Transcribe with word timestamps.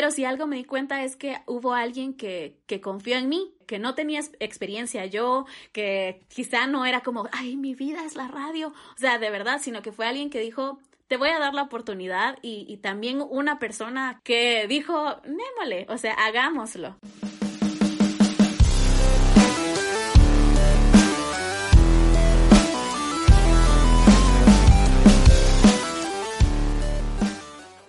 Pero 0.00 0.12
si 0.12 0.24
algo 0.24 0.46
me 0.46 0.56
di 0.56 0.64
cuenta 0.64 1.04
es 1.04 1.14
que 1.14 1.42
hubo 1.44 1.74
alguien 1.74 2.14
que, 2.14 2.56
que 2.66 2.80
confió 2.80 3.18
en 3.18 3.28
mí, 3.28 3.52
que 3.66 3.78
no 3.78 3.94
tenía 3.94 4.20
experiencia 4.38 5.04
yo, 5.04 5.44
que 5.72 6.22
quizá 6.28 6.66
no 6.66 6.86
era 6.86 7.02
como, 7.02 7.28
ay, 7.32 7.54
mi 7.56 7.74
vida 7.74 8.02
es 8.06 8.16
la 8.16 8.26
radio, 8.26 8.68
o 8.68 8.98
sea, 8.98 9.18
de 9.18 9.28
verdad, 9.28 9.60
sino 9.60 9.82
que 9.82 9.92
fue 9.92 10.06
alguien 10.06 10.30
que 10.30 10.40
dijo, 10.40 10.78
te 11.06 11.18
voy 11.18 11.28
a 11.28 11.38
dar 11.38 11.52
la 11.52 11.64
oportunidad 11.64 12.38
y, 12.40 12.64
y 12.66 12.78
también 12.78 13.20
una 13.20 13.58
persona 13.58 14.22
que 14.24 14.66
dijo, 14.68 15.20
némole, 15.26 15.84
o 15.90 15.98
sea, 15.98 16.14
hagámoslo. 16.14 16.96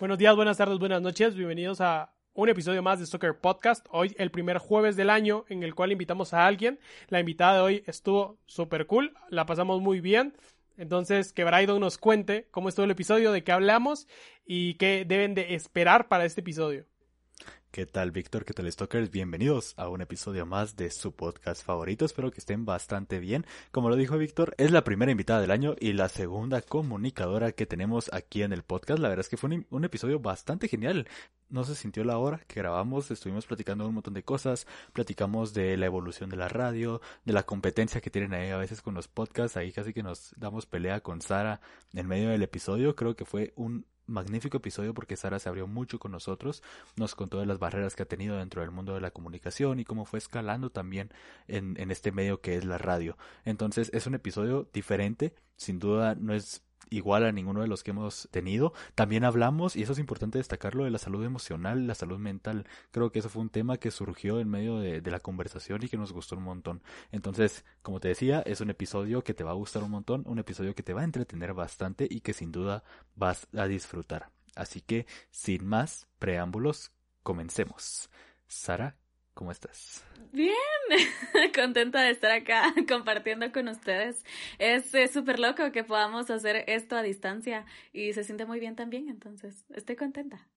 Buenos 0.01 0.17
días, 0.17 0.35
buenas 0.35 0.57
tardes, 0.57 0.79
buenas 0.79 0.99
noches. 0.99 1.35
Bienvenidos 1.35 1.79
a 1.79 2.11
un 2.33 2.49
episodio 2.49 2.81
más 2.81 2.99
de 2.99 3.05
Soccer 3.05 3.39
Podcast. 3.39 3.85
Hoy 3.91 4.15
el 4.17 4.31
primer 4.31 4.57
jueves 4.57 4.95
del 4.95 5.11
año 5.11 5.45
en 5.47 5.61
el 5.61 5.75
cual 5.75 5.91
invitamos 5.91 6.33
a 6.33 6.47
alguien. 6.47 6.79
La 7.09 7.19
invitada 7.19 7.53
de 7.53 7.61
hoy 7.61 7.83
estuvo 7.85 8.39
súper 8.47 8.87
cool, 8.87 9.13
la 9.29 9.45
pasamos 9.45 9.79
muy 9.79 10.01
bien. 10.01 10.35
Entonces, 10.75 11.33
que 11.33 11.43
Braido 11.43 11.77
nos 11.79 11.99
cuente 11.99 12.47
cómo 12.49 12.67
estuvo 12.67 12.85
el 12.85 12.89
episodio, 12.89 13.31
de 13.31 13.43
qué 13.43 13.51
hablamos 13.51 14.07
y 14.43 14.73
qué 14.73 15.05
deben 15.07 15.35
de 15.35 15.53
esperar 15.53 16.07
para 16.07 16.25
este 16.25 16.41
episodio. 16.41 16.87
¿Qué 17.71 17.85
tal, 17.85 18.11
Víctor? 18.11 18.43
¿Qué 18.43 18.53
tal, 18.53 18.69
Stalkers? 18.69 19.11
Bienvenidos 19.11 19.75
a 19.77 19.87
un 19.87 20.01
episodio 20.01 20.45
más 20.45 20.75
de 20.75 20.91
su 20.91 21.13
podcast 21.13 21.63
favorito. 21.63 22.03
Espero 22.03 22.29
que 22.29 22.39
estén 22.41 22.65
bastante 22.65 23.19
bien. 23.19 23.45
Como 23.71 23.87
lo 23.87 23.95
dijo 23.95 24.17
Víctor, 24.17 24.53
es 24.57 24.71
la 24.71 24.83
primera 24.83 25.13
invitada 25.13 25.39
del 25.39 25.51
año 25.51 25.75
y 25.79 25.93
la 25.93 26.09
segunda 26.09 26.61
comunicadora 26.61 27.53
que 27.53 27.65
tenemos 27.65 28.11
aquí 28.11 28.43
en 28.43 28.51
el 28.51 28.63
podcast. 28.63 28.99
La 28.99 29.07
verdad 29.07 29.21
es 29.21 29.29
que 29.29 29.37
fue 29.37 29.51
un, 29.51 29.67
un 29.69 29.85
episodio 29.85 30.19
bastante 30.19 30.67
genial. 30.67 31.07
No 31.47 31.63
se 31.63 31.75
sintió 31.75 32.03
la 32.03 32.17
hora 32.17 32.41
que 32.45 32.59
grabamos, 32.59 33.09
estuvimos 33.09 33.45
platicando 33.45 33.87
un 33.87 33.93
montón 33.93 34.15
de 34.15 34.23
cosas, 34.23 34.67
platicamos 34.91 35.53
de 35.53 35.77
la 35.77 35.85
evolución 35.85 36.29
de 36.29 36.35
la 36.35 36.49
radio, 36.49 36.99
de 37.23 37.31
la 37.31 37.43
competencia 37.43 38.01
que 38.01 38.09
tienen 38.09 38.33
ahí 38.33 38.49
a 38.49 38.57
veces 38.57 38.81
con 38.81 38.95
los 38.95 39.07
podcasts, 39.07 39.55
ahí 39.55 39.71
casi 39.71 39.93
que 39.93 40.03
nos 40.03 40.33
damos 40.35 40.65
pelea 40.65 40.99
con 40.99 41.21
Sara 41.21 41.61
en 41.93 42.05
medio 42.05 42.31
del 42.31 42.43
episodio. 42.43 42.97
Creo 42.97 43.15
que 43.15 43.23
fue 43.23 43.53
un 43.55 43.85
magnífico 44.11 44.57
episodio 44.57 44.93
porque 44.93 45.17
Sara 45.17 45.39
se 45.39 45.49
abrió 45.49 45.67
mucho 45.67 45.99
con 45.99 46.11
nosotros, 46.11 46.61
nos 46.95 47.15
contó 47.15 47.39
de 47.39 47.45
las 47.45 47.59
barreras 47.59 47.95
que 47.95 48.03
ha 48.03 48.07
tenido 48.07 48.37
dentro 48.37 48.61
del 48.61 48.71
mundo 48.71 48.93
de 48.93 49.01
la 49.01 49.11
comunicación 49.11 49.79
y 49.79 49.85
cómo 49.85 50.05
fue 50.05 50.19
escalando 50.19 50.69
también 50.69 51.11
en, 51.47 51.79
en 51.79 51.91
este 51.91 52.11
medio 52.11 52.41
que 52.41 52.55
es 52.55 52.65
la 52.65 52.77
radio. 52.77 53.17
Entonces 53.45 53.89
es 53.93 54.07
un 54.07 54.15
episodio 54.15 54.69
diferente, 54.73 55.33
sin 55.55 55.79
duda 55.79 56.15
no 56.15 56.33
es 56.33 56.63
igual 56.91 57.25
a 57.25 57.31
ninguno 57.31 57.61
de 57.61 57.67
los 57.67 57.81
que 57.81 57.91
hemos 57.91 58.27
tenido. 58.29 58.73
También 58.93 59.23
hablamos, 59.23 59.75
y 59.75 59.81
eso 59.81 59.93
es 59.93 59.99
importante 59.99 60.37
destacarlo, 60.37 60.83
de 60.83 60.91
la 60.91 60.99
salud 60.99 61.25
emocional, 61.25 61.87
la 61.87 61.95
salud 61.95 62.19
mental. 62.19 62.67
Creo 62.91 63.11
que 63.11 63.19
eso 63.19 63.29
fue 63.29 63.41
un 63.41 63.49
tema 63.49 63.77
que 63.77 63.89
surgió 63.89 64.39
en 64.39 64.49
medio 64.49 64.77
de, 64.79 65.01
de, 65.01 65.11
la 65.11 65.19
conversación 65.19 65.83
y 65.83 65.87
que 65.87 65.97
nos 65.97 66.13
gustó 66.13 66.35
un 66.35 66.43
montón. 66.43 66.83
Entonces, 67.11 67.65
como 67.81 67.99
te 67.99 68.09
decía, 68.09 68.41
es 68.45 68.61
un 68.61 68.69
episodio 68.69 69.23
que 69.23 69.33
te 69.33 69.43
va 69.43 69.51
a 69.51 69.55
gustar 69.55 69.83
un 69.83 69.91
montón, 69.91 70.23
un 70.27 70.37
episodio 70.37 70.75
que 70.75 70.83
te 70.83 70.93
va 70.93 71.01
a 71.01 71.05
entretener 71.05 71.53
bastante 71.53 72.07
y 72.09 72.19
que 72.19 72.33
sin 72.33 72.51
duda 72.51 72.83
vas 73.15 73.47
a 73.55 73.65
disfrutar. 73.65 74.29
Así 74.55 74.81
que, 74.81 75.07
sin 75.31 75.65
más 75.65 76.07
preámbulos, 76.19 76.91
comencemos. 77.23 78.09
Sara, 78.47 78.97
¿cómo 79.33 79.51
estás? 79.51 80.03
Bien, 80.31 80.53
contenta 81.55 82.01
de 82.01 82.11
estar 82.11 82.31
acá 82.31 82.73
compartiendo 82.87 83.51
con 83.51 83.67
ustedes. 83.67 84.23
Es 84.59 84.91
súper 85.11 85.39
loco 85.39 85.71
que 85.71 85.83
podamos 85.83 86.29
hacer 86.29 86.63
esto 86.67 86.95
a 86.95 87.03
distancia 87.03 87.65
y 87.93 88.13
se 88.13 88.23
siente 88.23 88.45
muy 88.45 88.59
bien 88.59 88.75
también, 88.75 89.09
entonces 89.09 89.65
estoy 89.73 89.95
contenta. 89.95 90.47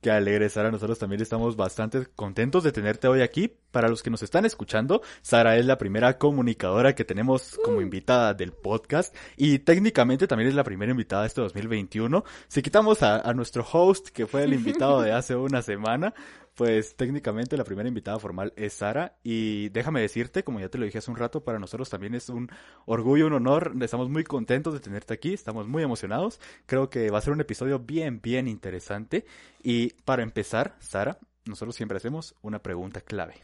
Qué 0.00 0.12
alegre, 0.12 0.48
Sara. 0.48 0.70
Nosotros 0.70 0.96
también 1.00 1.20
estamos 1.20 1.56
bastante 1.56 2.06
contentos 2.14 2.62
de 2.62 2.70
tenerte 2.70 3.08
hoy 3.08 3.20
aquí. 3.20 3.52
Para 3.72 3.88
los 3.88 4.00
que 4.00 4.10
nos 4.10 4.22
están 4.22 4.46
escuchando, 4.46 5.02
Sara 5.22 5.56
es 5.56 5.66
la 5.66 5.76
primera 5.76 6.18
comunicadora 6.18 6.94
que 6.94 7.04
tenemos 7.04 7.58
como 7.64 7.80
invitada 7.80 8.32
del 8.32 8.52
podcast 8.52 9.14
y 9.36 9.58
técnicamente 9.58 10.28
también 10.28 10.50
es 10.50 10.54
la 10.54 10.62
primera 10.62 10.92
invitada 10.92 11.22
de 11.22 11.28
este 11.28 11.40
2021. 11.40 12.24
Si 12.46 12.62
quitamos 12.62 13.02
a, 13.02 13.28
a 13.28 13.34
nuestro 13.34 13.66
host, 13.70 14.10
que 14.10 14.28
fue 14.28 14.44
el 14.44 14.54
invitado 14.54 15.02
de 15.02 15.10
hace 15.12 15.34
una 15.34 15.62
semana, 15.62 16.14
pues 16.58 16.96
técnicamente 16.96 17.56
la 17.56 17.62
primera 17.62 17.88
invitada 17.88 18.18
formal 18.18 18.52
es 18.56 18.72
Sara 18.72 19.14
y 19.22 19.68
déjame 19.68 20.00
decirte, 20.00 20.42
como 20.42 20.58
ya 20.58 20.68
te 20.68 20.76
lo 20.76 20.86
dije 20.86 20.98
hace 20.98 21.08
un 21.08 21.16
rato, 21.16 21.44
para 21.44 21.60
nosotros 21.60 21.88
también 21.88 22.16
es 22.16 22.28
un 22.28 22.50
orgullo, 22.84 23.28
un 23.28 23.34
honor, 23.34 23.74
estamos 23.80 24.10
muy 24.10 24.24
contentos 24.24 24.74
de 24.74 24.80
tenerte 24.80 25.14
aquí, 25.14 25.32
estamos 25.32 25.68
muy 25.68 25.84
emocionados, 25.84 26.40
creo 26.66 26.90
que 26.90 27.10
va 27.10 27.18
a 27.18 27.20
ser 27.20 27.32
un 27.32 27.40
episodio 27.40 27.78
bien, 27.78 28.20
bien 28.20 28.48
interesante 28.48 29.24
y 29.62 29.90
para 30.04 30.24
empezar, 30.24 30.74
Sara, 30.80 31.18
nosotros 31.44 31.76
siempre 31.76 31.98
hacemos 31.98 32.34
una 32.42 32.58
pregunta 32.58 33.02
clave. 33.02 33.34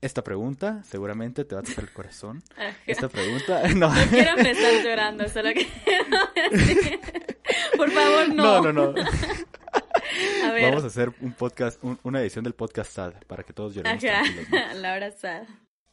Esta 0.00 0.24
pregunta 0.24 0.82
seguramente 0.82 1.44
te 1.44 1.54
va 1.54 1.60
a 1.60 1.64
tocar 1.64 1.84
el 1.84 1.92
corazón. 1.92 2.42
Esta 2.88 3.08
pregunta, 3.08 3.62
no. 3.76 3.94
no 3.94 4.10
quiero 4.10 4.36
empezar 4.36 4.82
llorando, 4.82 5.28
solo 5.28 5.50
que 5.54 5.68
Por 7.76 7.92
favor, 7.92 8.34
no. 8.34 8.60
No, 8.60 8.72
no, 8.72 8.74
no. 8.92 8.94
A 10.44 10.52
ver. 10.52 10.64
Vamos 10.64 10.84
a 10.84 10.86
hacer 10.88 11.12
un 11.20 11.32
podcast, 11.32 11.82
un, 11.82 11.98
una 12.02 12.20
edición 12.20 12.44
del 12.44 12.54
podcast 12.54 12.92
SAD 12.92 13.14
para 13.26 13.42
que 13.42 13.52
todos 13.52 13.74
lloremos. 13.74 14.02
¿no? 14.02 14.74
La 14.74 14.94
hora 14.94 15.10
SAD. 15.10 15.46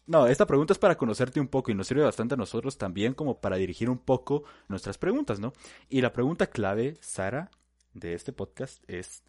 No, 0.05 0.27
esta 0.27 0.45
pregunta 0.45 0.73
es 0.73 0.79
para 0.79 0.97
conocerte 0.97 1.39
un 1.39 1.47
poco 1.47 1.71
y 1.71 1.75
nos 1.75 1.87
sirve 1.87 2.03
bastante 2.03 2.33
a 2.33 2.37
nosotros 2.37 2.77
también 2.77 3.13
como 3.13 3.39
para 3.39 3.55
dirigir 3.55 3.89
un 3.89 3.99
poco 3.99 4.43
nuestras 4.67 4.97
preguntas, 4.97 5.39
¿no? 5.39 5.53
Y 5.87 6.01
la 6.01 6.11
pregunta 6.11 6.47
clave, 6.47 6.97
Sara, 6.99 7.49
de 7.93 8.13
este 8.13 8.33
podcast 8.33 8.83
es, 8.89 9.23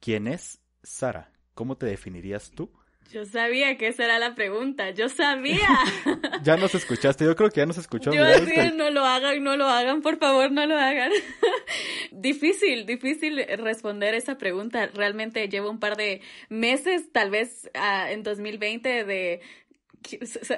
¿quién 0.00 0.26
es 0.26 0.60
Sara? 0.82 1.30
¿Cómo 1.54 1.76
te 1.76 1.86
definirías 1.86 2.50
tú? 2.50 2.70
Yo 3.10 3.24
sabía 3.24 3.78
que 3.78 3.88
esa 3.88 4.04
era 4.04 4.18
la 4.18 4.34
pregunta, 4.34 4.90
yo 4.90 5.08
sabía. 5.08 5.66
ya 6.42 6.58
nos 6.58 6.74
escuchaste, 6.74 7.24
yo 7.24 7.34
creo 7.34 7.48
que 7.48 7.60
ya 7.60 7.66
nos 7.66 7.78
escuchó. 7.78 8.12
Yo 8.12 8.22
decía, 8.22 8.70
no 8.70 8.90
lo 8.90 9.04
hagan, 9.06 9.42
no 9.42 9.56
lo 9.56 9.66
hagan, 9.66 10.02
por 10.02 10.18
favor, 10.18 10.52
no 10.52 10.66
lo 10.66 10.76
hagan. 10.76 11.10
Difícil, 12.12 12.86
difícil 12.86 13.44
responder 13.58 14.14
esa 14.14 14.38
pregunta. 14.38 14.86
Realmente 14.86 15.48
llevo 15.48 15.70
un 15.70 15.78
par 15.78 15.96
de 15.96 16.20
meses, 16.48 17.10
tal 17.12 17.30
vez 17.30 17.70
uh, 17.74 18.10
en 18.10 18.22
2020, 18.22 19.04
de 19.04 19.40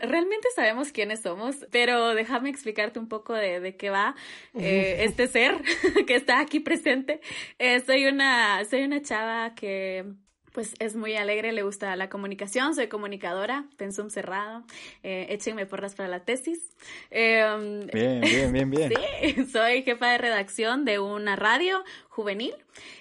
realmente 0.03 0.49
sabemos 0.55 0.93
quiénes 0.93 1.21
somos, 1.21 1.67
pero 1.71 2.15
déjame 2.15 2.51
explicarte 2.51 2.99
un 2.99 3.09
poco 3.09 3.35
de, 3.35 3.61
de 3.61 3.77
qué 3.77 3.91
va 3.91 4.15
eh, 4.55 4.99
este 5.01 5.27
ser 5.27 5.61
que 6.07 6.15
está 6.15 6.41
aquí 6.41 6.61
presente. 6.61 7.21
Eh, 7.59 7.81
soy 7.81 8.07
una, 8.07 8.65
soy 8.65 8.83
una 8.83 9.03
chava 9.03 9.55
que 9.55 10.05
pues 10.53 10.75
es 10.79 10.97
muy 10.97 11.15
alegre, 11.17 11.53
le 11.53 11.63
gusta 11.63 11.95
la 11.97 12.09
comunicación, 12.09 12.75
soy 12.75 12.89
comunicadora, 12.89 13.65
pensum 13.77 14.11
cerrado, 14.11 14.65
eh, 15.03 15.27
échenme 15.31 15.67
porras 15.67 15.95
para 15.95 16.09
la 16.09 16.21
tesis. 16.21 16.71
Eh, 17.11 17.89
bien, 17.93 18.21
bien, 18.21 18.53
bien, 18.53 18.71
bien. 18.71 18.93
sí, 19.21 19.47
soy 19.47 19.83
jefa 19.83 20.11
de 20.11 20.19
redacción 20.19 20.85
de 20.85 20.99
una 20.99 21.37
radio 21.37 21.83
juvenil 22.11 22.55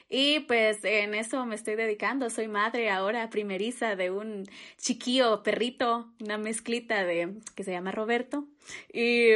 y 0.08 0.42
pues 0.42 0.84
en 0.84 1.16
eso 1.16 1.46
me 1.46 1.56
estoy 1.56 1.76
dedicando. 1.76 2.30
Soy 2.30 2.48
madre 2.48 2.90
ahora 2.90 3.30
primeriza 3.30 3.96
de 3.96 4.12
un 4.12 4.46
chiquillo 4.78 5.44
perrito, 5.44 6.14
una 6.22 6.38
mezclita 6.38 7.04
de 7.04 7.34
que 7.56 7.64
se 7.64 7.72
llama 7.72 7.92
Roberto. 7.92 8.48
Y, 8.94 9.34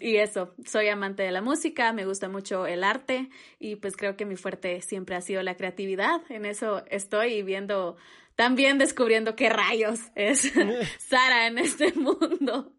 y 0.00 0.16
eso, 0.16 0.52
soy 0.66 0.88
amante 0.88 1.22
de 1.22 1.30
la 1.30 1.40
música, 1.40 1.92
me 1.92 2.04
gusta 2.04 2.28
mucho 2.28 2.66
el 2.66 2.82
arte 2.82 3.30
y 3.60 3.76
pues 3.76 3.96
creo 3.96 4.16
que 4.16 4.26
mi 4.26 4.36
fuerte 4.36 4.82
siempre 4.82 5.14
ha 5.14 5.20
sido 5.20 5.42
la 5.42 5.56
creatividad. 5.56 6.20
En 6.28 6.44
eso 6.44 6.84
estoy 6.90 7.42
viendo, 7.42 7.96
también 8.34 8.78
descubriendo 8.78 9.36
qué 9.36 9.48
rayos 9.48 10.00
es 10.16 10.52
Sara 10.98 11.46
en 11.46 11.58
este 11.58 11.92
mundo. 11.92 12.74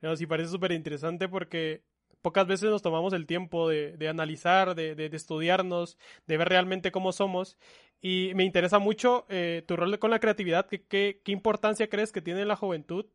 No, 0.00 0.14
sí, 0.14 0.26
parece 0.26 0.50
súper 0.50 0.70
interesante 0.70 1.28
porque 1.28 1.82
pocas 2.22 2.46
veces 2.46 2.70
nos 2.70 2.82
tomamos 2.82 3.12
el 3.12 3.26
tiempo 3.26 3.68
de, 3.68 3.96
de 3.96 4.08
analizar, 4.08 4.74
de, 4.74 5.10
estudiarnos, 5.12 5.98
de 6.26 6.36
ver 6.36 6.48
realmente 6.48 6.92
cómo 6.92 7.12
somos. 7.12 7.58
Y 8.00 8.32
me 8.34 8.44
interesa 8.44 8.78
mucho 8.78 9.26
eh, 9.28 9.64
tu 9.66 9.76
rol 9.76 9.98
con 9.98 10.10
la 10.10 10.20
creatividad. 10.20 10.66
¿Qué, 10.66 10.82
qué, 10.82 11.20
qué 11.24 11.32
importancia 11.32 11.88
crees 11.88 12.12
que 12.12 12.22
tiene 12.22 12.44
la 12.44 12.56
juventud 12.56 13.06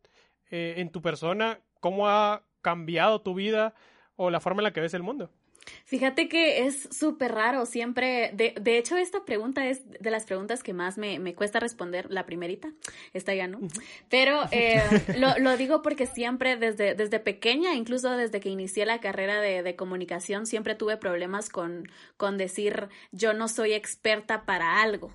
eh, 0.49 0.75
en 0.77 0.91
tu 0.91 1.01
persona? 1.01 1.59
¿Cómo 1.79 2.07
ha 2.07 2.43
cambiado 2.61 3.21
tu 3.21 3.33
vida 3.33 3.73
o 4.15 4.29
la 4.29 4.39
forma 4.39 4.61
en 4.61 4.65
la 4.65 4.73
que 4.73 4.81
ves 4.81 4.93
el 4.93 5.03
mundo? 5.03 5.31
Fíjate 5.85 6.27
que 6.27 6.65
es 6.65 6.89
súper 6.91 7.33
raro, 7.33 7.65
siempre, 7.65 8.31
de, 8.33 8.55
de, 8.59 8.77
hecho 8.77 8.97
esta 8.97 9.25
pregunta 9.25 9.67
es 9.67 9.81
de 9.87 10.11
las 10.11 10.25
preguntas 10.25 10.63
que 10.63 10.73
más 10.73 10.97
me, 10.97 11.19
me 11.19 11.35
cuesta 11.35 11.59
responder, 11.59 12.07
la 12.09 12.25
primerita, 12.25 12.71
esta 13.13 13.33
ya 13.33 13.47
no, 13.47 13.59
pero 14.09 14.41
eh, 14.51 14.81
lo, 15.17 15.37
lo, 15.39 15.55
digo 15.57 15.81
porque 15.81 16.05
siempre 16.05 16.57
desde, 16.57 16.95
desde 16.95 17.19
pequeña, 17.19 17.75
incluso 17.75 18.11
desde 18.11 18.39
que 18.39 18.49
inicié 18.49 18.85
la 18.85 18.99
carrera 18.99 19.39
de, 19.39 19.63
de, 19.63 19.75
comunicación, 19.75 20.45
siempre 20.45 20.75
tuve 20.75 20.97
problemas 20.97 21.49
con, 21.49 21.89
con 22.17 22.37
decir 22.37 22.89
yo 23.11 23.33
no 23.33 23.47
soy 23.47 23.73
experta 23.73 24.45
para 24.45 24.81
algo. 24.81 25.11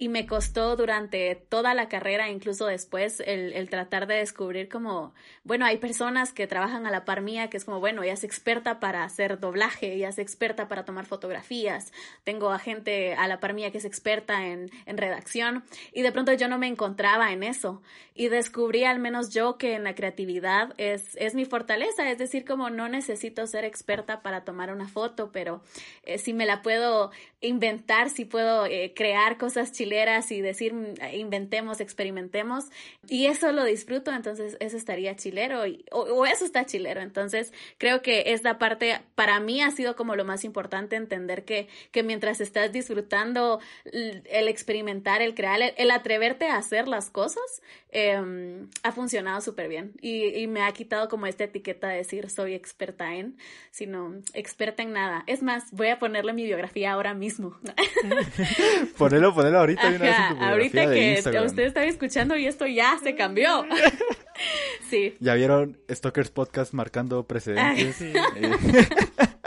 Y 0.00 0.08
me 0.08 0.26
costó 0.26 0.76
durante 0.76 1.34
toda 1.34 1.74
la 1.74 1.88
carrera, 1.88 2.30
incluso 2.30 2.66
después, 2.66 3.20
el, 3.26 3.52
el, 3.52 3.68
tratar 3.68 4.06
de 4.06 4.14
descubrir 4.14 4.68
como, 4.68 5.12
bueno, 5.42 5.66
hay 5.66 5.78
personas 5.78 6.32
que 6.32 6.46
trabajan 6.46 6.86
a 6.86 6.92
la 6.92 7.04
par 7.04 7.20
mía, 7.20 7.50
que 7.50 7.56
es 7.56 7.64
como, 7.64 7.80
bueno, 7.80 8.04
ella 8.04 8.12
es 8.12 8.22
experta 8.22 8.78
para 8.78 9.02
hacer 9.02 9.40
doblaje, 9.40 9.92
ella 9.92 10.10
es 10.10 10.18
experta 10.18 10.68
para 10.68 10.84
tomar 10.84 11.06
fotografías, 11.06 11.92
tengo 12.22 12.50
a 12.52 12.60
gente 12.60 13.14
a 13.14 13.26
la 13.26 13.40
par 13.40 13.54
mía 13.54 13.72
que 13.72 13.78
es 13.78 13.84
experta 13.84 14.46
en, 14.46 14.70
en 14.86 14.98
redacción, 14.98 15.64
y 15.92 16.02
de 16.02 16.12
pronto 16.12 16.32
yo 16.32 16.46
no 16.46 16.58
me 16.58 16.68
encontraba 16.68 17.32
en 17.32 17.42
eso, 17.42 17.82
y 18.14 18.28
descubrí 18.28 18.84
al 18.84 19.00
menos 19.00 19.30
yo 19.30 19.58
que 19.58 19.74
en 19.74 19.82
la 19.82 19.96
creatividad 19.96 20.74
es, 20.76 21.16
es 21.16 21.34
mi 21.34 21.44
fortaleza, 21.44 22.08
es 22.08 22.18
decir, 22.18 22.44
como 22.44 22.70
no 22.70 22.88
necesito 22.88 23.44
ser 23.48 23.64
experta 23.64 24.22
para 24.22 24.44
tomar 24.44 24.72
una 24.72 24.86
foto, 24.86 25.32
pero 25.32 25.60
eh, 26.04 26.18
si 26.18 26.34
me 26.34 26.46
la 26.46 26.62
puedo 26.62 27.10
inventar, 27.40 28.10
si 28.10 28.24
puedo 28.24 28.66
eh, 28.66 28.92
crear 28.94 29.38
cosas 29.38 29.72
chilenas, 29.72 29.87
y 30.30 30.40
decir 30.40 30.74
mm, 30.74 30.94
inventemos, 31.14 31.80
experimentemos. 31.80 32.66
Y 33.08 33.26
eso 33.26 33.52
lo 33.52 33.64
disfruto, 33.64 34.12
entonces 34.12 34.56
eso 34.60 34.76
estaría 34.76 35.16
chilero 35.16 35.62
o, 35.90 36.26
eso 36.26 36.44
está 36.44 36.66
chilero. 36.66 37.00
Entonces 37.00 37.52
creo 37.78 38.02
que 38.02 38.32
esta 38.32 38.58
parte 38.58 39.00
para 39.14 39.40
mí 39.40 39.62
ha 39.62 39.70
sido 39.70 39.96
como 39.96 40.16
lo 40.16 40.24
más 40.24 40.44
importante 40.44 40.96
entender 40.96 41.44
que, 41.44 41.68
que 41.90 42.02
mientras 42.02 42.40
estás 42.40 42.72
disfrutando 42.72 43.60
el 43.84 44.48
experimentar, 44.48 45.22
el 45.22 45.34
crear, 45.34 45.60
el, 45.76 45.90
atreverte 45.90 46.48
a 46.48 46.56
hacer 46.56 46.88
las 46.88 47.10
cosas, 47.10 47.62
em, 47.90 48.68
ha 48.82 48.92
funcionado 48.92 49.40
súper 49.40 49.68
bien 49.68 49.92
y, 50.00 50.26
y 50.26 50.46
me 50.46 50.62
ha 50.62 50.72
quitado 50.72 51.08
como 51.08 51.26
esta 51.26 51.44
etiqueta 51.44 51.88
de 51.88 51.96
decir 51.98 52.30
soy 52.30 52.54
experta 52.54 53.14
en, 53.14 53.36
sino 53.70 54.14
experta 54.34 54.82
en 54.82 54.92
nada. 54.92 55.24
Es 55.26 55.42
más, 55.42 55.70
voy 55.72 55.88
a 55.88 55.98
ponerle 55.98 56.32
mi 56.32 56.44
biografía 56.44 56.92
ahora 56.92 57.14
mismo. 57.14 57.56
ponelo, 58.98 59.34
ponelo 59.34 59.58
ahorita 59.58 59.77
ahorita 59.80 60.90
que 60.90 61.40
usted 61.44 61.64
está 61.64 61.84
escuchando 61.84 62.36
y 62.36 62.46
esto 62.46 62.66
ya 62.66 62.98
se 63.02 63.14
cambió. 63.14 63.64
sí. 64.90 65.14
Ya 65.20 65.34
vieron 65.34 65.78
Stalkers 65.90 66.30
Podcast 66.30 66.72
marcando 66.72 67.26
precedentes. 67.26 68.00
Eh, 68.00 68.12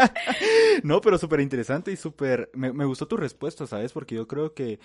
no, 0.84 1.02
pero 1.02 1.18
súper 1.18 1.40
interesante 1.40 1.92
y 1.92 1.96
súper... 1.96 2.50
Me, 2.54 2.74
me 2.74 2.86
gustó 2.86 3.08
tu 3.08 3.18
respuesta, 3.18 3.68
¿sabes? 3.68 3.92
Porque 3.92 4.16
yo 4.16 4.28
creo 4.28 4.54
que 4.54 4.80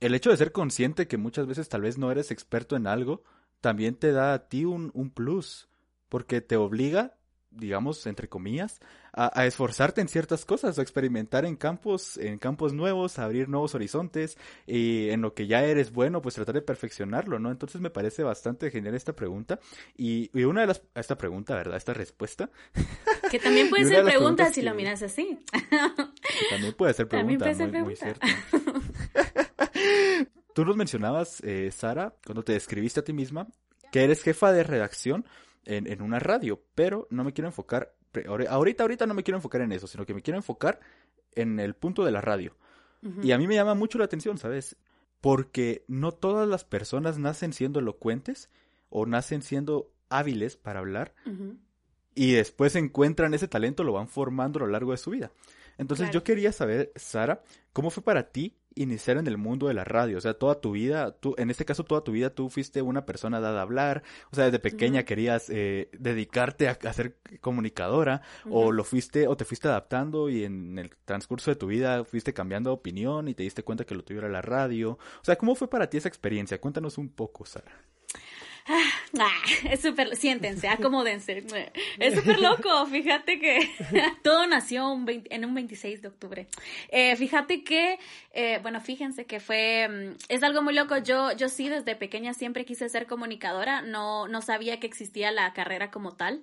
el 0.00 0.14
hecho 0.14 0.30
de 0.30 0.36
ser 0.36 0.52
consciente 0.52 1.06
que 1.06 1.16
muchas 1.16 1.46
veces 1.46 1.68
tal 1.68 1.82
vez 1.82 1.98
no 1.98 2.10
eres 2.10 2.30
experto 2.30 2.76
en 2.76 2.86
algo, 2.86 3.22
también 3.60 3.94
te 3.94 4.12
da 4.12 4.34
a 4.34 4.48
ti 4.48 4.64
un, 4.64 4.90
un 4.94 5.10
plus, 5.10 5.68
porque 6.08 6.40
te 6.40 6.56
obliga 6.56 7.16
digamos, 7.56 8.06
entre 8.06 8.28
comillas, 8.28 8.80
a, 9.12 9.46
esforzarte 9.46 10.00
en 10.00 10.08
ciertas 10.08 10.44
cosas, 10.44 10.78
a 10.78 10.82
experimentar 10.82 11.44
en 11.44 11.56
campos, 11.56 12.18
en 12.18 12.38
campos 12.38 12.74
nuevos, 12.74 13.18
a 13.18 13.24
abrir 13.24 13.48
nuevos 13.48 13.74
horizontes 13.74 14.36
y 14.66 15.08
en 15.10 15.22
lo 15.22 15.34
que 15.34 15.46
ya 15.46 15.64
eres 15.64 15.92
bueno, 15.92 16.20
pues 16.20 16.34
tratar 16.34 16.54
de 16.54 16.62
perfeccionarlo, 16.62 17.38
¿no? 17.38 17.50
Entonces 17.50 17.80
me 17.80 17.90
parece 17.90 18.22
bastante 18.22 18.70
genial 18.70 18.94
esta 18.94 19.14
pregunta 19.14 19.58
y, 19.96 20.30
una 20.44 20.60
de 20.60 20.66
las, 20.68 20.82
esta 20.94 21.16
pregunta, 21.16 21.54
¿verdad? 21.54 21.76
Esta 21.76 21.94
respuesta. 21.94 22.50
Que 23.30 23.38
también 23.38 23.70
puede 23.70 23.86
ser 23.86 24.04
pregunta 24.04 24.52
si 24.52 24.62
lo 24.62 24.74
miras 24.74 25.02
así. 25.02 25.38
También 26.50 26.74
puede 26.74 26.92
ser 26.92 27.08
pregunta, 27.08 27.52
muy, 27.82 27.96
cierto. 27.96 28.26
Tú 30.54 30.64
nos 30.64 30.76
mencionabas, 30.76 31.40
eh, 31.42 31.70
Sara, 31.72 32.14
cuando 32.24 32.42
te 32.42 32.52
describiste 32.52 33.00
a 33.00 33.04
ti 33.04 33.12
misma, 33.12 33.46
que 33.92 34.04
eres 34.04 34.22
jefa 34.22 34.52
de 34.52 34.62
redacción 34.62 35.26
en, 35.66 35.86
en 35.86 36.02
una 36.02 36.18
radio, 36.18 36.62
pero 36.74 37.06
no 37.10 37.24
me 37.24 37.32
quiero 37.32 37.48
enfocar, 37.48 37.94
ahorita, 38.48 38.82
ahorita 38.82 39.06
no 39.06 39.14
me 39.14 39.22
quiero 39.22 39.36
enfocar 39.36 39.60
en 39.60 39.72
eso, 39.72 39.86
sino 39.86 40.06
que 40.06 40.14
me 40.14 40.22
quiero 40.22 40.38
enfocar 40.38 40.80
en 41.32 41.60
el 41.60 41.74
punto 41.74 42.04
de 42.04 42.12
la 42.12 42.20
radio. 42.20 42.56
Y 43.22 43.30
a 43.30 43.38
mí 43.38 43.46
me 43.46 43.54
llama 43.54 43.74
mucho 43.74 43.98
la 43.98 44.04
atención, 44.06 44.36
¿sabes? 44.36 44.76
Porque 45.20 45.84
no 45.86 46.10
todas 46.10 46.48
las 46.48 46.64
personas 46.64 47.18
nacen 47.18 47.52
siendo 47.52 47.78
elocuentes 47.78 48.50
o 48.88 49.06
nacen 49.06 49.42
siendo 49.42 49.92
hábiles 50.08 50.56
para 50.56 50.80
hablar 50.80 51.14
y 52.16 52.32
después 52.32 52.74
encuentran 52.74 53.34
ese 53.34 53.46
talento, 53.46 53.84
lo 53.84 53.92
van 53.92 54.08
formando 54.08 54.58
a 54.58 54.62
lo 54.62 54.68
largo 54.68 54.90
de 54.90 54.96
su 54.96 55.10
vida. 55.10 55.30
Entonces 55.78 56.10
yo 56.10 56.24
quería 56.24 56.50
saber, 56.50 56.90
Sara, 56.96 57.42
¿cómo 57.72 57.90
fue 57.90 58.02
para 58.02 58.30
ti 58.30 58.56
iniciar 58.76 59.16
en 59.16 59.26
el 59.26 59.36
mundo 59.36 59.66
de 59.66 59.74
la 59.74 59.82
radio? 59.82 60.18
O 60.18 60.20
sea, 60.20 60.34
toda 60.34 60.60
tu 60.60 60.72
vida, 60.72 61.12
tú, 61.12 61.34
en 61.38 61.50
este 61.50 61.64
caso 61.64 61.82
toda 61.82 62.04
tu 62.04 62.12
vida 62.12 62.30
tú 62.30 62.48
fuiste 62.48 62.82
una 62.82 63.04
persona 63.04 63.40
dada 63.40 63.58
a 63.58 63.62
hablar, 63.62 64.04
o 64.30 64.36
sea, 64.36 64.44
desde 64.44 64.60
pequeña 64.60 65.02
querías 65.02 65.50
eh, 65.50 65.88
dedicarte 65.98 66.68
a, 66.68 66.92
ser 66.92 67.16
comunicadora, 67.40 68.22
o 68.48 68.70
lo 68.70 68.84
fuiste, 68.84 69.26
o 69.26 69.36
te 69.36 69.44
fuiste 69.44 69.68
adaptando 69.68 70.28
y 70.28 70.44
en 70.44 70.78
el 70.78 70.90
transcurso 71.04 71.50
de 71.50 71.56
tu 71.56 71.66
vida 71.66 72.04
fuiste 72.04 72.32
cambiando 72.32 72.70
de 72.70 72.74
opinión 72.74 73.28
y 73.28 73.34
te 73.34 73.42
diste 73.42 73.64
cuenta 73.64 73.84
que 73.84 73.94
lo 73.94 74.04
tuviera 74.04 74.28
la 74.28 74.42
radio. 74.42 74.92
O 74.92 75.24
sea, 75.24 75.36
¿cómo 75.36 75.54
fue 75.54 75.68
para 75.68 75.90
ti 75.90 75.96
esa 75.96 76.08
experiencia? 76.08 76.60
Cuéntanos 76.60 76.98
un 76.98 77.08
poco, 77.08 77.44
Sara. 77.44 77.72
Ah, 78.68 78.90
es 79.70 79.80
súper, 79.80 80.16
siéntense, 80.16 80.68
acomódense. 80.68 81.44
Es 81.98 82.14
súper 82.14 82.40
loco, 82.40 82.86
fíjate 82.86 83.38
que 83.38 83.70
todo 84.22 84.46
nació 84.46 84.90
un 84.90 85.06
en 85.06 85.44
un 85.44 85.54
26 85.54 86.02
de 86.02 86.08
octubre. 86.08 86.46
Eh, 86.88 87.16
fíjate 87.16 87.62
que, 87.64 87.98
eh, 88.32 88.58
bueno, 88.62 88.80
fíjense 88.80 89.24
que 89.24 89.40
fue, 89.40 89.88
mm, 89.88 90.16
es 90.28 90.42
algo 90.42 90.62
muy 90.62 90.74
loco. 90.74 90.98
Yo, 90.98 91.32
yo 91.32 91.48
sí 91.48 91.68
desde 91.68 91.96
pequeña 91.96 92.34
siempre 92.34 92.64
quise 92.64 92.88
ser 92.88 93.06
comunicadora, 93.06 93.82
no, 93.82 94.28
no 94.28 94.42
sabía 94.42 94.80
que 94.80 94.86
existía 94.86 95.30
la 95.30 95.52
carrera 95.52 95.90
como 95.90 96.12
tal. 96.12 96.42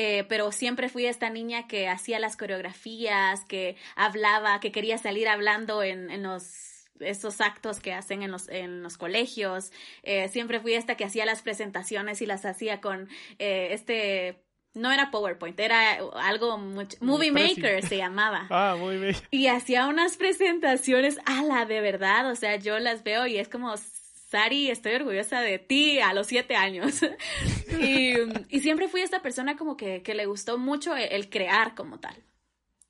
Eh, 0.00 0.24
pero 0.28 0.52
siempre 0.52 0.88
fui 0.88 1.06
esta 1.06 1.28
niña 1.28 1.66
que 1.66 1.88
hacía 1.88 2.20
las 2.20 2.36
coreografías, 2.36 3.44
que 3.46 3.74
hablaba, 3.96 4.60
que 4.60 4.70
quería 4.70 4.96
salir 4.96 5.26
hablando 5.26 5.82
en, 5.82 6.10
en 6.10 6.22
los 6.22 6.67
esos 7.00 7.40
actos 7.40 7.80
que 7.80 7.92
hacen 7.92 8.22
en 8.22 8.30
los, 8.30 8.48
en 8.48 8.82
los 8.82 8.96
colegios. 8.96 9.72
Eh, 10.02 10.28
siempre 10.28 10.60
fui 10.60 10.74
esta 10.74 10.96
que 10.96 11.04
hacía 11.04 11.26
las 11.26 11.42
presentaciones 11.42 12.22
y 12.22 12.26
las 12.26 12.44
hacía 12.44 12.80
con 12.80 13.08
eh, 13.38 13.68
este 13.72 14.42
no 14.74 14.92
era 14.92 15.10
PowerPoint, 15.10 15.58
era 15.58 15.98
algo 16.14 16.56
mucho, 16.56 16.96
Movie 17.00 17.32
Maker 17.32 17.86
se 17.86 17.96
llamaba. 17.96 18.46
Ah, 18.50 18.76
Movie 18.78 18.98
Maker. 18.98 19.28
Y 19.30 19.48
hacía 19.48 19.86
unas 19.86 20.16
presentaciones 20.16 21.18
a 21.26 21.42
la 21.42 21.64
de 21.64 21.80
verdad, 21.80 22.30
o 22.30 22.36
sea, 22.36 22.56
yo 22.56 22.78
las 22.78 23.02
veo 23.02 23.26
y 23.26 23.38
es 23.38 23.48
como, 23.48 23.74
Sari, 23.76 24.70
estoy 24.70 24.94
orgullosa 24.94 25.40
de 25.40 25.58
ti 25.58 26.00
a 26.00 26.12
los 26.12 26.26
siete 26.26 26.54
años. 26.54 27.00
y, 27.80 28.14
y, 28.48 28.60
siempre 28.60 28.88
fui 28.88 29.00
esta 29.00 29.22
persona 29.22 29.56
como 29.56 29.76
que, 29.76 30.02
que 30.02 30.14
le 30.14 30.26
gustó 30.26 30.58
mucho 30.58 30.94
el 30.96 31.28
crear 31.28 31.74
como 31.74 31.98
tal. 31.98 32.14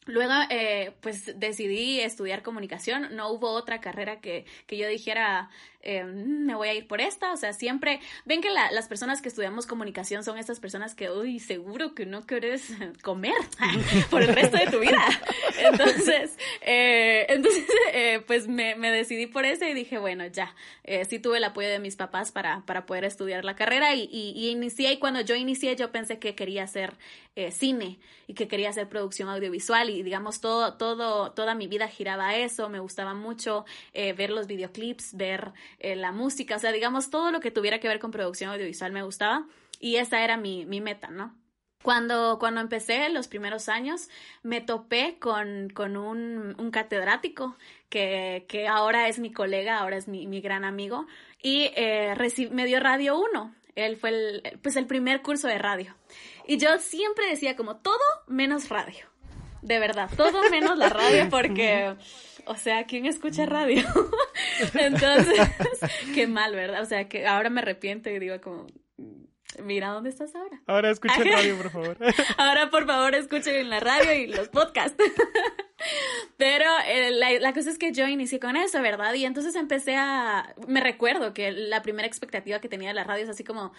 Luego, 0.09 0.33
eh, 0.49 0.93
pues 1.03 1.39
decidí 1.39 2.01
estudiar 2.01 2.43
comunicación. 2.43 3.15
No 3.15 3.29
hubo 3.29 3.51
otra 3.51 3.83
carrera 3.83 4.23
que, 4.23 4.47
que 4.67 4.79
yo 4.79 4.89
dijera, 4.89 5.51
eh, 5.81 6.05
me 6.05 6.57
voy 6.57 6.69
a 6.69 6.75
ir 6.75 6.89
por 6.89 7.01
esta. 7.01 7.33
O 7.33 7.37
sea, 7.37 7.53
siempre, 7.53 8.01
ven 8.25 8.41
que 8.41 8.51
las 8.51 8.89
personas 8.89 9.23
que 9.23 9.29
estudiamos 9.29 9.67
comunicación 9.67 10.25
son 10.25 10.37
estas 10.37 10.59
personas 10.61 10.95
que, 10.95 11.11
uy, 11.11 11.39
seguro 11.39 11.95
que 11.95 12.05
no 12.05 12.27
quieres 12.27 12.69
comer 13.03 13.35
por 14.11 14.23
el 14.23 14.35
resto 14.35 14.57
de 14.57 14.67
tu 14.67 14.81
vida. 14.81 15.05
Entonces, 15.59 16.37
eh, 16.63 17.27
entonces 17.29 17.65
eh, 17.93 18.23
pues 18.27 18.47
me, 18.47 18.77
me, 18.77 18.91
decidí 18.91 19.27
por 19.27 19.45
eso 19.45 19.65
y 19.65 19.75
dije, 19.75 19.99
bueno, 19.99 20.25
ya, 20.27 20.55
sí 21.09 21.19
tuve 21.19 21.39
el 21.39 21.45
apoyo 21.45 21.69
de 21.69 21.81
mis 21.81 21.97
papás 21.97 22.31
para, 22.31 22.63
para 22.65 22.87
poder 22.87 23.05
estudiar 23.05 23.45
la 23.45 23.57
carrera 23.57 23.95
y, 23.95 24.09
y, 24.11 24.33
y, 24.37 24.51
inicié. 24.51 24.93
Y 24.93 24.99
cuando 24.99 25.21
yo 25.21 25.35
inicié, 25.35 25.75
yo 25.75 25.91
pensé 25.91 26.19
que 26.19 26.35
quería 26.35 26.65
hacer 26.65 26.95
cine 27.51 27.99
y 28.27 28.35
que 28.35 28.49
quería 28.49 28.71
hacer 28.71 28.89
producción 28.89 29.29
audiovisual 29.29 29.91
y 29.91 30.03
digamos, 30.03 30.41
todo, 30.41 30.75
todo, 30.75 31.31
toda 31.33 31.55
mi 31.55 31.67
vida 31.69 31.87
giraba 31.89 32.29
a 32.29 32.37
eso. 32.37 32.69
Me 32.69 32.81
gustaba 32.81 33.15
mucho 33.15 33.65
ver 33.93 34.31
los 34.31 34.47
videoclips, 34.47 35.17
ver 35.17 35.53
eh, 35.79 35.97
la 35.97 36.13
música, 36.13 36.57
o 36.57 36.59
sea, 36.59 36.73
digamos, 36.73 37.11
todo 37.11 37.31
lo 37.31 37.41
que 37.41 37.51
tuviera 37.51 37.81
que 37.81 37.89
ver 37.89 37.99
con 37.99 38.11
producción 38.11 38.51
audiovisual 38.51 38.93
me 38.93 39.03
gustaba 39.03 39.47
y 39.81 39.97
esa 39.97 40.23
era 40.23 40.37
mi, 40.37 40.67
mi 40.67 40.81
meta, 40.81 41.09
¿no? 41.09 41.35
Cuando, 41.83 42.39
cuando 42.41 42.61
empecé 42.61 43.09
los 43.09 43.29
primeros 43.29 43.69
años, 43.69 44.09
me 44.43 44.61
topé 44.61 45.19
con, 45.21 45.71
con 45.71 45.97
un, 45.97 46.57
un, 46.59 46.71
catedrático 46.73 47.57
que, 47.89 48.47
que, 48.49 48.67
ahora 48.67 49.07
es 49.07 49.21
mi 49.21 49.31
colega, 49.31 49.79
ahora 49.79 49.97
es 49.97 50.09
mi, 50.09 50.27
mi 50.27 50.41
gran 50.41 50.65
amigo, 50.65 51.07
y 51.41 51.71
eh, 51.77 52.15
me 52.51 52.67
dio 52.67 52.81
Radio 52.81 53.17
1. 53.17 53.55
Él 53.77 53.97
fue 53.97 54.11
el, 54.11 54.59
pues 54.61 54.75
el 54.75 54.87
primer 54.87 55.23
curso 55.23 55.47
de 55.47 55.59
radio. 55.59 55.95
Y 56.49 56.57
yo 56.59 56.79
siempre 56.79 57.29
decía 57.31 57.55
como 57.55 57.77
todo 57.77 58.01
menos 58.27 58.69
radio. 58.69 59.07
De 59.63 59.79
verdad, 59.79 60.11
todo 60.17 60.51
menos 60.51 60.77
la 60.79 60.89
radio 60.89 61.29
porque 61.31 61.95
o 62.49 62.57
sea, 62.57 62.85
¿quién 62.85 63.07
escucha 63.07 63.47
radio? 63.47 63.87
Entonces, 64.75 65.49
qué 66.15 66.27
mal, 66.27 66.55
¿verdad? 66.55 66.83
O 66.83 66.87
sea, 66.87 67.09
que 67.09 67.27
ahora 67.27 67.51
me 67.51 67.61
arrepiento 67.61 68.11
y 68.11 68.19
digo 68.19 68.41
como, 68.41 68.67
mira 69.63 69.89
dónde 69.89 70.11
estás 70.11 70.35
ahora. 70.35 70.61
Ahora 70.67 70.91
escuchen 70.91 71.31
radio, 71.31 71.57
por 71.57 71.71
favor. 71.71 71.97
Ahora, 72.37 72.71
por 72.71 72.87
favor, 72.87 73.15
escuchen 73.15 73.71
la 73.71 73.81
radio 73.81 74.13
y 74.13 74.27
los 74.27 74.49
podcasts. 74.49 75.03
Pero 76.37 76.67
eh, 76.87 77.11
la, 77.13 77.33
la, 77.39 77.53
cosa 77.53 77.71
es 77.71 77.79
que 77.79 77.93
yo 77.93 78.07
inicié 78.09 78.41
con 78.41 78.57
eso, 78.57 78.83
¿verdad? 78.83 79.15
Y 79.15 79.25
entonces 79.25 79.55
empecé 79.55 79.97
a... 79.97 80.55
Me 80.67 80.81
recuerdo 80.81 81.35
que 81.35 81.53
la 81.53 81.83
primera 81.83 82.07
expectativa 82.07 82.61
que 82.61 82.69
tenía 82.69 82.89
de 82.89 82.95
la 82.95 83.05
radio 83.05 83.25
es 83.25 83.31
así 83.31 83.45
como 83.45 83.73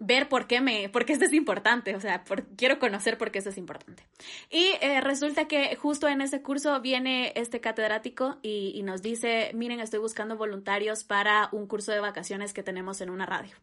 ver 0.00 0.28
por 0.28 0.46
qué 0.46 0.60
me, 0.60 0.88
por 0.88 1.04
qué 1.04 1.12
esto 1.12 1.26
es 1.26 1.32
importante, 1.34 1.94
o 1.94 2.00
sea, 2.00 2.24
quiero 2.56 2.78
conocer 2.78 3.18
por 3.18 3.30
qué 3.30 3.38
esto 3.38 3.50
es 3.50 3.58
importante. 3.58 4.02
Y 4.48 4.72
eh, 4.80 5.00
resulta 5.02 5.46
que 5.46 5.76
justo 5.76 6.08
en 6.08 6.22
ese 6.22 6.42
curso 6.42 6.80
viene 6.80 7.32
este 7.36 7.60
catedrático 7.60 8.38
y, 8.42 8.82
nos 8.82 9.02
dice, 9.02 9.50
miren, 9.54 9.78
estoy 9.78 10.00
buscando 10.00 10.36
voluntarios 10.36 11.04
para 11.04 11.50
un 11.52 11.66
curso 11.66 11.92
de 11.92 12.00
vacaciones 12.00 12.54
que 12.54 12.62
tenemos 12.62 13.02
en 13.02 13.10
una 13.10 13.26
radio, 13.26 13.54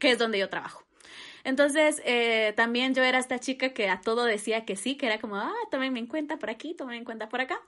que 0.00 0.10
es 0.10 0.18
donde 0.18 0.38
yo 0.38 0.48
trabajo. 0.48 0.82
Entonces, 1.44 2.00
eh, 2.06 2.54
también 2.56 2.94
yo 2.94 3.02
era 3.02 3.18
esta 3.18 3.38
chica 3.38 3.74
que 3.74 3.90
a 3.90 4.00
todo 4.00 4.24
decía 4.24 4.64
que 4.64 4.76
sí, 4.76 4.96
que 4.96 5.06
era 5.06 5.20
como, 5.20 5.36
ah, 5.36 5.52
tómenme 5.70 5.98
en 5.98 6.06
cuenta 6.06 6.38
por 6.38 6.48
aquí, 6.48 6.74
tómenme 6.74 6.98
en 6.98 7.04
cuenta 7.04 7.28
por 7.28 7.42
acá. 7.42 7.60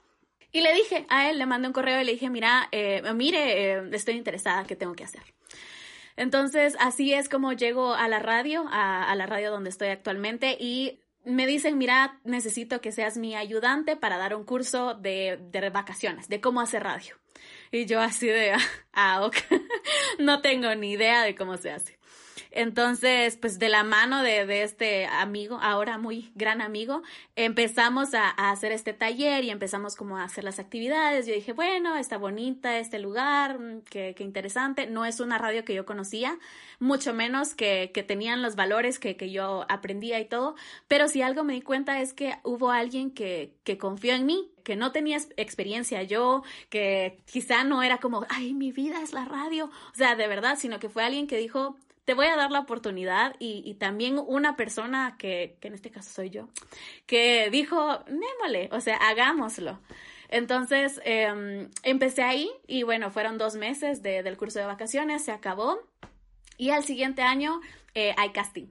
Y 0.51 0.61
le 0.61 0.73
dije 0.73 1.05
a 1.09 1.29
él, 1.29 1.37
le 1.37 1.45
mandé 1.45 1.67
un 1.67 1.73
correo 1.73 2.01
y 2.01 2.05
le 2.05 2.13
dije, 2.13 2.29
mira, 2.29 2.69
eh, 2.71 3.03
mire, 3.13 3.95
estoy 3.95 4.15
interesada, 4.15 4.65
¿qué 4.65 4.75
tengo 4.75 4.93
que 4.95 5.03
hacer? 5.03 5.21
Entonces, 6.17 6.75
así 6.79 7.13
es 7.13 7.29
como 7.29 7.53
llego 7.53 7.93
a 7.93 8.07
la 8.07 8.19
radio, 8.19 8.65
a, 8.69 9.13
la 9.15 9.25
radio 9.25 9.51
donde 9.51 9.69
estoy 9.69 9.89
actualmente 9.89 10.57
y 10.59 10.99
me 11.25 11.47
dicen, 11.47 11.77
mira, 11.77 12.19
necesito 12.23 12.81
que 12.81 12.91
seas 12.91 13.17
mi 13.17 13.35
ayudante 13.35 13.95
para 13.95 14.17
dar 14.17 14.35
un 14.35 14.45
curso 14.45 14.93
de, 14.93 15.39
de 15.51 15.69
vacaciones, 15.69 16.29
de 16.29 16.39
cómo 16.39 16.61
hacer 16.61 16.83
radio. 16.83 17.15
Y 17.71 17.85
yo 17.85 17.99
así 17.99 18.27
de, 18.27 18.53
ah, 18.93 19.25
ok, 19.25 19.35
no 20.19 20.41
tengo 20.41 20.73
ni 20.75 20.91
idea 20.91 21.23
de 21.23 21.35
cómo 21.35 21.57
se 21.57 21.71
hace. 21.71 21.94
Entonces, 22.55 23.35
pues 23.35 23.59
de 23.59 23.67
la 23.67 23.83
mano 23.83 24.23
de, 24.23 24.45
de 24.45 24.63
este 24.63 25.07
amigo, 25.07 25.59
ahora 25.61 25.97
muy 25.97 26.31
gran 26.35 26.61
amigo, 26.61 27.03
empezamos 27.35 28.13
a, 28.13 28.29
hacer 28.29 28.71
este 28.71 28.93
taller 28.93 29.43
y 29.43 29.49
empezamos 29.49 29.97
como 29.97 30.17
a 30.17 30.23
hacer 30.23 30.45
las 30.45 30.57
actividades. 30.57 31.27
Yo 31.27 31.33
dije, 31.33 31.51
bueno, 31.51 31.97
está 31.97 32.17
bonita 32.17 32.79
este 32.79 32.97
lugar, 32.97 33.59
mm, 33.59 33.81
qué, 33.89 34.15
qué 34.15 34.23
interesante. 34.23 34.87
No 34.87 35.03
es 35.03 35.19
una 35.19 35.37
radio 35.37 35.65
que 35.65 35.73
yo 35.73 35.85
conocía, 35.85 36.39
mucho 36.79 37.13
menos 37.13 37.55
que, 37.55 37.91
que 37.93 38.03
tenían 38.03 38.41
los 38.41 38.55
valores 38.55 38.99
que, 38.99 39.17
que 39.17 39.31
yo 39.31 39.65
aprendía 39.67 40.21
y 40.21 40.25
todo. 40.25 40.55
Pero 40.87 41.09
si 41.09 41.21
algo 41.21 41.43
me 41.43 41.55
di 41.55 41.61
cuenta 41.61 41.99
es 41.99 42.13
que 42.13 42.35
hubo 42.43 42.71
alguien 42.71 43.11
que, 43.11 43.53
que 43.65 43.77
confió 43.77 44.13
en 44.13 44.25
mí, 44.25 44.49
que 44.63 44.77
no 44.77 44.93
tenía 44.93 45.17
experiencia 45.35 46.03
yo, 46.03 46.43
que 46.69 47.19
quizá 47.25 47.65
no 47.65 47.83
era 47.83 47.97
como, 47.97 48.25
ay, 48.29 48.53
mi 48.53 48.71
vida 48.71 49.01
es 49.01 49.11
la 49.11 49.25
radio, 49.25 49.65
o 49.65 49.95
sea, 49.95 50.15
de 50.15 50.27
verdad, 50.27 50.57
sino 50.57 50.79
que 50.79 50.89
fue 50.89 51.03
alguien 51.03 51.27
que 51.27 51.37
dijo, 51.37 51.77
te 52.05 52.13
voy 52.13 52.27
a 52.27 52.35
dar 52.35 52.51
la 52.51 52.59
oportunidad 52.59 53.35
y, 53.39 53.73
también 53.75 54.19
una 54.19 54.55
persona 54.55 55.15
que, 55.17 55.57
que, 55.59 55.67
en 55.67 55.73
este 55.73 55.89
caso 55.91 56.11
soy 56.11 56.29
yo, 56.29 56.47
que 57.07 57.49
dijo, 57.51 58.03
némole, 58.07 58.69
o 58.71 58.79
sea, 58.79 58.95
hagámoslo. 58.97 59.79
Entonces, 60.29 61.01
em, 61.03 61.69
empecé 61.83 62.23
ahí 62.23 62.49
y 62.67 62.83
bueno, 62.83 63.11
fueron 63.11 63.37
dos 63.37 63.55
meses 63.55 64.01
de, 64.01 64.23
del 64.23 64.37
curso 64.37 64.59
de 64.59 64.65
vacaciones, 64.65 65.25
se 65.25 65.31
acabó 65.31 65.79
y 66.57 66.69
al 66.69 66.83
siguiente 66.83 67.21
año 67.21 67.59
eh, 67.93 68.13
hay 68.17 68.29
casting. 68.31 68.67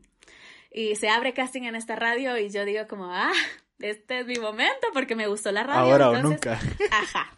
Y 0.70 0.96
se 0.96 1.08
abre 1.08 1.34
casting 1.34 1.62
en 1.62 1.76
esta 1.76 1.96
radio 1.96 2.36
y 2.38 2.50
yo 2.50 2.64
digo 2.64 2.86
como, 2.88 3.06
ah, 3.12 3.32
este 3.80 4.20
es 4.20 4.26
mi 4.26 4.36
momento 4.36 4.86
porque 4.92 5.14
me 5.16 5.26
gustó 5.26 5.52
la 5.52 5.62
radio. 5.62 5.92
Ahora 5.92 6.10
o 6.10 6.22
nunca. 6.22 6.60
Ajá. 6.90 7.32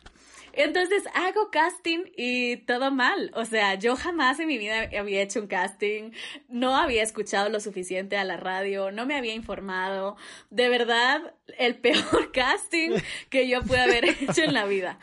Entonces 0.56 1.04
hago 1.14 1.50
casting 1.50 2.04
y 2.16 2.56
todo 2.58 2.90
mal. 2.90 3.30
O 3.34 3.44
sea, 3.44 3.74
yo 3.74 3.94
jamás 3.94 4.40
en 4.40 4.48
mi 4.48 4.56
vida 4.56 4.88
había 4.98 5.22
hecho 5.22 5.40
un 5.40 5.46
casting, 5.46 6.12
no 6.48 6.76
había 6.76 7.02
escuchado 7.02 7.50
lo 7.50 7.60
suficiente 7.60 8.16
a 8.16 8.24
la 8.24 8.38
radio, 8.38 8.90
no 8.90 9.04
me 9.04 9.16
había 9.16 9.34
informado. 9.34 10.16
De 10.50 10.68
verdad, 10.68 11.34
el 11.58 11.76
peor 11.80 12.32
casting 12.32 12.92
que 13.28 13.48
yo 13.48 13.62
pude 13.62 13.80
haber 13.80 14.04
hecho 14.20 14.42
en 14.42 14.54
la 14.54 14.64
vida. 14.64 14.98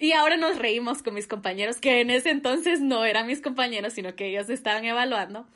Y 0.00 0.12
ahora 0.12 0.36
nos 0.36 0.58
reímos 0.58 1.02
con 1.02 1.14
mis 1.14 1.26
compañeros, 1.26 1.78
que 1.78 2.00
en 2.00 2.10
ese 2.10 2.30
entonces 2.30 2.80
no 2.80 3.04
eran 3.04 3.26
mis 3.26 3.40
compañeros, 3.40 3.94
sino 3.94 4.14
que 4.14 4.28
ellos 4.28 4.48
estaban 4.48 4.84
evaluando. 4.84 5.46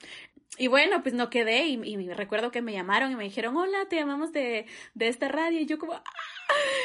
Y 0.59 0.67
bueno, 0.67 1.03
pues 1.03 1.15
no 1.15 1.31
quedé 1.31 1.67
y, 1.67 1.81
y, 1.83 2.09
recuerdo 2.13 2.51
que 2.51 2.61
me 2.61 2.73
llamaron 2.73 3.11
y 3.11 3.17
me 3.17 3.25
dijeron, 3.25 3.57
hola, 3.57 3.87
te 3.89 3.97
llamamos 3.97 4.33
de, 4.33 4.67
de 4.95 5.09
esta 5.09 5.29
radio. 5.29 5.59
Y 5.59 5.67
yo 5.67 5.79
como, 5.79 5.95
¡Ah! 5.95 6.03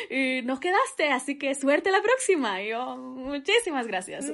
y 0.09 0.41
nos 0.43 0.59
quedaste, 0.61 1.09
así 1.11 1.37
que 1.37 1.53
suerte 1.53 1.91
la 1.91 2.01
próxima. 2.01 2.61
Y 2.61 2.69
yo, 2.69 2.95
muchísimas 2.95 3.85
gracias. 3.85 4.31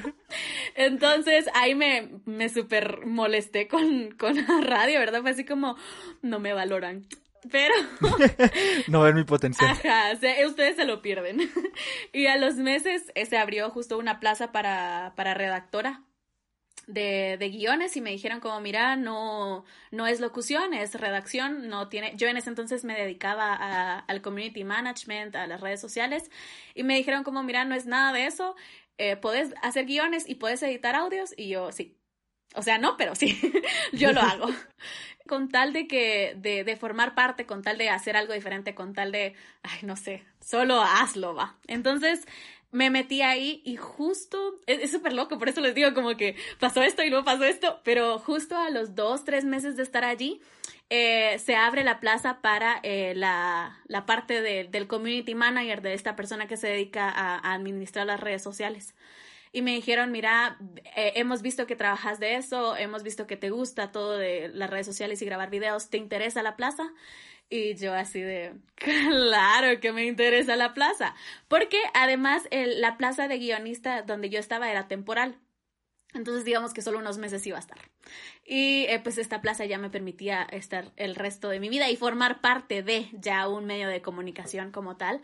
Entonces 0.74 1.46
ahí 1.54 1.76
me, 1.76 2.10
me 2.24 2.48
súper 2.48 3.06
molesté 3.06 3.68
con, 3.68 4.10
con 4.18 4.34
la 4.36 4.60
radio, 4.60 4.98
¿verdad? 4.98 5.22
Fue 5.22 5.30
así 5.30 5.44
como, 5.44 5.76
no 6.22 6.40
me 6.40 6.52
valoran. 6.52 7.06
Pero... 7.52 7.74
no 8.88 9.02
ven 9.02 9.14
mi 9.14 9.24
potencial. 9.24 9.70
Ajá, 9.70 10.12
ustedes 10.46 10.76
se 10.76 10.84
lo 10.84 11.00
pierden. 11.00 11.38
y 12.12 12.26
a 12.26 12.36
los 12.36 12.56
meses 12.56 13.12
eh, 13.14 13.26
se 13.26 13.36
abrió 13.36 13.70
justo 13.70 13.98
una 13.98 14.18
plaza 14.18 14.50
para, 14.50 15.12
para 15.14 15.34
redactora 15.34 16.02
de, 16.86 17.36
de, 17.38 17.48
guiones 17.50 17.96
y 17.96 18.00
me 18.00 18.10
dijeron 18.10 18.40
como, 18.40 18.60
mira, 18.60 18.96
no, 18.96 19.64
no 19.90 20.06
es 20.06 20.20
locución, 20.20 20.74
es 20.74 20.94
redacción, 20.94 21.68
no 21.68 21.88
tiene, 21.88 22.14
yo 22.16 22.28
en 22.28 22.36
ese 22.36 22.50
entonces 22.50 22.84
me 22.84 22.94
dedicaba 22.94 23.54
a, 23.54 23.98
al 24.00 24.22
community 24.22 24.64
management, 24.64 25.36
a 25.36 25.46
las 25.46 25.60
redes 25.60 25.80
sociales 25.80 26.30
y 26.74 26.82
me 26.82 26.96
dijeron 26.96 27.24
como, 27.24 27.42
mira, 27.42 27.64
no 27.64 27.74
es 27.74 27.86
nada 27.86 28.12
de 28.12 28.26
eso, 28.26 28.56
eh, 28.98 29.16
puedes 29.16 29.54
hacer 29.62 29.86
guiones 29.86 30.28
y 30.28 30.36
puedes 30.36 30.62
editar 30.62 30.94
audios 30.94 31.34
y 31.36 31.48
yo 31.48 31.72
sí. 31.72 31.96
O 32.56 32.62
sea, 32.62 32.78
no, 32.78 32.96
pero 32.96 33.14
sí, 33.16 33.40
yo 33.92 34.12
lo 34.12 34.20
hago. 34.20 34.46
con 35.26 35.48
tal 35.48 35.72
de 35.72 35.86
que, 35.86 36.34
de, 36.36 36.64
de 36.64 36.76
formar 36.76 37.14
parte, 37.14 37.46
con 37.46 37.62
tal 37.62 37.78
de 37.78 37.88
hacer 37.88 38.16
algo 38.16 38.34
diferente, 38.34 38.74
con 38.74 38.92
tal 38.92 39.10
de, 39.12 39.34
ay, 39.62 39.80
no 39.82 39.96
sé, 39.96 40.22
solo 40.40 40.82
hazlo, 40.82 41.34
va. 41.34 41.56
Entonces, 41.66 42.26
me 42.74 42.90
metí 42.90 43.22
ahí 43.22 43.62
y 43.64 43.76
justo, 43.76 44.58
es 44.66 44.90
súper 44.90 45.12
loco, 45.12 45.38
por 45.38 45.48
eso 45.48 45.60
les 45.60 45.76
digo 45.76 45.94
como 45.94 46.16
que 46.16 46.34
pasó 46.58 46.82
esto 46.82 47.04
y 47.04 47.08
luego 47.08 47.24
pasó 47.24 47.44
esto, 47.44 47.80
pero 47.84 48.18
justo 48.18 48.56
a 48.56 48.68
los 48.68 48.96
dos, 48.96 49.24
tres 49.24 49.44
meses 49.44 49.76
de 49.76 49.84
estar 49.84 50.04
allí, 50.04 50.40
eh, 50.90 51.38
se 51.38 51.54
abre 51.54 51.84
la 51.84 52.00
plaza 52.00 52.40
para 52.42 52.80
eh, 52.82 53.14
la, 53.14 53.78
la, 53.86 54.06
parte 54.06 54.42
de, 54.42 54.64
del 54.64 54.88
community 54.88 55.36
manager, 55.36 55.82
de 55.82 55.94
esta 55.94 56.16
persona 56.16 56.48
que 56.48 56.56
se 56.56 56.66
dedica 56.66 57.08
a, 57.08 57.54
administrar 57.54 58.06
las 58.06 58.18
redes 58.18 58.42
sociales. 58.42 58.94
Y 59.54 59.62
me 59.62 59.70
dijeron, 59.70 60.10
mira, 60.10 60.58
eh, 60.96 61.12
hemos 61.14 61.40
visto 61.40 61.64
que 61.68 61.76
trabajas 61.76 62.18
de 62.18 62.34
eso, 62.34 62.76
hemos 62.76 63.04
visto 63.04 63.28
que 63.28 63.36
te 63.36 63.50
gusta 63.50 63.92
todo 63.92 64.18
de 64.18 64.48
las 64.48 64.68
redes 64.68 64.84
sociales 64.84 65.22
y 65.22 65.26
grabar 65.26 65.48
videos, 65.48 65.90
¿te 65.90 65.96
interesa 65.96 66.42
la 66.42 66.56
plaza? 66.56 66.92
Y 67.48 67.76
yo 67.76 67.94
así 67.94 68.20
de, 68.20 68.54
claro 68.74 69.78
que 69.78 69.92
me 69.92 70.06
interesa 70.06 70.56
la 70.56 70.74
plaza, 70.74 71.14
porque 71.46 71.78
además 71.94 72.48
la 72.50 72.96
plaza 72.96 73.28
de 73.28 73.38
guionista 73.38 74.02
donde 74.02 74.28
yo 74.28 74.40
estaba 74.40 74.72
era 74.72 74.88
temporal. 74.88 75.38
Entonces 76.14 76.44
digamos 76.44 76.74
que 76.74 76.82
solo 76.82 76.98
unos 76.98 77.18
meses 77.18 77.46
iba 77.46 77.56
a 77.56 77.60
estar. 77.60 77.78
Y 78.44 78.86
eh, 78.88 79.00
pues 79.04 79.18
esta 79.18 79.40
plaza 79.40 79.66
ya 79.66 79.78
me 79.78 79.90
permitía 79.90 80.42
estar 80.42 80.92
el 80.96 81.14
resto 81.14 81.48
de 81.48 81.60
mi 81.60 81.68
vida 81.68 81.88
y 81.90 81.96
formar 81.96 82.40
parte 82.40 82.82
de 82.82 83.08
ya 83.12 83.46
un 83.46 83.66
medio 83.66 83.88
de 83.88 84.02
comunicación 84.02 84.72
como 84.72 84.96
tal. 84.96 85.22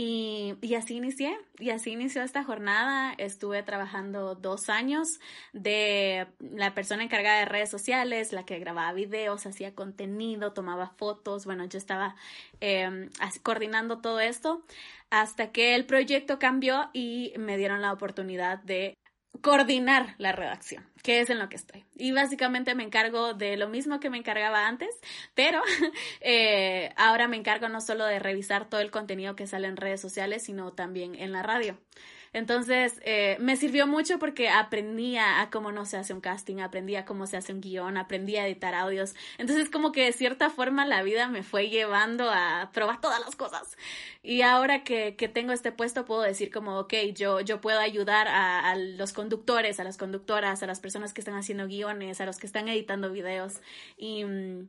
Y, 0.00 0.54
así 0.76 0.94
inicié, 0.94 1.36
y 1.58 1.70
así 1.70 1.90
inició 1.90 2.22
esta 2.22 2.44
jornada. 2.44 3.14
Estuve 3.18 3.64
trabajando 3.64 4.36
dos 4.36 4.68
años 4.68 5.18
de 5.52 6.28
la 6.38 6.72
persona 6.72 7.02
encargada 7.02 7.40
de 7.40 7.46
redes 7.46 7.68
sociales, 7.68 8.32
la 8.32 8.44
que 8.44 8.60
grababa 8.60 8.92
videos, 8.92 9.44
hacía 9.44 9.74
contenido, 9.74 10.52
tomaba 10.52 10.90
fotos. 10.90 11.46
Bueno, 11.46 11.64
yo 11.64 11.78
estaba 11.78 12.14
eh, 12.60 13.08
coordinando 13.42 13.98
todo 13.98 14.20
esto 14.20 14.62
hasta 15.10 15.50
que 15.50 15.74
el 15.74 15.84
proyecto 15.84 16.38
cambió 16.38 16.90
y 16.92 17.32
me 17.36 17.56
dieron 17.56 17.82
la 17.82 17.92
oportunidad 17.92 18.62
de 18.62 18.96
coordinar 19.40 20.14
la 20.18 20.32
redacción, 20.32 20.86
que 21.02 21.20
es 21.20 21.30
en 21.30 21.38
lo 21.38 21.48
que 21.48 21.56
estoy. 21.56 21.84
Y 21.96 22.12
básicamente 22.12 22.74
me 22.74 22.82
encargo 22.82 23.34
de 23.34 23.56
lo 23.56 23.68
mismo 23.68 24.00
que 24.00 24.10
me 24.10 24.18
encargaba 24.18 24.66
antes, 24.66 24.88
pero 25.34 25.62
eh, 26.20 26.92
ahora 26.96 27.28
me 27.28 27.36
encargo 27.36 27.68
no 27.68 27.80
solo 27.80 28.04
de 28.04 28.18
revisar 28.18 28.68
todo 28.68 28.80
el 28.80 28.90
contenido 28.90 29.36
que 29.36 29.46
sale 29.46 29.68
en 29.68 29.76
redes 29.76 30.00
sociales, 30.00 30.44
sino 30.44 30.72
también 30.72 31.14
en 31.14 31.32
la 31.32 31.42
radio. 31.42 31.78
Entonces, 32.32 33.00
eh, 33.04 33.36
me 33.40 33.56
sirvió 33.56 33.86
mucho 33.86 34.18
porque 34.18 34.48
aprendía 34.48 35.40
a 35.40 35.50
cómo 35.50 35.72
no 35.72 35.86
se 35.86 35.96
hace 35.96 36.12
un 36.12 36.20
casting, 36.20 36.60
aprendía 36.60 37.04
cómo 37.04 37.26
se 37.26 37.36
hace 37.36 37.52
un 37.52 37.60
guion, 37.60 37.96
aprendía 37.96 38.42
a 38.42 38.46
editar 38.46 38.74
audios. 38.74 39.14
Entonces, 39.38 39.70
como 39.70 39.92
que 39.92 40.04
de 40.04 40.12
cierta 40.12 40.50
forma 40.50 40.86
la 40.86 41.02
vida 41.02 41.28
me 41.28 41.42
fue 41.42 41.68
llevando 41.68 42.30
a 42.30 42.70
probar 42.72 43.00
todas 43.00 43.20
las 43.20 43.36
cosas. 43.36 43.76
Y 44.22 44.42
ahora 44.42 44.84
que, 44.84 45.16
que 45.16 45.28
tengo 45.28 45.52
este 45.52 45.72
puesto, 45.72 46.04
puedo 46.04 46.22
decir 46.22 46.50
como, 46.52 46.78
ok, 46.78 46.94
yo, 47.14 47.40
yo 47.40 47.60
puedo 47.60 47.78
ayudar 47.80 48.28
a, 48.28 48.70
a 48.70 48.76
los 48.76 49.12
conductores, 49.12 49.80
a 49.80 49.84
las 49.84 49.96
conductoras, 49.96 50.62
a 50.62 50.66
las 50.66 50.80
personas 50.80 51.14
que 51.14 51.20
están 51.20 51.34
haciendo 51.34 51.66
guiones, 51.66 52.20
a 52.20 52.26
los 52.26 52.38
que 52.38 52.46
están 52.46 52.68
editando 52.68 53.10
videos. 53.10 53.60
Y... 53.96 54.24
Mm, 54.24 54.68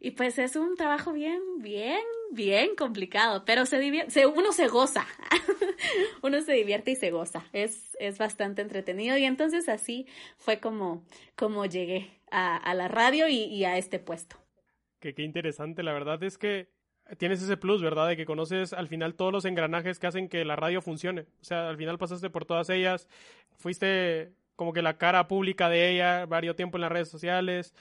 y 0.00 0.12
pues 0.12 0.38
es 0.38 0.56
un 0.56 0.76
trabajo 0.76 1.12
bien, 1.12 1.40
bien, 1.58 2.00
bien 2.32 2.76
complicado, 2.76 3.44
pero 3.44 3.66
se 3.66 3.78
divierte, 3.78 4.26
uno 4.26 4.52
se 4.52 4.68
goza, 4.68 5.06
uno 6.22 6.40
se 6.40 6.52
divierte 6.52 6.90
y 6.90 6.96
se 6.96 7.10
goza, 7.10 7.44
es, 7.52 7.96
es 8.00 8.18
bastante 8.18 8.62
entretenido 8.62 9.16
y 9.16 9.24
entonces 9.24 9.68
así 9.68 10.06
fue 10.36 10.60
como, 10.60 11.04
como 11.36 11.66
llegué 11.66 12.10
a, 12.30 12.56
a 12.56 12.74
la 12.74 12.88
radio 12.88 13.28
y, 13.28 13.44
y, 13.44 13.64
a 13.64 13.78
este 13.78 13.98
puesto. 13.98 14.36
Qué, 15.00 15.14
qué 15.14 15.22
interesante, 15.22 15.82
la 15.82 15.92
verdad 15.92 16.22
es 16.22 16.38
que 16.38 16.68
tienes 17.18 17.42
ese 17.42 17.56
plus, 17.56 17.82
¿verdad? 17.82 18.08
De 18.08 18.16
que 18.16 18.24
conoces 18.24 18.72
al 18.72 18.88
final 18.88 19.14
todos 19.14 19.32
los 19.32 19.44
engranajes 19.44 19.98
que 19.98 20.06
hacen 20.06 20.28
que 20.28 20.44
la 20.44 20.56
radio 20.56 20.80
funcione. 20.80 21.22
O 21.40 21.44
sea, 21.44 21.68
al 21.68 21.76
final 21.76 21.98
pasaste 21.98 22.30
por 22.30 22.44
todas 22.44 22.70
ellas, 22.70 23.08
fuiste 23.56 24.32
como 24.56 24.72
que 24.72 24.82
la 24.82 24.98
cara 24.98 25.28
pública 25.28 25.68
de 25.68 25.90
ella 25.90 26.26
varios 26.26 26.56
tiempo 26.56 26.76
en 26.76 26.82
las 26.82 26.92
redes 26.92 27.08
sociales, 27.08 27.74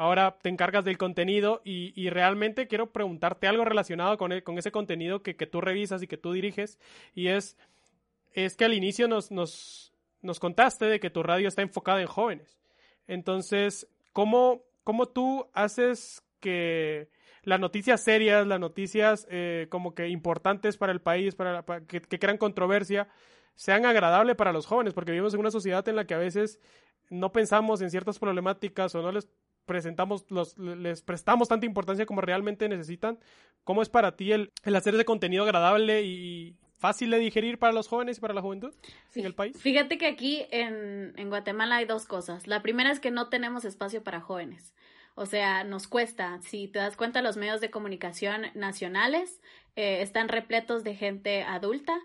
ahora 0.00 0.38
te 0.40 0.48
encargas 0.48 0.82
del 0.82 0.96
contenido 0.96 1.60
y, 1.62 2.08
realmente 2.08 2.66
quiero 2.66 2.90
preguntarte 2.90 3.46
algo 3.46 3.66
relacionado 3.66 4.16
con, 4.16 4.32
e, 4.32 4.42
ese 4.56 4.72
contenido 4.72 5.22
que, 5.22 5.34
tú 5.34 5.60
revisas 5.60 6.02
y 6.02 6.06
que 6.06 6.16
tú 6.16 6.32
diriges 6.32 6.80
y 7.14 7.28
es, 7.28 7.58
que 8.32 8.64
al 8.64 8.72
inicio 8.72 9.08
nos, 9.08 9.92
contaste 10.38 10.86
de 10.86 11.00
que 11.00 11.10
tu 11.10 11.22
radio 11.22 11.48
está 11.48 11.60
enfocada 11.60 12.00
en 12.00 12.06
jóvenes. 12.06 12.58
Entonces, 13.08 13.88
¿cómo, 14.14 14.62
cómo 14.84 15.06
tú 15.06 15.50
haces 15.52 16.22
que 16.40 17.10
las 17.42 17.60
noticias 17.60 18.02
serias, 18.02 18.46
las 18.46 18.58
noticias 18.58 19.26
eh, 19.30 19.66
como 19.68 19.94
que 19.94 20.08
importantes 20.08 20.78
para 20.78 20.92
el 20.92 21.02
país, 21.02 21.34
para, 21.34 21.62
que, 21.86 22.00
que, 22.00 22.18
crean 22.18 22.38
controversia, 22.38 23.08
sean 23.54 23.84
agradables 23.84 24.36
para 24.36 24.54
los 24.54 24.64
jóvenes, 24.64 24.94
porque 24.94 25.10
vivimos 25.10 25.34
en 25.34 25.40
una 25.40 25.50
sociedad 25.50 25.86
en 25.88 25.96
la 25.96 26.06
que 26.06 26.14
a 26.14 26.18
veces 26.18 26.58
no 27.10 27.32
pensamos 27.32 27.82
en 27.82 27.90
ciertas 27.90 28.18
problemáticas 28.18 28.94
o 28.94 29.02
no 29.02 29.12
les 29.12 29.28
presentamos, 29.70 30.28
los, 30.30 30.58
les 30.58 31.00
prestamos 31.00 31.46
tanta 31.46 31.64
importancia 31.64 32.04
como 32.04 32.20
realmente 32.20 32.68
necesitan. 32.68 33.20
¿Cómo 33.62 33.82
es 33.82 33.88
para 33.88 34.16
ti 34.16 34.32
el, 34.32 34.50
el 34.64 34.74
hacer 34.74 34.96
ese 34.96 35.04
contenido 35.04 35.44
agradable 35.44 36.02
y 36.02 36.56
fácil 36.76 37.08
de 37.10 37.20
digerir 37.20 37.56
para 37.56 37.72
los 37.72 37.86
jóvenes 37.86 38.18
y 38.18 38.20
para 38.20 38.34
la 38.34 38.42
juventud 38.42 38.74
en 39.14 39.26
el 39.26 39.36
país? 39.36 39.56
Fíjate 39.56 39.96
que 39.96 40.08
aquí 40.08 40.44
en, 40.50 41.12
en 41.16 41.28
Guatemala 41.28 41.76
hay 41.76 41.84
dos 41.84 42.04
cosas. 42.04 42.48
La 42.48 42.62
primera 42.62 42.90
es 42.90 42.98
que 42.98 43.12
no 43.12 43.28
tenemos 43.28 43.64
espacio 43.64 44.02
para 44.02 44.20
jóvenes. 44.20 44.74
O 45.14 45.24
sea, 45.24 45.62
nos 45.62 45.86
cuesta. 45.86 46.40
Si 46.42 46.66
te 46.66 46.80
das 46.80 46.96
cuenta, 46.96 47.22
los 47.22 47.36
medios 47.36 47.60
de 47.60 47.70
comunicación 47.70 48.46
nacionales 48.56 49.40
eh, 49.76 50.02
están 50.02 50.26
repletos 50.26 50.82
de 50.82 50.96
gente 50.96 51.44
adulta 51.44 51.96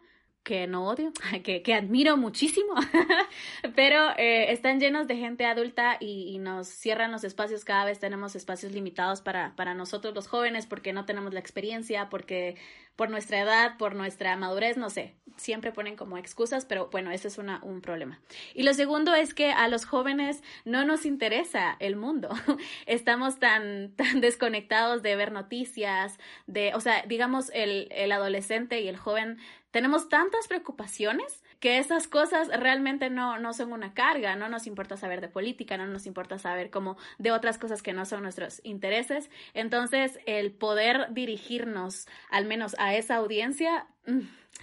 que 0.46 0.68
no 0.68 0.88
odio, 0.88 1.12
que, 1.44 1.62
que 1.64 1.74
admiro 1.74 2.16
muchísimo, 2.16 2.76
pero 3.76 4.12
eh, 4.18 4.54
están 4.54 4.80
llenos 4.80 5.08
de 5.08 5.18
gente 5.18 5.46
adulta 5.46 5.98
y, 6.00 6.38
nos 6.46 6.68
cierran 6.68 7.12
los 7.12 7.24
espacios, 7.24 7.66
cada 7.66 7.86
vez 7.86 8.00
tenemos 8.00 8.36
espacios 8.36 8.72
limitados 8.72 9.22
para, 9.22 9.56
para 9.56 9.74
nosotros 9.74 10.14
los 10.14 10.28
jóvenes 10.28 10.68
porque 10.68 10.94
no 10.94 11.06
tenemos 11.06 11.34
la 11.34 11.40
experiencia, 11.40 12.08
porque 12.10 12.56
por 12.96 13.10
nuestra 13.10 13.40
edad, 13.40 13.78
por 13.78 13.96
nuestra 13.96 14.38
madurez, 14.38 14.78
no 14.78 14.92
sé, 14.92 15.16
siempre 15.38 15.72
ponen 15.72 15.96
como 15.96 16.18
excusas, 16.18 16.66
pero 16.66 16.90
bueno, 16.92 17.10
ese 17.10 17.30
es 17.30 17.40
una, 17.40 17.60
un 17.64 17.82
problema. 17.82 18.20
Y 18.54 18.62
lo 18.62 18.74
segundo 18.76 19.16
es 19.16 19.34
que 19.34 19.52
a 19.52 19.68
los 19.68 19.86
jóvenes 19.86 20.44
no 20.66 20.86
nos 20.86 21.06
interesa 21.06 21.76
el 21.80 21.96
mundo, 21.96 22.30
estamos 22.86 23.40
tan, 23.40 23.92
tan 23.96 24.22
desconectados 24.22 25.02
de 25.02 25.16
ver 25.16 25.32
noticias, 25.32 26.20
de, 26.46 26.74
o 26.76 26.80
sea, 26.80 27.04
digamos, 27.08 27.50
el, 27.56 27.88
el 27.90 28.12
adolescente 28.12 28.82
y 28.82 28.88
el 28.88 28.98
joven 28.98 29.40
tenemos 29.76 30.08
tantas 30.08 30.48
preocupaciones 30.48 31.44
que 31.60 31.80
esas 31.80 32.08
cosas 32.08 32.48
realmente 32.48 33.10
no, 33.10 33.40
no 33.40 33.52
son 33.52 33.74
una 33.74 33.94
carga, 33.94 34.38
no 34.38 34.48
nos 34.48 34.68
importa 34.68 34.96
saber 34.96 35.20
de 35.20 35.28
política, 35.28 35.76
no 35.76 35.86
nos 35.86 36.06
importa 36.06 36.40
saber 36.40 36.70
como 36.70 36.96
de 37.18 37.34
otras 37.34 37.58
cosas 37.58 37.84
que 37.84 37.92
no 37.92 38.06
son 38.06 38.24
nuestros 38.24 38.62
intereses. 38.64 39.30
Entonces, 39.54 40.18
el 40.28 40.54
poder 40.54 41.08
dirigirnos 41.12 42.08
al 42.30 42.46
menos 42.46 42.78
a 42.80 42.96
esa 42.96 43.18
audiencia 43.18 43.88
mm, 44.06 44.22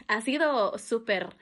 ha 0.09 0.23
sido 0.23 0.79
súper 0.79 1.37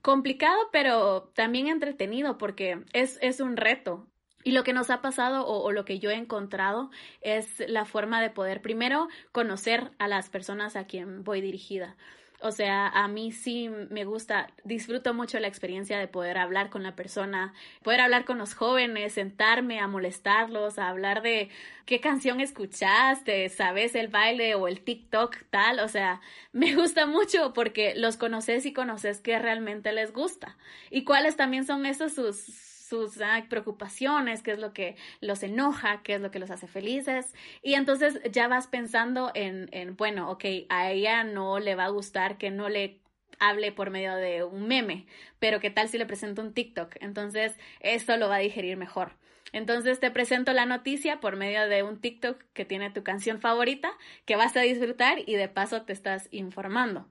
complicado, 0.00 0.70
pero 0.72 1.24
también 1.34 1.68
entretenido 1.68 2.38
porque 2.38 2.84
es, 2.94 3.18
es 3.20 3.40
un 3.40 3.58
reto. 3.58 4.08
Y 4.44 4.52
lo 4.52 4.64
que 4.64 4.72
nos 4.72 4.88
ha 4.88 5.02
pasado 5.02 5.46
o, 5.46 5.62
o, 5.62 5.72
lo 5.72 5.84
que 5.84 5.98
yo 5.98 6.08
he 6.08 6.14
encontrado 6.14 6.90
es 7.20 7.62
la 7.68 7.84
forma 7.84 8.22
de 8.22 8.30
poder 8.30 8.62
primero 8.62 9.08
conocer 9.30 9.90
a 9.98 10.08
las 10.08 10.30
personas 10.30 10.74
a 10.74 10.86
quien 10.86 11.22
voy 11.22 11.42
dirigida. 11.42 11.98
O 12.44 12.52
sea, 12.52 12.88
a 12.88 13.08
mí 13.08 13.32
sí 13.32 13.70
me 13.88 14.04
gusta, 14.04 14.48
disfruto 14.64 15.14
mucho 15.14 15.40
la 15.40 15.48
experiencia 15.48 15.98
de 15.98 16.08
poder 16.08 16.36
hablar 16.36 16.68
con 16.68 16.82
la 16.82 16.94
persona, 16.94 17.54
poder 17.82 18.02
hablar 18.02 18.26
con 18.26 18.36
los 18.36 18.52
jóvenes, 18.52 19.14
sentarme 19.14 19.80
a 19.80 19.88
molestarlos, 19.88 20.78
a 20.78 20.90
hablar 20.90 21.22
de 21.22 21.48
qué 21.86 22.00
canción 22.00 22.42
escuchaste, 22.42 23.48
sabes 23.48 23.94
el 23.94 24.08
baile 24.08 24.56
o 24.56 24.68
el 24.68 24.80
TikTok 24.80 25.38
tal. 25.48 25.80
O 25.80 25.88
sea, 25.88 26.20
me 26.52 26.76
gusta 26.76 27.06
mucho 27.06 27.54
porque 27.54 27.94
los 27.96 28.18
conoces 28.18 28.66
y 28.66 28.74
conoces 28.74 29.20
qué 29.20 29.38
realmente 29.38 29.92
les 29.92 30.12
gusta 30.12 30.58
y 30.90 31.04
cuáles 31.04 31.36
también 31.36 31.64
son 31.64 31.86
esos 31.86 32.12
sus 32.12 32.73
sus 32.94 33.18
preocupaciones, 33.48 34.42
qué 34.42 34.52
es 34.52 34.58
lo 34.58 34.72
que 34.72 34.96
los 35.20 35.42
enoja, 35.42 36.02
qué 36.02 36.14
es 36.14 36.20
lo 36.20 36.30
que 36.30 36.38
los 36.38 36.50
hace 36.50 36.66
felices. 36.66 37.34
Y 37.62 37.74
entonces 37.74 38.20
ya 38.30 38.48
vas 38.48 38.66
pensando 38.66 39.30
en, 39.34 39.68
en, 39.72 39.96
bueno, 39.96 40.30
ok, 40.30 40.44
a 40.68 40.90
ella 40.90 41.24
no 41.24 41.58
le 41.58 41.74
va 41.74 41.86
a 41.86 41.90
gustar 41.90 42.38
que 42.38 42.50
no 42.50 42.68
le 42.68 43.00
hable 43.40 43.72
por 43.72 43.90
medio 43.90 44.14
de 44.14 44.44
un 44.44 44.68
meme, 44.68 45.06
pero 45.38 45.60
qué 45.60 45.70
tal 45.70 45.88
si 45.88 45.98
le 45.98 46.06
presento 46.06 46.40
un 46.42 46.54
TikTok. 46.54 46.96
Entonces, 47.00 47.58
esto 47.80 48.16
lo 48.16 48.28
va 48.28 48.36
a 48.36 48.38
digerir 48.38 48.76
mejor. 48.76 49.12
Entonces 49.52 50.00
te 50.00 50.10
presento 50.10 50.52
la 50.52 50.66
noticia 50.66 51.20
por 51.20 51.36
medio 51.36 51.68
de 51.68 51.84
un 51.84 52.00
TikTok 52.00 52.42
que 52.54 52.64
tiene 52.64 52.90
tu 52.90 53.04
canción 53.04 53.40
favorita, 53.40 53.92
que 54.24 54.34
vas 54.34 54.56
a 54.56 54.62
disfrutar 54.62 55.18
y 55.26 55.34
de 55.36 55.48
paso 55.48 55.82
te 55.82 55.92
estás 55.92 56.26
informando. 56.32 57.06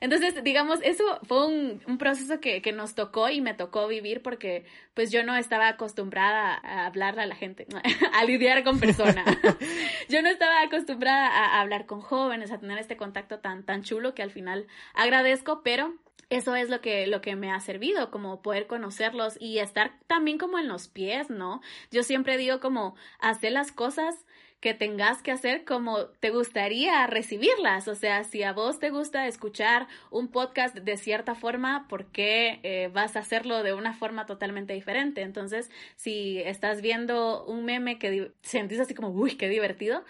Entonces, 0.00 0.42
digamos, 0.42 0.80
eso 0.82 1.04
fue 1.22 1.46
un, 1.46 1.98
proceso 1.98 2.40
que, 2.40 2.62
nos 2.72 2.94
tocó 2.94 3.30
y 3.30 3.40
me 3.40 3.54
tocó 3.54 3.88
vivir 3.88 4.22
porque 4.22 4.64
pues 4.94 5.10
yo 5.10 5.24
no 5.24 5.36
estaba 5.36 5.68
acostumbrada 5.68 6.54
a 6.62 6.86
hablarle 6.86 7.22
a 7.22 7.26
la 7.26 7.34
gente, 7.34 7.66
a 8.12 8.24
lidiar 8.24 8.64
con 8.64 8.78
personas. 8.78 9.24
yo 10.08 10.22
no 10.22 10.28
estaba 10.28 10.62
acostumbrada 10.62 11.28
a, 11.28 11.60
hablar 11.60 11.86
con 11.86 12.00
jóvenes, 12.00 12.50
a 12.50 12.58
tener 12.58 12.78
este 12.78 12.96
contacto 12.96 13.38
tan, 13.38 13.64
tan 13.64 13.82
chulo 13.82 14.14
que 14.14 14.22
al 14.22 14.30
final 14.30 14.66
agradezco, 14.94 15.62
pero 15.62 15.94
eso 16.28 16.56
es 16.56 16.68
lo 16.68 16.80
que, 16.80 17.06
lo 17.06 17.20
que 17.20 17.36
me 17.36 17.52
ha 17.52 17.60
servido, 17.60 18.10
como 18.10 18.42
poder 18.42 18.66
conocerlos 18.66 19.36
y 19.40 19.58
estar 19.58 19.92
también 20.06 20.38
como 20.38 20.58
en 20.58 20.66
los 20.66 20.88
pies, 20.88 21.30
¿no? 21.30 21.60
Yo 21.92 22.02
siempre 22.02 22.36
digo 22.36 22.58
como 22.58 22.96
hacer 23.20 23.52
las 23.52 23.70
cosas 23.70 24.26
que 24.60 24.74
tengas 24.74 25.22
que 25.22 25.32
hacer 25.32 25.64
como 25.64 26.06
te 26.06 26.30
gustaría 26.30 27.06
recibirlas. 27.06 27.88
O 27.88 27.94
sea, 27.94 28.24
si 28.24 28.42
a 28.42 28.52
vos 28.52 28.78
te 28.78 28.90
gusta 28.90 29.26
escuchar 29.26 29.86
un 30.10 30.28
podcast 30.28 30.76
de 30.76 30.96
cierta 30.96 31.34
forma, 31.34 31.86
¿por 31.88 32.06
qué 32.06 32.60
eh, 32.62 32.90
vas 32.92 33.16
a 33.16 33.20
hacerlo 33.20 33.62
de 33.62 33.74
una 33.74 33.92
forma 33.92 34.26
totalmente 34.26 34.72
diferente? 34.72 35.22
Entonces, 35.22 35.70
si 35.96 36.38
estás 36.38 36.80
viendo 36.80 37.44
un 37.44 37.64
meme 37.64 37.98
que 37.98 38.32
sentís 38.42 38.80
así 38.80 38.94
como, 38.94 39.10
uy, 39.10 39.36
qué 39.36 39.48
divertido, 39.48 40.04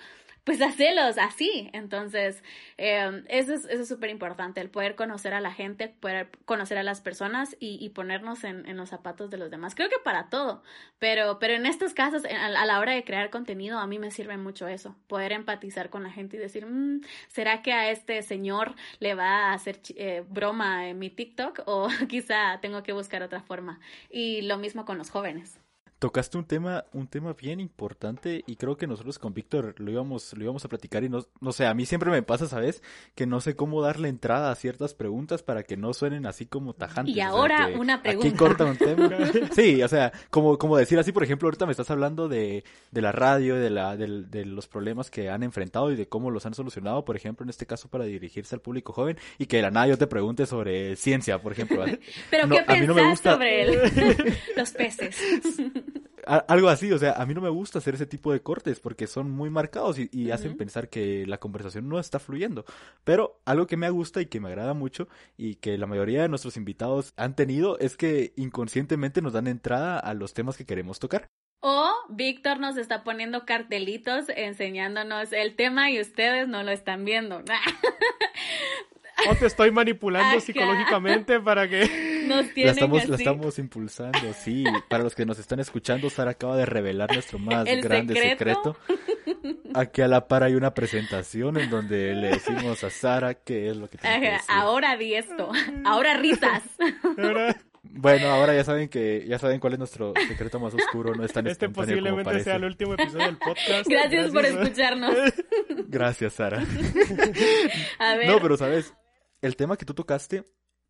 pues 0.46 0.62
hacelos 0.62 1.18
así. 1.18 1.68
Entonces, 1.72 2.42
em, 2.76 3.24
eso 3.28 3.54
es 3.54 3.88
súper 3.88 4.10
importante, 4.10 4.60
el 4.60 4.70
poder 4.70 4.94
conocer 4.94 5.34
a 5.34 5.40
la 5.40 5.52
gente, 5.52 5.88
poder 5.88 6.30
conocer 6.44 6.78
a 6.78 6.84
las 6.84 7.00
personas 7.00 7.56
y, 7.58 7.88
ponernos 7.90 8.44
en, 8.44 8.76
los 8.76 8.90
zapatos 8.90 9.28
de 9.30 9.38
los 9.38 9.50
demás. 9.50 9.74
Creo 9.74 9.88
que 9.88 9.96
para 10.04 10.28
todo, 10.30 10.62
pero, 11.00 11.38
pero 11.40 11.54
en 11.54 11.66
estos 11.66 11.94
casos, 11.94 12.22
a, 12.24 12.48
la 12.66 12.78
hora 12.78 12.92
de 12.92 13.04
crear 13.04 13.30
contenido, 13.30 13.78
a 13.78 13.86
mí 13.88 13.98
me 13.98 14.10
sirve 14.12 14.36
mucho 14.36 14.68
eso, 14.68 14.94
poder 15.08 15.32
empatizar 15.32 15.90
con 15.90 16.04
la 16.04 16.10
gente 16.12 16.36
y 16.36 16.40
decir, 16.40 16.64
mm, 16.66 17.00
¿será 17.28 17.62
que 17.62 17.72
a 17.72 17.90
este 17.90 18.22
señor 18.22 18.76
le 19.00 19.14
va 19.14 19.50
a 19.50 19.52
hacer 19.54 19.80
eh, 19.96 20.24
broma 20.28 20.88
en 20.88 20.98
mi 21.00 21.10
TikTok? 21.10 21.62
O 21.66 21.88
quizá 22.08 22.60
tengo 22.60 22.84
que 22.84 22.92
buscar 22.92 23.22
otra 23.22 23.42
forma. 23.42 23.80
Y 24.10 24.42
lo 24.42 24.58
mismo 24.58 24.84
con 24.84 24.98
los 24.98 25.10
jóvenes 25.10 25.58
tocaste 25.98 26.36
un 26.36 26.44
tema, 26.44 26.84
un 26.92 27.06
tema 27.06 27.32
bien 27.32 27.58
importante 27.58 28.44
y 28.46 28.56
creo 28.56 28.76
que 28.76 28.86
nosotros 28.86 29.18
con 29.18 29.32
Víctor 29.32 29.74
lo 29.78 29.90
íbamos, 29.90 30.34
lo 30.34 30.44
íbamos 30.44 30.64
a 30.64 30.68
platicar 30.68 31.04
y 31.04 31.08
no, 31.08 31.24
no 31.40 31.52
sé, 31.52 31.66
a 31.66 31.74
mí 31.74 31.86
siempre 31.86 32.10
me 32.10 32.22
pasa, 32.22 32.46
¿sabes? 32.46 32.82
Que 33.14 33.26
no 33.26 33.40
sé 33.40 33.56
cómo 33.56 33.80
darle 33.80 34.08
entrada 34.08 34.50
a 34.50 34.54
ciertas 34.54 34.94
preguntas 34.94 35.42
para 35.42 35.62
que 35.62 35.76
no 35.76 35.94
suenen 35.94 36.26
así 36.26 36.44
como 36.44 36.74
tajantes. 36.74 37.16
Y 37.16 37.20
ahora 37.20 37.68
una 37.78 38.02
pregunta. 38.02 38.28
Aquí 38.28 38.36
corta 38.36 38.64
un 38.64 38.76
tema. 38.76 39.10
sí, 39.52 39.82
o 39.82 39.88
sea, 39.88 40.12
como, 40.30 40.58
como 40.58 40.76
decir 40.76 40.98
así, 40.98 41.12
por 41.12 41.22
ejemplo, 41.22 41.46
ahorita 41.46 41.64
me 41.64 41.72
estás 41.72 41.90
hablando 41.90 42.28
de, 42.28 42.64
de 42.90 43.02
la 43.02 43.12
radio, 43.12 43.56
de, 43.56 43.70
la, 43.70 43.96
de, 43.96 44.24
de 44.24 44.44
los 44.44 44.68
problemas 44.68 45.10
que 45.10 45.30
han 45.30 45.42
enfrentado 45.42 45.90
y 45.92 45.96
de 45.96 46.08
cómo 46.08 46.30
los 46.30 46.44
han 46.44 46.54
solucionado, 46.54 47.04
por 47.04 47.16
ejemplo, 47.16 47.44
en 47.44 47.50
este 47.50 47.66
caso 47.66 47.88
para 47.88 48.04
dirigirse 48.04 48.54
al 48.54 48.60
público 48.60 48.92
joven 48.92 49.16
y 49.38 49.46
que 49.46 49.56
de 49.56 49.62
la 49.62 49.70
nada 49.70 49.86
yo 49.86 49.98
te 49.98 50.06
pregunte 50.06 50.44
sobre 50.44 50.96
ciencia, 50.96 51.40
por 51.40 51.52
ejemplo. 51.52 51.84
Pero 52.30 52.48
¿qué 52.48 52.64
a 52.66 52.76
mí 52.76 52.86
no 52.86 52.94
me 52.94 53.08
gusta... 53.08 53.32
sobre 53.32 53.66
los 54.56 54.70
peces? 54.72 55.16
algo 56.26 56.68
así, 56.68 56.90
o 56.92 56.98
sea, 56.98 57.12
a 57.12 57.24
mí 57.24 57.34
no 57.34 57.40
me 57.40 57.48
gusta 57.48 57.78
hacer 57.78 57.94
ese 57.94 58.06
tipo 58.06 58.32
de 58.32 58.40
cortes 58.40 58.80
porque 58.80 59.06
son 59.06 59.30
muy 59.30 59.48
marcados 59.48 59.98
y, 59.98 60.30
hacen 60.30 60.56
pensar 60.56 60.88
que 60.88 61.24
la 61.26 61.38
conversación 61.38 61.88
no 61.88 61.98
está 61.98 62.18
fluyendo. 62.18 62.64
Pero 63.04 63.40
algo 63.44 63.66
que 63.66 63.76
me 63.76 63.88
gusta 63.90 64.20
y 64.20 64.26
que 64.26 64.40
me 64.40 64.48
agrada 64.48 64.74
mucho 64.74 65.08
y 65.36 65.56
que 65.56 65.78
la 65.78 65.86
mayoría 65.86 66.22
de 66.22 66.28
nuestros 66.28 66.56
invitados 66.56 67.12
han 67.16 67.36
tenido 67.36 67.78
es 67.78 67.96
que 67.96 68.32
inconscientemente 68.36 69.22
nos 69.22 69.34
dan 69.34 69.46
entrada 69.46 69.98
a 69.98 70.14
los 70.14 70.34
temas 70.34 70.56
que 70.56 70.66
queremos 70.66 70.98
tocar. 70.98 71.28
O 71.60 71.90
Víctor 72.10 72.60
nos 72.60 72.76
está 72.76 73.02
poniendo 73.02 73.46
cartelitos 73.46 74.26
enseñándonos 74.28 75.32
el 75.32 75.56
tema 75.56 75.90
y 75.90 76.00
ustedes 76.00 76.48
no 76.48 76.62
lo 76.62 76.70
están 76.70 77.04
viendo. 77.04 77.42
o 79.30 79.34
te 79.36 79.46
estoy 79.46 79.70
manipulando 79.70 80.40
psicológicamente 80.40 81.40
para 81.40 81.68
que 81.68 82.05
nos 82.26 82.56
la 82.56 82.70
estamos, 82.70 83.08
la 83.08 83.16
estamos 83.16 83.58
impulsando, 83.58 84.32
sí. 84.32 84.64
Para 84.88 85.04
los 85.04 85.14
que 85.14 85.24
nos 85.24 85.38
están 85.38 85.60
escuchando, 85.60 86.10
Sara 86.10 86.32
acaba 86.32 86.56
de 86.56 86.66
revelar 86.66 87.12
nuestro 87.12 87.38
más 87.38 87.64
grande 87.64 88.14
secreto? 88.14 88.76
Aquí 89.74 90.02
a 90.02 90.08
la 90.08 90.26
par 90.26 90.42
hay 90.42 90.54
una 90.54 90.74
presentación 90.74 91.58
en 91.58 91.70
donde 91.70 92.14
le 92.14 92.28
decimos 92.28 92.82
a 92.84 92.90
Sara 92.90 93.34
qué 93.34 93.70
es 93.70 93.76
lo 93.76 93.88
que 93.88 93.98
tiene 93.98 94.20
que 94.20 94.30
decir. 94.32 94.46
Ahora 94.48 94.96
di 94.96 95.14
esto, 95.14 95.50
ahora 95.84 96.16
risas. 96.16 96.62
Bueno, 97.82 98.28
ahora 98.28 98.54
ya 98.54 98.64
saben 98.64 98.88
que 98.88 99.24
ya 99.26 99.38
saben 99.38 99.60
cuál 99.60 99.74
es 99.74 99.78
nuestro 99.78 100.12
secreto 100.28 100.58
más 100.60 100.74
oscuro, 100.74 101.14
no 101.14 101.24
es 101.24 101.32
tan 101.32 101.46
Este 101.46 101.68
posiblemente 101.68 102.40
sea 102.40 102.56
el 102.56 102.64
último 102.64 102.94
episodio 102.94 103.26
del 103.26 103.38
podcast. 103.38 103.88
Gracias, 103.88 104.30
por 104.32 104.44
escucharnos. 104.44 105.14
Gracias, 105.88 106.32
Sara. 106.34 106.64
A 107.98 108.16
ver. 108.16 108.26
No, 108.26 108.40
pero 108.40 108.56
sabes, 108.56 108.92
el 109.40 109.56
tema 109.56 109.76
que 109.76 109.84
tú 109.84 109.94
tocaste 109.94 110.44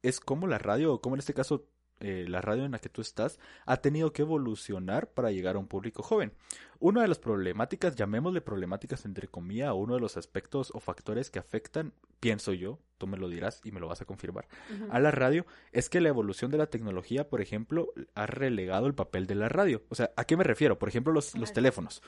es 0.08 0.20
cómo 0.20 0.46
la 0.46 0.58
radio, 0.58 0.94
o 0.94 1.00
cómo 1.00 1.16
en 1.16 1.20
este 1.20 1.34
caso 1.34 1.66
eh, 1.98 2.26
la 2.28 2.42
radio 2.42 2.66
en 2.66 2.72
la 2.72 2.78
que 2.78 2.90
tú 2.90 3.00
estás 3.00 3.38
ha 3.64 3.78
tenido 3.78 4.12
que 4.12 4.20
evolucionar 4.20 5.08
para 5.08 5.30
llegar 5.30 5.56
a 5.56 5.58
un 5.58 5.66
público 5.66 6.02
joven. 6.02 6.34
Una 6.78 7.00
de 7.00 7.08
las 7.08 7.18
problemáticas, 7.18 7.96
llamémosle 7.96 8.42
problemáticas 8.42 9.06
entre 9.06 9.28
comillas, 9.28 9.70
o 9.70 9.76
uno 9.76 9.94
de 9.94 10.00
los 10.00 10.18
aspectos 10.18 10.70
o 10.74 10.80
factores 10.80 11.30
que 11.30 11.38
afectan, 11.38 11.94
pienso 12.20 12.52
yo, 12.52 12.78
tú 12.98 13.06
me 13.06 13.16
lo 13.16 13.30
dirás 13.30 13.62
y 13.64 13.72
me 13.72 13.80
lo 13.80 13.88
vas 13.88 14.02
a 14.02 14.04
confirmar, 14.04 14.46
a 14.90 15.00
la 15.00 15.10
radio, 15.10 15.46
es 15.72 15.88
que 15.88 16.02
la 16.02 16.10
evolución 16.10 16.50
de 16.50 16.58
la 16.58 16.66
tecnología, 16.66 17.30
por 17.30 17.40
ejemplo, 17.40 17.94
ha 18.14 18.26
relegado 18.26 18.88
el 18.88 18.94
papel 18.94 19.26
de 19.26 19.36
la 19.36 19.48
radio. 19.48 19.82
O 19.88 19.94
sea, 19.94 20.10
¿a 20.16 20.24
qué 20.24 20.36
me 20.36 20.44
refiero? 20.44 20.78
Por 20.78 20.90
ejemplo, 20.90 21.14
los, 21.14 21.34
los 21.34 21.54
teléfonos. 21.54 22.02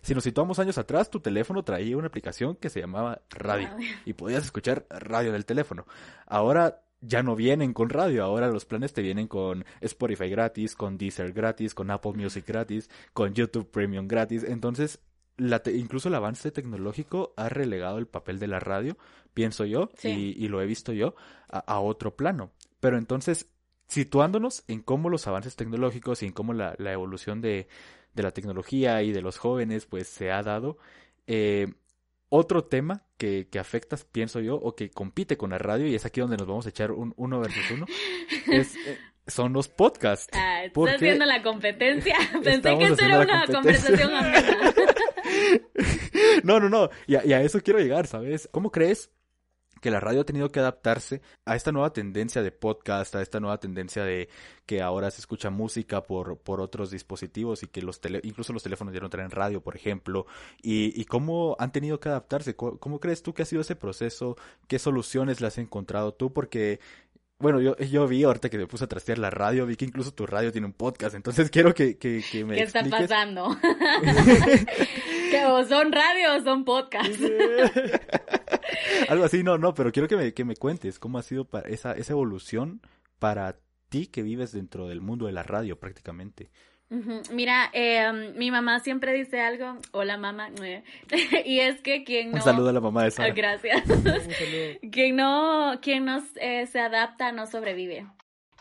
Si 0.00 0.14
nos 0.14 0.24
situamos 0.24 0.58
años 0.58 0.78
atrás, 0.78 1.10
tu 1.10 1.20
teléfono 1.20 1.64
traía 1.64 1.98
una 1.98 2.06
aplicación 2.08 2.56
que 2.56 2.70
se 2.70 2.80
llamaba 2.80 3.20
radio 3.28 3.68
y 4.06 4.14
podías 4.14 4.44
escuchar 4.44 4.86
radio 4.88 5.32
del 5.32 5.44
teléfono. 5.44 5.86
Ahora 6.26 6.83
ya 7.06 7.22
no 7.22 7.36
vienen 7.36 7.72
con 7.72 7.90
radio, 7.90 8.24
ahora 8.24 8.48
los 8.48 8.64
planes 8.64 8.92
te 8.92 9.02
vienen 9.02 9.28
con 9.28 9.64
Spotify 9.80 10.28
gratis, 10.28 10.74
con 10.74 10.96
Deezer 10.96 11.32
gratis, 11.32 11.74
con 11.74 11.90
Apple 11.90 12.12
Music 12.14 12.46
gratis, 12.46 12.88
con 13.12 13.34
YouTube 13.34 13.70
Premium 13.70 14.08
gratis. 14.08 14.44
Entonces, 14.44 15.00
la 15.36 15.60
incluso 15.66 16.08
el 16.08 16.14
avance 16.14 16.50
tecnológico 16.50 17.34
ha 17.36 17.48
relegado 17.48 17.98
el 17.98 18.06
papel 18.06 18.38
de 18.38 18.46
la 18.46 18.60
radio, 18.60 18.96
pienso 19.34 19.64
yo, 19.64 19.90
y, 20.02 20.48
lo 20.48 20.62
he 20.62 20.66
visto 20.66 20.92
yo, 20.92 21.14
a, 21.48 21.80
otro 21.80 22.16
plano. 22.16 22.52
Pero 22.80 22.98
entonces, 22.98 23.48
situándonos 23.86 24.64
en 24.68 24.80
cómo 24.80 25.10
los 25.10 25.26
avances 25.26 25.56
tecnológicos 25.56 26.22
y 26.22 26.26
en 26.26 26.32
cómo 26.32 26.52
la, 26.52 26.74
evolución 26.78 27.40
de, 27.40 27.68
de, 28.14 28.22
la 28.22 28.30
tecnología 28.30 29.02
y 29.02 29.12
de 29.12 29.22
los 29.22 29.38
jóvenes, 29.38 29.86
pues 29.86 30.08
se 30.08 30.30
ha 30.30 30.42
dado, 30.42 30.78
eh, 31.26 31.72
otro 32.34 32.64
tema 32.64 33.04
que, 33.16 33.48
que 33.48 33.60
afecta, 33.60 33.96
pienso 34.10 34.40
yo, 34.40 34.56
o 34.56 34.74
que 34.74 34.90
compite 34.90 35.36
con 35.36 35.50
la 35.50 35.58
radio, 35.58 35.86
y 35.86 35.94
es 35.94 36.04
aquí 36.04 36.20
donde 36.20 36.36
nos 36.36 36.48
vamos 36.48 36.66
a 36.66 36.70
echar 36.70 36.90
un 36.90 37.14
uno 37.16 37.38
versus 37.38 37.70
uno, 37.70 37.86
es, 38.52 38.74
eh, 38.74 38.98
son 39.28 39.52
los 39.52 39.68
podcasts. 39.68 40.36
Ah, 40.36 40.64
estás 40.64 41.00
viendo 41.00 41.24
la 41.24 41.42
competencia. 41.42 42.16
Pensé 42.42 42.76
que 42.76 42.86
esto 42.86 43.04
era 43.04 43.20
una 43.20 43.46
conversación 43.46 44.12
amena. 44.12 44.74
no, 46.42 46.58
no, 46.58 46.68
no. 46.68 46.90
Y 47.06 47.14
a, 47.14 47.24
y 47.24 47.32
a 47.32 47.40
eso 47.40 47.60
quiero 47.60 47.78
llegar, 47.78 48.08
¿sabes? 48.08 48.48
¿Cómo 48.50 48.72
crees 48.72 49.10
que 49.84 49.90
la 49.90 50.00
radio 50.00 50.22
ha 50.22 50.24
tenido 50.24 50.50
que 50.50 50.60
adaptarse 50.60 51.20
a 51.44 51.56
esta 51.56 51.70
nueva 51.70 51.92
tendencia 51.92 52.42
de 52.42 52.50
podcast, 52.50 53.14
a 53.16 53.20
esta 53.20 53.38
nueva 53.38 53.60
tendencia 53.60 54.02
de 54.02 54.30
que 54.64 54.80
ahora 54.80 55.10
se 55.10 55.20
escucha 55.20 55.50
música 55.50 56.04
por, 56.04 56.38
por 56.38 56.62
otros 56.62 56.90
dispositivos 56.90 57.62
y 57.62 57.66
que 57.66 57.82
los 57.82 58.00
tele, 58.00 58.18
incluso 58.22 58.54
los 58.54 58.62
teléfonos 58.62 58.94
ya 58.94 59.00
no 59.00 59.10
traen 59.10 59.30
radio, 59.30 59.60
por 59.60 59.76
ejemplo, 59.76 60.24
y, 60.62 60.98
y 60.98 61.04
cómo 61.04 61.54
han 61.58 61.70
tenido 61.70 62.00
que 62.00 62.08
adaptarse. 62.08 62.56
¿Cómo, 62.56 62.98
crees 62.98 63.22
tú 63.22 63.34
que 63.34 63.42
ha 63.42 63.44
sido 63.44 63.60
ese 63.60 63.76
proceso? 63.76 64.38
¿Qué 64.68 64.78
soluciones 64.78 65.42
le 65.42 65.48
has 65.48 65.58
encontrado 65.58 66.14
tú? 66.14 66.32
Porque 66.32 66.80
bueno, 67.38 67.60
yo, 67.60 67.76
yo 67.76 68.08
vi 68.08 68.24
ahorita 68.24 68.48
que 68.48 68.56
me 68.56 68.66
puse 68.66 68.84
a 68.84 68.88
trastear 68.88 69.18
la 69.18 69.28
radio, 69.28 69.66
vi 69.66 69.76
que 69.76 69.84
incluso 69.84 70.14
tu 70.14 70.24
radio 70.24 70.50
tiene 70.50 70.66
un 70.66 70.72
podcast, 70.72 71.14
entonces 71.14 71.50
quiero 71.52 71.74
que, 71.74 71.98
que, 71.98 72.24
que 72.32 72.42
me 72.42 72.54
¿Qué 72.54 72.62
está 72.62 72.82
pasando? 72.84 73.54
que 75.30 75.44
o 75.44 75.62
son 75.66 75.92
radio 75.92 76.36
o 76.38 76.42
son 76.42 76.64
podcast. 76.64 77.20
Algo 79.08 79.24
así, 79.24 79.42
no, 79.42 79.58
no, 79.58 79.74
pero 79.74 79.92
quiero 79.92 80.08
que 80.08 80.16
me, 80.16 80.34
que 80.34 80.44
me 80.44 80.56
cuentes 80.56 80.98
cómo 80.98 81.18
ha 81.18 81.22
sido 81.22 81.44
para 81.44 81.68
esa, 81.68 81.92
esa 81.92 82.12
evolución 82.12 82.80
para 83.18 83.56
ti 83.88 84.06
que 84.06 84.22
vives 84.22 84.52
dentro 84.52 84.88
del 84.88 85.00
mundo 85.00 85.26
de 85.26 85.32
la 85.32 85.42
radio 85.42 85.78
prácticamente. 85.78 86.50
Mira, 87.32 87.70
eh, 87.72 88.32
mi 88.36 88.50
mamá 88.50 88.78
siempre 88.78 89.12
dice 89.12 89.40
algo, 89.40 89.78
hola 89.92 90.16
mamá, 90.16 90.50
y 91.44 91.58
es 91.60 91.80
que 91.80 92.04
quien 92.04 92.30
no... 92.30 92.36
Un 92.36 92.42
saludo 92.42 92.68
a 92.68 92.72
la 92.72 92.80
mamá 92.80 93.04
de 93.04 93.10
Sara. 93.10 93.32
Gracias. 93.32 93.82
quien 94.92 95.16
no, 95.16 95.78
quien 95.80 96.04
no 96.04 96.22
eh, 96.36 96.66
se 96.66 96.80
adapta 96.80 97.32
no 97.32 97.46
sobrevive. 97.46 98.06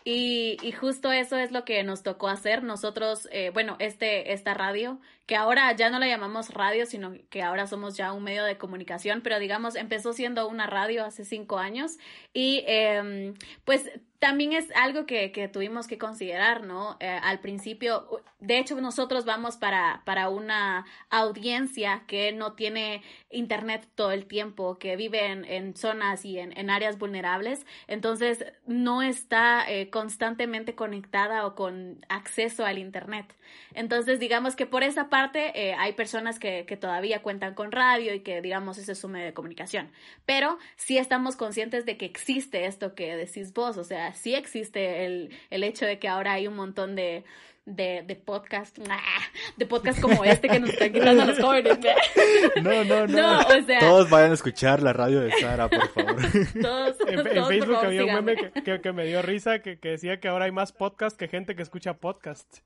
Y, 0.05 0.57
y, 0.61 0.71
justo 0.73 1.13
eso 1.13 1.37
es 1.37 1.51
lo 1.51 1.63
que 1.63 1.81
nos 1.83 2.03
tocó 2.03 2.27
hacer 2.27 2.61
nosotros, 2.61 3.29
eh, 3.31 3.51
bueno, 3.53 3.77
este, 3.79 4.33
esta 4.33 4.53
radio, 4.53 4.99
que 5.25 5.35
ahora 5.35 5.71
ya 5.73 5.89
no 5.89 5.99
la 5.99 6.07
llamamos 6.07 6.53
radio, 6.53 6.85
sino 6.85 7.13
que 7.29 7.41
ahora 7.41 7.67
somos 7.67 7.95
ya 7.95 8.11
un 8.11 8.23
medio 8.23 8.43
de 8.43 8.57
comunicación, 8.57 9.21
pero 9.21 9.39
digamos, 9.39 9.75
empezó 9.75 10.13
siendo 10.13 10.47
una 10.47 10.67
radio 10.67 11.05
hace 11.05 11.23
cinco 11.25 11.57
años 11.59 11.97
y 12.33 12.63
eh, 12.67 13.33
pues 13.63 13.89
también 14.23 14.53
es 14.53 14.71
algo 14.77 15.05
que, 15.05 15.33
que 15.33 15.49
tuvimos 15.49 15.85
que 15.85 15.97
considerar, 15.97 16.63
¿no? 16.63 16.95
Eh, 17.01 17.09
al 17.09 17.41
principio, 17.41 18.23
de 18.39 18.57
hecho, 18.57 18.79
nosotros 18.79 19.25
vamos 19.25 19.57
para, 19.57 20.01
para 20.05 20.29
una 20.29 20.85
audiencia 21.09 22.03
que 22.07 22.31
no 22.31 22.53
tiene 22.53 23.01
internet 23.29 23.85
todo 23.95 24.11
el 24.11 24.25
tiempo, 24.25 24.79
que 24.79 24.95
vive 24.95 25.25
en, 25.25 25.43
en 25.43 25.75
zonas 25.75 26.23
y 26.23 26.39
en, 26.39 26.57
en, 26.57 26.69
áreas 26.69 26.97
vulnerables, 26.97 27.65
entonces 27.87 28.45
no 28.65 29.01
está 29.01 29.69
eh, 29.69 29.89
constantemente 29.89 30.73
conectada 30.73 31.45
o 31.45 31.53
con 31.53 32.05
acceso 32.07 32.65
al 32.65 32.77
internet. 32.77 33.35
Entonces, 33.73 34.21
digamos 34.21 34.55
que 34.55 34.65
por 34.65 34.83
esa 34.83 35.09
parte 35.13 35.51
eh, 35.53 35.75
hay 35.77 35.93
personas 35.93 36.39
que, 36.39 36.65
que 36.65 36.75
todavía 36.75 37.21
cuentan 37.21 37.53
con 37.53 37.71
radio 37.71 38.15
y 38.15 38.21
que, 38.21 38.41
digamos, 38.41 38.79
ese 38.79 38.93
es 38.93 38.97
su 38.97 39.07
medio 39.07 39.27
de 39.27 39.33
comunicación, 39.35 39.91
pero 40.25 40.57
sí 40.75 40.97
estamos 40.97 41.35
conscientes 41.35 41.85
de 41.85 41.97
que 41.97 42.05
existe 42.05 42.65
esto 42.65 42.95
que 42.95 43.15
decís 43.15 43.53
vos, 43.53 43.77
o 43.77 43.83
sea, 43.83 44.15
sí 44.15 44.33
existe 44.33 45.05
el, 45.05 45.29
el 45.51 45.63
hecho 45.63 45.85
de 45.85 45.99
que 45.99 46.07
ahora 46.07 46.33
hay 46.33 46.47
un 46.47 46.55
montón 46.55 46.95
de, 46.95 47.23
de, 47.67 48.03
de 48.07 48.15
podcast, 48.15 48.75
de 49.57 49.65
podcast 49.67 50.01
como 50.01 50.25
este 50.25 50.49
que 50.49 50.59
nos 50.59 50.71
están 50.71 50.91
quitando 50.91 51.25
los 51.25 51.39
jóvenes. 51.39 51.77
No, 52.63 52.83
no, 52.83 53.05
no. 53.05 53.45
todos 53.81 54.09
vayan 54.09 54.31
a 54.31 54.33
escuchar 54.33 54.81
la 54.81 54.93
radio 54.93 55.21
de 55.21 55.31
Sara, 55.33 55.69
por 55.69 55.89
favor. 55.89 56.15
Todos, 56.59 56.97
en, 57.05 57.45
Facebook 57.45 57.75
había 57.75 58.05
un 58.05 58.13
meme 58.15 58.51
que, 58.65 58.81
que, 58.81 58.91
me 58.91 59.05
dio 59.05 59.21
risa 59.21 59.59
que, 59.59 59.77
que 59.77 59.89
decía 59.89 60.19
que 60.19 60.27
ahora 60.27 60.45
hay 60.45 60.51
más 60.51 60.71
podcast 60.71 61.15
que 61.19 61.27
gente 61.27 61.55
que 61.55 61.61
escucha 61.61 61.93
podcast. 61.97 62.63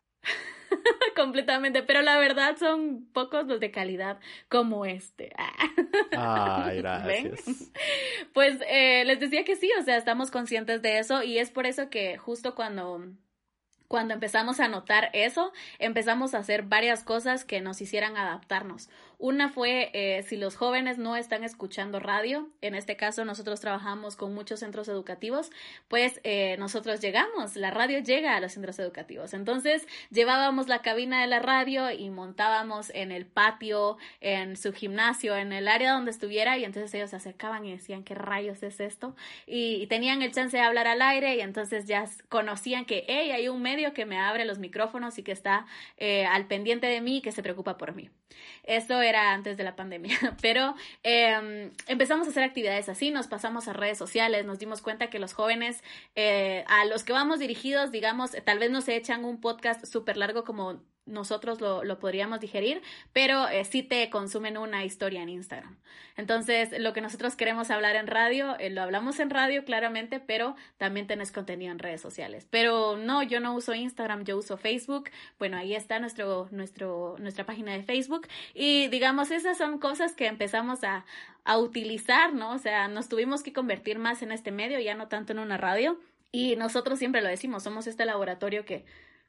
Completamente, 1.16 1.84
pero 1.84 2.02
la 2.02 2.18
verdad 2.18 2.58
son 2.58 3.08
pocos 3.14 3.48
los 3.48 3.60
de 3.60 3.72
calidad 3.72 4.20
como 4.50 4.86
este. 4.86 5.34
Ay, 6.18 6.78
gracias. 6.78 7.72
Pues 8.34 8.60
eh, 8.68 9.04
les 9.06 9.20
decía 9.20 9.44
que 9.44 9.56
sí, 9.56 9.70
o 9.80 9.84
sea, 9.84 9.98
estamos 9.98 10.32
conscientes 10.32 10.82
de 10.82 11.00
eso 11.00 11.24
y 11.24 11.38
es 11.38 11.52
por 11.52 11.66
eso 11.66 11.90
que 11.90 12.18
justo 12.18 12.56
cuando 12.56 13.02
cuando 13.88 14.14
empezamos 14.14 14.60
a 14.60 14.68
notar 14.68 15.10
eso, 15.14 15.54
empezamos 15.80 16.34
a 16.34 16.40
hacer 16.40 16.64
varias 16.64 17.04
cosas 17.04 17.46
que 17.46 17.62
nos 17.62 17.82
hicieran 17.82 18.18
adaptarnos. 18.18 18.90
Una 19.20 19.50
fue 19.50 19.90
eh, 19.94 20.22
si 20.22 20.38
los 20.38 20.56
jóvenes 20.56 21.00
no 21.00 21.16
están 21.16 21.44
escuchando 21.44 22.00
radio, 22.00 22.50
en 22.62 22.76
este 22.76 22.96
caso 22.96 23.26
nosotros 23.26 23.60
trabajamos 23.60 24.16
con 24.16 24.36
muchos 24.36 24.60
centros 24.60 24.88
educativos, 24.90 25.50
pues 25.88 26.22
eh, 26.24 26.56
nosotros 26.60 27.02
llegamos, 27.02 27.56
la 27.56 27.72
radio 27.72 27.98
llega 27.98 28.36
a 28.36 28.40
los 28.40 28.52
centros 28.52 28.78
educativos. 28.78 29.34
Entonces 29.34 29.88
llevábamos 30.12 30.68
la 30.68 30.84
cabina 30.84 31.20
de 31.22 31.28
la 31.28 31.40
radio 31.40 31.90
y 31.90 32.12
montábamos 32.12 32.92
en 32.92 33.12
el 33.12 33.26
patio, 33.26 33.98
en 34.22 34.56
su 34.56 34.72
gimnasio, 34.72 35.36
en 35.36 35.52
el 35.52 35.68
área 35.68 35.94
donde 35.94 36.12
estuviera 36.12 36.60
y 36.60 36.64
entonces 36.64 36.94
ellos 36.94 37.10
se 37.10 37.16
acercaban 37.16 37.66
y 37.66 37.72
decían, 37.72 38.04
¿qué 38.04 38.14
rayos 38.14 38.62
es 38.62 38.80
esto? 38.80 39.16
Y, 39.48 39.88
tenían 39.88 40.22
el 40.22 40.34
chance 40.34 40.58
de 40.58 40.62
hablar 40.62 40.86
al 40.86 41.02
aire 41.02 41.38
y 41.38 41.40
entonces 41.40 41.88
ya 41.88 42.06
conocían 42.30 42.86
que, 42.86 43.06
hey, 43.08 43.32
hay 43.32 43.48
un 43.48 43.62
medio 43.62 43.94
que 43.94 44.06
me 44.06 44.20
abre 44.20 44.44
los 44.46 44.60
micrófonos 44.60 45.18
y 45.18 45.24
que 45.24 45.32
está 45.32 45.66
eh, 45.98 46.26
al 46.26 46.46
pendiente 46.46 46.88
de 46.88 47.00
mí 47.02 47.18
y 47.18 47.22
que 47.22 47.32
se 47.32 47.42
preocupa 47.42 47.78
por 47.78 47.96
mí. 47.96 48.10
Eso 48.64 49.02
era 49.08 49.34
antes 49.34 49.58
de 49.58 49.64
la 49.64 49.76
pandemia, 49.76 50.18
pero 50.42 50.76
em, 51.04 51.72
empezamos 51.88 52.28
a 52.28 52.32
hacer 52.32 52.44
actividades 52.44 52.90
así, 52.90 53.12
nos 53.12 53.28
pasamos 53.28 53.68
a 53.68 53.74
redes 53.74 53.98
sociales, 53.98 54.46
nos 54.46 54.60
dimos 54.60 54.82
cuenta 54.82 55.10
que 55.10 55.20
los 55.20 55.34
jóvenes 55.34 55.84
eh, 56.16 56.64
a 56.68 56.86
los 56.86 57.04
que 57.04 57.14
vamos 57.14 57.40
dirigidos, 57.40 57.92
digamos, 57.92 58.32
tal 58.46 58.60
vez 58.60 58.72
no 58.72 58.82
se 58.82 58.96
echan 58.96 59.26
un 59.26 59.40
podcast 59.40 59.86
súper 59.86 60.18
largo 60.18 60.44
como 60.44 60.82
nosotros 61.08 61.62
lo, 61.62 61.84
lo 61.84 62.00
podríamos 62.00 62.40
digerir, 62.40 62.82
pero 63.14 63.48
eh, 63.48 63.66
sí 63.66 63.84
te 63.84 64.10
consumen 64.10 64.58
una 64.58 64.86
historia 64.86 65.24
en 65.24 65.30
Instagram. 65.30 65.78
Entonces, 66.18 66.74
lo 66.80 66.94
que 66.94 67.02
nosotros 67.02 67.36
queremos 67.36 67.70
hablar 67.70 67.96
en 67.96 68.08
radio, 68.08 68.58
eh, 68.60 68.72
lo 68.72 68.82
hablamos 68.82 69.20
en 69.20 69.30
radio 69.30 69.64
claramente, 69.64 70.20
pero 70.20 70.56
también 70.78 71.06
tenés 71.06 71.32
contenido 71.32 71.72
en 71.72 71.78
redes 71.78 72.02
sociales. 72.02 72.48
Pero 72.50 72.98
no, 72.98 73.22
yo 73.22 73.40
no 73.40 73.54
uso 73.54 73.76
Instagram, 73.76 74.24
yo 74.26 74.38
uso 74.38 74.58
Facebook. 74.58 75.12
Bueno, 75.38 75.58
ahí 75.58 75.76
está 75.76 76.00
nuestro, 76.00 76.48
nuestro, 76.50 77.16
nuestra 77.20 77.46
página 77.46 77.74
de 77.74 77.84
Facebook. 77.84 78.28
Y 78.56 78.88
digamos, 78.88 79.30
esas 79.30 79.60
son 79.60 79.78
cosas 79.78 80.14
que 80.14 80.26
empezamos 80.26 80.84
a, 80.84 81.06
a 81.44 81.60
utilizar, 81.60 82.34
¿no? 82.34 82.52
O 82.52 82.58
sea, 82.58 82.88
nos 82.88 83.10
tuvimos 83.10 83.44
que 83.44 83.54
convertir 83.54 84.00
más 84.00 84.24
en 84.24 84.32
este 84.32 84.52
medio, 84.52 84.80
ya 84.80 84.96
no 84.96 85.08
tanto 85.08 85.34
en 85.34 85.40
una 85.40 85.58
radio. 85.58 86.00
Y 86.32 86.56
nosotros 86.56 86.98
siempre 86.98 87.22
lo 87.22 87.30
decimos, 87.30 87.62
somos 87.62 87.86
este 87.86 88.06
laboratorio 88.06 88.66
que 88.66 88.86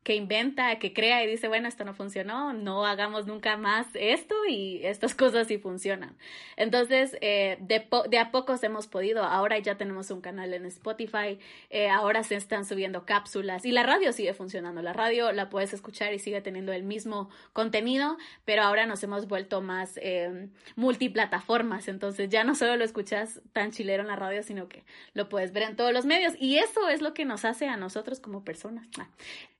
que 0.08 0.14
inventa, 0.14 0.78
que 0.78 0.94
crea 0.94 1.22
y 1.22 1.26
dice, 1.26 1.48
bueno, 1.48 1.68
esto 1.68 1.84
no 1.84 1.92
funcionó, 1.92 2.54
no 2.54 2.86
hagamos 2.86 3.26
nunca 3.26 3.58
más 3.58 3.86
esto 3.92 4.34
y 4.48 4.80
estas 4.82 5.14
cosas 5.14 5.48
sí 5.48 5.58
funcionan. 5.58 6.16
Entonces, 6.56 7.18
eh, 7.20 7.58
de, 7.60 8.18
a 8.18 8.30
pocos 8.30 8.62
hemos 8.62 8.86
podido, 8.86 9.22
ahora 9.22 9.58
ya 9.58 9.76
tenemos 9.76 10.10
un 10.10 10.22
canal 10.22 10.54
en 10.54 10.64
Spotify, 10.64 11.38
eh, 11.68 11.90
ahora 11.90 12.22
se 12.22 12.36
están 12.36 12.64
subiendo 12.64 13.04
cápsulas 13.04 13.66
y 13.66 13.70
la 13.70 13.82
radio 13.82 14.14
sigue 14.14 14.32
funcionando, 14.32 14.80
la 14.80 14.94
radio 14.94 15.30
la 15.32 15.50
puedes 15.50 15.74
escuchar 15.74 16.14
y 16.14 16.18
sigue 16.18 16.40
teniendo 16.40 16.72
el 16.72 16.84
mismo 16.84 17.28
contenido, 17.52 18.16
pero 18.46 18.62
ahora 18.62 18.86
nos 18.86 19.02
hemos 19.02 19.28
vuelto 19.28 19.60
más 19.60 19.98
eh, 20.00 20.48
multiplataformas, 20.74 21.86
entonces 21.86 22.30
ya 22.30 22.44
no 22.44 22.54
solo 22.54 22.76
lo 22.76 22.84
escuchas 22.84 23.42
tan 23.52 23.72
chilero 23.72 24.04
en 24.04 24.08
la 24.08 24.16
radio, 24.16 24.42
sino 24.42 24.70
que 24.70 24.84
lo 25.12 25.28
puedes 25.28 25.52
ver 25.52 25.64
en 25.64 25.76
todos 25.76 25.92
los 25.92 26.06
medios. 26.06 26.32
Y 26.40 26.56
eso 26.56 26.88
es 26.88 27.02
lo 27.02 27.12
que 27.12 27.26
nos 27.26 27.44
hace 27.44 27.68
a 27.68 27.76
nosotros 27.76 28.20
como 28.20 28.42
personas. 28.42 28.88
Ah, 28.98 29.10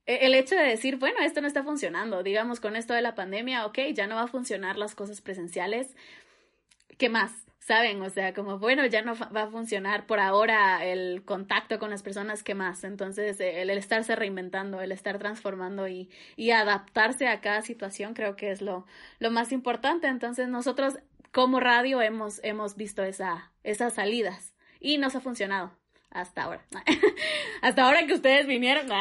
el 0.09 0.35
hecho 0.35 0.55
de 0.55 0.63
decir, 0.63 0.97
bueno, 0.97 1.21
esto 1.21 1.41
no 1.43 1.47
está 1.47 1.63
funcionando, 1.63 2.23
digamos, 2.23 2.61
con 2.61 2.77
esto 2.77 2.95
de 2.95 3.03
la 3.03 3.15
pandemia, 3.15 3.67
ok, 3.67 3.79
ya 3.93 4.07
no 4.07 4.17
va 4.17 4.23
a 4.23 4.27
funcionar 4.29 4.79
las 4.79 4.95
cosas 4.95 5.21
presenciales, 5.21 5.95
¿qué 6.97 7.11
más? 7.11 7.33
¿Saben? 7.59 8.01
O 8.01 8.09
sea, 8.09 8.33
como, 8.33 8.59
bueno, 8.59 8.87
ya 8.87 9.03
no 9.03 9.15
va 9.15 9.43
a 9.43 9.51
funcionar 9.51 10.07
por 10.07 10.21
ahora 10.21 10.83
el 10.87 11.23
contacto 11.27 11.79
con 11.79 11.91
las 11.91 12.03
personas, 12.03 12.43
¿qué 12.43 12.55
más? 12.55 12.83
Entonces, 12.85 13.39
el, 13.41 13.69
estarse 13.69 14.17
reinventando, 14.17 14.81
el 14.81 14.93
estar 14.93 15.19
transformando 15.19 15.87
y, 15.87 16.09
y, 16.37 16.53
adaptarse 16.53 17.29
a 17.29 17.43
cada 17.43 17.61
situación 17.61 18.15
creo 18.15 18.37
que 18.37 18.51
es 18.51 18.63
lo, 18.63 18.87
lo 19.19 19.31
más 19.31 19.53
importante. 19.53 20.07
Entonces, 20.07 20.49
nosotros 20.49 20.99
como 21.33 21.61
radio 21.61 22.01
hemos, 22.01 22.41
hemos 22.43 22.77
visto 22.77 23.03
esa, 23.03 23.53
esas 23.65 23.93
salidas 23.93 24.55
y 24.81 24.97
nos 24.97 25.15
ha 25.15 25.21
funcionado 25.21 25.78
hasta 26.11 26.45
ahora. 26.45 26.65
hasta 27.63 27.85
ahora 27.85 28.07
que 28.07 28.15
ustedes 28.15 28.47
vinieron. 28.47 28.87
no, 28.89 28.95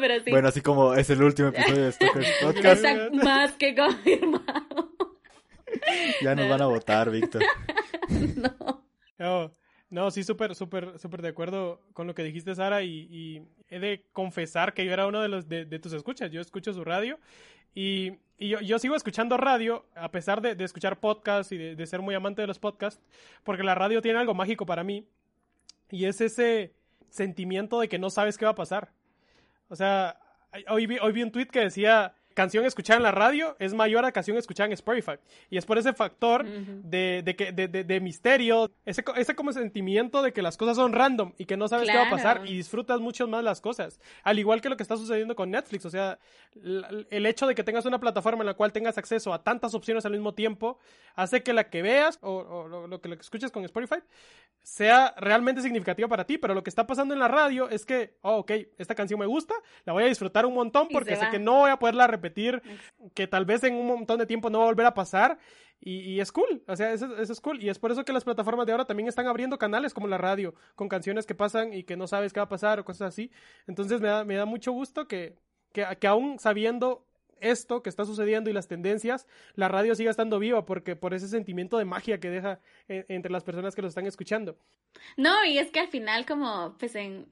pero 0.00 0.20
sí. 0.24 0.30
Bueno, 0.30 0.48
así 0.48 0.60
como 0.60 0.94
es 0.94 1.10
el 1.10 1.22
último 1.22 1.48
episodio 1.48 1.84
de 1.84 1.92
Stalkers 1.92 2.32
Podcast. 2.42 2.84
Está 2.84 3.10
más 3.12 3.52
que 3.52 3.74
confirmado. 3.74 4.92
ya 6.22 6.34
nos 6.34 6.48
van 6.48 6.62
a 6.62 6.66
votar, 6.66 7.10
Víctor. 7.10 7.42
no. 8.36 8.84
no. 9.18 9.60
No, 9.90 10.12
sí, 10.12 10.22
súper, 10.22 10.54
súper, 10.54 11.00
súper 11.00 11.20
de 11.20 11.28
acuerdo 11.28 11.82
con 11.94 12.06
lo 12.06 12.14
que 12.14 12.22
dijiste, 12.22 12.54
Sara, 12.54 12.84
y, 12.84 13.44
he 13.68 13.80
de 13.80 14.06
confesar 14.12 14.72
que 14.72 14.84
yo 14.84 14.92
era 14.92 15.06
uno 15.06 15.20
de 15.20 15.28
los 15.28 15.48
de, 15.48 15.66
tus 15.80 15.92
escuchas. 15.92 16.30
Yo 16.30 16.40
escucho 16.40 16.72
su 16.72 16.84
radio 16.84 17.18
y, 17.74 18.12
yo, 18.38 18.78
sigo 18.78 18.96
escuchando 18.96 19.36
radio, 19.36 19.84
a 19.94 20.10
pesar 20.10 20.40
de, 20.40 20.64
escuchar 20.64 20.98
podcasts 20.98 21.52
y 21.52 21.58
de, 21.58 21.86
ser 21.86 22.00
muy 22.00 22.14
amante 22.14 22.40
de 22.40 22.46
los 22.46 22.58
podcasts, 22.58 23.02
porque 23.44 23.62
la 23.62 23.74
radio 23.74 24.00
tiene 24.00 24.18
algo 24.18 24.34
mágico 24.34 24.64
para 24.64 24.82
mí, 24.82 25.06
y 25.90 26.06
es 26.06 26.20
ese 26.20 26.72
sentimiento 27.10 27.80
de 27.80 27.88
que 27.88 27.98
no 27.98 28.08
sabes 28.08 28.38
qué 28.38 28.44
va 28.44 28.52
a 28.52 28.54
pasar. 28.54 28.92
O 29.68 29.76
sea, 29.76 30.18
hoy 30.68 30.86
vi, 30.86 30.98
hoy 30.98 31.12
vi 31.12 31.22
un 31.22 31.30
tweet 31.30 31.46
que 31.46 31.60
decía, 31.60 32.14
canción 32.40 32.64
escuchada 32.64 32.96
en 32.96 33.02
la 33.02 33.10
radio 33.10 33.54
es 33.58 33.74
mayor 33.74 34.02
a 34.06 34.12
canción 34.12 34.38
escuchada 34.38 34.66
en 34.66 34.72
Spotify. 34.72 35.18
Y 35.50 35.58
es 35.58 35.66
por 35.66 35.76
ese 35.76 35.92
factor 35.92 36.46
de, 36.46 37.20
de, 37.22 37.36
que, 37.36 37.52
de, 37.52 37.68
de, 37.68 38.00
misterio, 38.00 38.70
ese, 38.86 39.04
ese 39.16 39.34
como 39.34 39.52
sentimiento 39.52 40.22
de 40.22 40.32
que 40.32 40.40
las 40.40 40.56
cosas 40.56 40.76
son 40.76 40.94
random 40.94 41.34
y 41.36 41.44
que 41.44 41.58
no 41.58 41.68
sabes 41.68 41.90
qué 41.90 41.96
va 41.98 42.06
a 42.06 42.10
pasar 42.10 42.46
y 42.46 42.56
disfrutas 42.56 42.98
mucho 42.98 43.28
más 43.28 43.44
las 43.44 43.60
cosas. 43.60 44.00
Al 44.22 44.38
igual 44.38 44.62
que 44.62 44.70
lo 44.70 44.78
que 44.78 44.82
está 44.82 44.96
sucediendo 44.96 45.36
con 45.36 45.50
Netflix. 45.50 45.84
O 45.84 45.90
sea, 45.90 46.18
el 46.54 47.26
hecho 47.26 47.46
de 47.46 47.54
que 47.54 47.62
tengas 47.62 47.84
una 47.84 48.00
plataforma 48.00 48.42
en 48.42 48.46
la 48.46 48.54
cual 48.54 48.72
tengas 48.72 48.96
acceso 48.96 49.34
a 49.34 49.42
tantas 49.42 49.74
opciones 49.74 50.06
al 50.06 50.12
mismo 50.12 50.32
tiempo 50.32 50.78
hace 51.16 51.42
que 51.42 51.52
la 51.52 51.68
que 51.68 51.82
veas 51.82 52.18
o, 52.22 52.66
lo, 52.88 53.02
que, 53.02 53.10
lo 53.10 53.16
que 53.16 53.22
escuches 53.22 53.50
con 53.50 53.66
Spotify 53.66 53.96
sea 54.62 55.14
realmente 55.18 55.60
significativa 55.60 56.08
para 56.08 56.24
ti. 56.24 56.38
Pero 56.38 56.54
lo 56.54 56.62
que 56.62 56.70
está 56.70 56.86
pasando 56.86 57.12
en 57.12 57.20
la 57.20 57.28
radio 57.28 57.68
es 57.68 57.84
que, 57.84 58.14
oh, 58.22 58.38
ok, 58.38 58.52
esta 58.78 58.94
canción 58.94 59.20
me 59.20 59.26
gusta, 59.26 59.54
la 59.84 59.92
voy 59.92 60.04
a 60.04 60.06
disfrutar 60.06 60.46
un 60.46 60.54
montón 60.54 60.88
porque 60.90 61.16
sé 61.16 61.28
que 61.30 61.38
no 61.38 61.58
voy 61.58 61.70
a 61.70 61.76
poderla 61.76 62.06
repetir 62.06 62.29
repetir, 62.30 62.62
que 63.14 63.26
tal 63.26 63.44
vez 63.44 63.62
en 63.64 63.74
un 63.74 63.86
montón 63.86 64.18
de 64.18 64.26
tiempo 64.26 64.50
no 64.50 64.58
va 64.58 64.64
a 64.64 64.68
volver 64.68 64.86
a 64.86 64.94
pasar. 64.94 65.38
Y, 65.82 66.20
es 66.20 66.30
cool, 66.30 66.62
o 66.68 66.76
sea, 66.76 66.92
eso, 66.92 67.16
es 67.16 67.40
cool. 67.40 67.62
Y 67.62 67.70
es 67.70 67.78
por 67.78 67.90
eso 67.90 68.04
que 68.04 68.12
las 68.12 68.24
plataformas 68.24 68.66
de 68.66 68.72
ahora 68.72 68.84
también 68.84 69.08
están 69.08 69.26
abriendo 69.26 69.58
canales 69.58 69.94
como 69.94 70.08
la 70.08 70.18
radio, 70.18 70.54
con 70.74 70.90
canciones 70.90 71.24
que 71.24 71.34
pasan 71.34 71.72
y 71.72 71.84
que 71.84 71.96
no 71.96 72.06
sabes 72.06 72.34
qué 72.34 72.40
va 72.40 72.44
a 72.44 72.48
pasar 72.50 72.78
o 72.78 72.84
cosas 72.84 73.08
así. 73.08 73.30
Entonces 73.66 74.02
me 74.02 74.08
da, 74.08 74.24
me 74.24 74.36
da 74.36 74.44
mucho 74.44 74.72
gusto 74.72 75.08
que, 75.08 75.36
que, 75.72 75.86
que 75.98 76.06
aún 76.06 76.38
sabiendo 76.38 77.06
esto 77.40 77.82
que 77.82 77.88
está 77.88 78.04
sucediendo 78.04 78.50
y 78.50 78.52
las 78.52 78.68
tendencias, 78.68 79.26
la 79.54 79.68
radio 79.68 79.94
siga 79.94 80.10
estando 80.10 80.38
viva 80.38 80.64
porque 80.64 80.96
por 80.96 81.14
ese 81.14 81.28
sentimiento 81.28 81.78
de 81.78 81.84
magia 81.84 82.20
que 82.20 82.30
deja 82.30 82.60
eh, 82.88 83.06
entre 83.08 83.32
las 83.32 83.44
personas 83.44 83.74
que 83.74 83.82
lo 83.82 83.88
están 83.88 84.06
escuchando. 84.06 84.58
No, 85.16 85.44
y 85.44 85.58
es 85.58 85.70
que 85.70 85.80
al 85.80 85.88
final 85.88 86.26
como 86.26 86.76
pues 86.78 86.94
en 86.94 87.26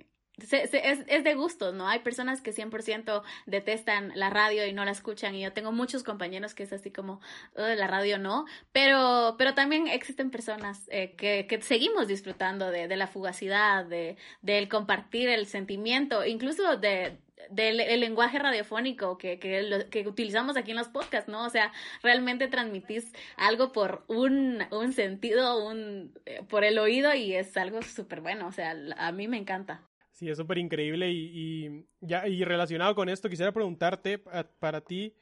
es, 0.51 0.73
es, 0.73 1.25
de 1.25 1.35
gusto, 1.35 1.73
¿no? 1.73 1.89
Hay 1.89 2.01
personas 2.01 2.41
que 2.41 2.53
100% 2.53 3.23
detestan 3.47 4.13
la 4.15 4.31
radio 4.31 4.67
y 4.67 4.73
no 4.73 4.85
la 4.85 4.91
escuchan 4.91 5.35
y 5.35 5.43
yo 5.43 5.53
tengo 5.53 5.73
muchos 5.73 6.03
compañeros 6.03 6.55
que 6.55 6.63
es 6.63 6.73
así 6.73 6.91
como, 6.91 7.21
la 7.55 7.87
radio 7.87 8.19
no, 8.19 8.47
pero, 8.73 9.37
pero 9.39 9.55
también 9.55 9.89
existen 9.89 10.31
personas 10.31 10.83
eh, 10.89 11.15
que, 11.17 11.47
que, 11.47 11.61
seguimos 11.63 12.09
disfrutando 12.09 12.71
de, 12.71 12.89
de 12.89 12.97
la 12.97 13.07
fugacidad, 13.07 13.85
de, 13.85 14.17
del 14.43 14.69
compartir 14.69 15.29
el 15.29 15.47
sentimiento, 15.47 16.25
incluso 16.25 16.77
de, 16.77 17.19
del 17.51 17.81
el 17.81 18.01
lenguaje 18.01 18.39
radiofónico 18.39 19.19
que, 19.19 19.39
que, 19.39 19.87
que, 19.91 20.07
utilizamos 20.07 20.57
aquí 20.57 20.73
en 20.73 20.77
los 20.77 20.89
podcasts, 20.89 21.29
¿no? 21.29 21.45
O 21.45 21.51
sea, 21.51 21.73
realmente 22.03 22.49
transmitís 22.49 23.13
algo 23.37 23.73
por 23.73 24.05
un, 24.09 24.65
un 24.71 24.93
sentido, 24.93 25.65
un, 25.67 26.13
eh, 26.27 26.43
por 26.49 26.65
el 26.65 26.79
oído 26.79 27.15
y 27.15 27.35
es 27.35 27.57
algo 27.57 27.83
súper 27.83 28.21
bueno, 28.21 28.47
o 28.47 28.53
sea, 28.53 28.77
a 28.97 29.13
mí 29.13 29.29
me 29.29 29.39
encanta. 29.39 29.88
Sí, 30.19 30.29
es 30.29 30.37
súper 30.37 30.59
increíble 30.59 31.13
y, 31.13 31.87
ya, 32.01 32.27
y 32.27 32.43
relacionado 32.43 32.97
con 32.97 33.09
esto, 33.09 33.29
quisiera 33.29 33.53
preguntarte 33.53 34.19
para 34.59 34.81
ti, 34.81 35.15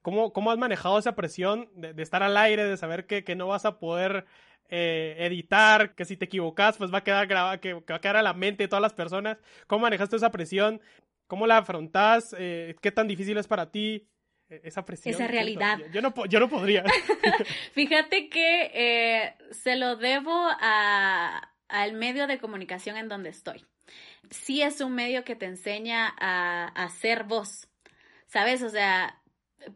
¿cómo, 0.00 0.32
¿cómo 0.32 0.52
has 0.52 0.58
manejado 0.58 0.96
esa 0.96 1.16
presión 1.16 1.68
de, 1.74 2.00
estar 2.00 2.22
al 2.22 2.36
aire, 2.36 2.62
de 2.62 2.76
saber 2.76 3.06
que, 3.06 3.24
que 3.24 3.34
no 3.34 3.48
vas 3.48 3.64
a 3.64 3.80
poder 3.80 4.26
eh, 4.68 5.16
editar, 5.18 5.96
que 5.96 6.04
si 6.04 6.16
te 6.16 6.26
equivocas, 6.26 6.76
pues 6.76 6.94
va 6.94 6.98
a 6.98 7.02
quedar 7.02 7.26
grabado, 7.26 7.60
que, 7.60 7.74
va 7.74 7.96
a 7.96 8.00
quedar 8.00 8.16
a 8.16 8.22
la 8.22 8.32
mente 8.32 8.62
de 8.62 8.68
todas 8.68 8.80
las 8.80 8.92
personas? 8.92 9.38
¿Cómo 9.66 9.82
manejaste 9.82 10.14
esa 10.14 10.30
presión? 10.30 10.80
¿Cómo 11.26 11.48
la 11.48 11.56
afrontas? 11.56 12.32
Eh, 12.38 12.76
¿Qué 12.80 12.92
tan 12.92 13.08
difícil 13.08 13.38
es 13.38 13.48
para 13.48 13.72
ti? 13.72 14.06
E, 14.48 14.60
esa 14.62 14.84
presión. 14.84 15.16
Esa 15.16 15.26
realidad. 15.26 15.80
Yo 15.92 16.00
no, 16.00 16.14
yo 16.26 16.38
no 16.38 16.48
podría. 16.48 16.84
Fíjate 17.72 18.28
que 18.28 18.70
eh, 18.72 19.34
se 19.50 19.74
lo 19.74 19.96
debo 19.96 20.32
a, 20.32 21.54
al 21.66 21.94
medio 21.94 22.28
de 22.28 22.38
comunicación 22.38 22.96
en 22.96 23.08
donde 23.08 23.30
estoy 23.30 23.66
sí 24.30 24.62
es 24.62 24.80
un 24.80 24.94
medio 24.94 25.24
que 25.24 25.36
te 25.36 25.46
enseña 25.46 26.14
a, 26.18 26.68
a 26.68 26.88
ser 26.90 27.24
voz, 27.24 27.68
¿sabes? 28.26 28.62
O 28.62 28.68
sea, 28.68 29.18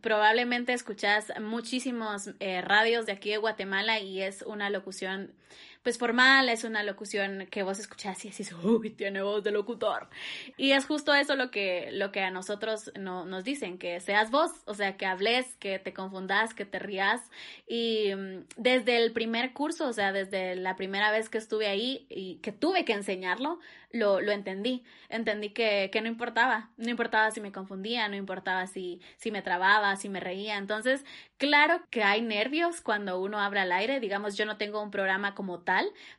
probablemente 0.00 0.72
escuchas 0.72 1.32
muchísimos 1.40 2.30
eh, 2.40 2.62
radios 2.62 3.06
de 3.06 3.12
aquí 3.12 3.30
de 3.30 3.38
Guatemala 3.38 4.00
y 4.00 4.22
es 4.22 4.42
una 4.42 4.70
locución 4.70 5.34
pues 5.82 5.98
formal, 5.98 6.48
es 6.48 6.64
una 6.64 6.82
locución 6.82 7.46
que 7.50 7.62
vos 7.62 7.78
escuchás 7.78 8.24
y 8.24 8.30
decís, 8.30 8.52
uy, 8.62 8.90
tiene 8.90 9.22
voz 9.22 9.42
de 9.42 9.50
locutor. 9.50 10.08
Y 10.56 10.72
es 10.72 10.86
justo 10.86 11.12
eso 11.14 11.34
lo 11.34 11.50
que, 11.50 11.90
lo 11.92 12.12
que 12.12 12.20
a 12.20 12.30
nosotros 12.30 12.92
no, 12.98 13.24
nos 13.24 13.44
dicen, 13.44 13.78
que 13.78 13.98
seas 14.00 14.30
vos, 14.30 14.50
o 14.66 14.74
sea, 14.74 14.96
que 14.96 15.06
hables, 15.06 15.56
que 15.56 15.78
te 15.78 15.92
confundas, 15.92 16.54
que 16.54 16.64
te 16.64 16.78
rías. 16.78 17.20
Y 17.66 18.14
mm, 18.14 18.44
desde 18.56 18.96
el 19.02 19.12
primer 19.12 19.52
curso, 19.52 19.88
o 19.88 19.92
sea, 19.92 20.12
desde 20.12 20.54
la 20.54 20.76
primera 20.76 21.10
vez 21.10 21.28
que 21.28 21.38
estuve 21.38 21.66
ahí 21.66 22.06
y 22.08 22.36
que 22.36 22.52
tuve 22.52 22.84
que 22.84 22.92
enseñarlo, 22.92 23.58
lo, 23.90 24.20
lo 24.20 24.32
entendí. 24.32 24.84
Entendí 25.08 25.50
que, 25.50 25.90
que 25.92 26.00
no 26.00 26.08
importaba, 26.08 26.70
no 26.76 26.88
importaba 26.88 27.30
si 27.30 27.40
me 27.40 27.52
confundía, 27.52 28.08
no 28.08 28.16
importaba 28.16 28.66
si, 28.66 29.00
si 29.16 29.30
me 29.30 29.42
trababa, 29.42 29.96
si 29.96 30.08
me 30.08 30.20
reía. 30.20 30.56
Entonces, 30.56 31.04
claro 31.36 31.82
que 31.90 32.02
hay 32.02 32.22
nervios 32.22 32.80
cuando 32.80 33.20
uno 33.20 33.40
abre 33.40 33.60
al 33.60 33.72
aire, 33.72 34.00
digamos, 34.00 34.36
yo 34.36 34.46
no 34.46 34.56
tengo 34.56 34.82
un 34.82 34.90
programa 34.90 35.34
como 35.34 35.60
tal 35.60 35.71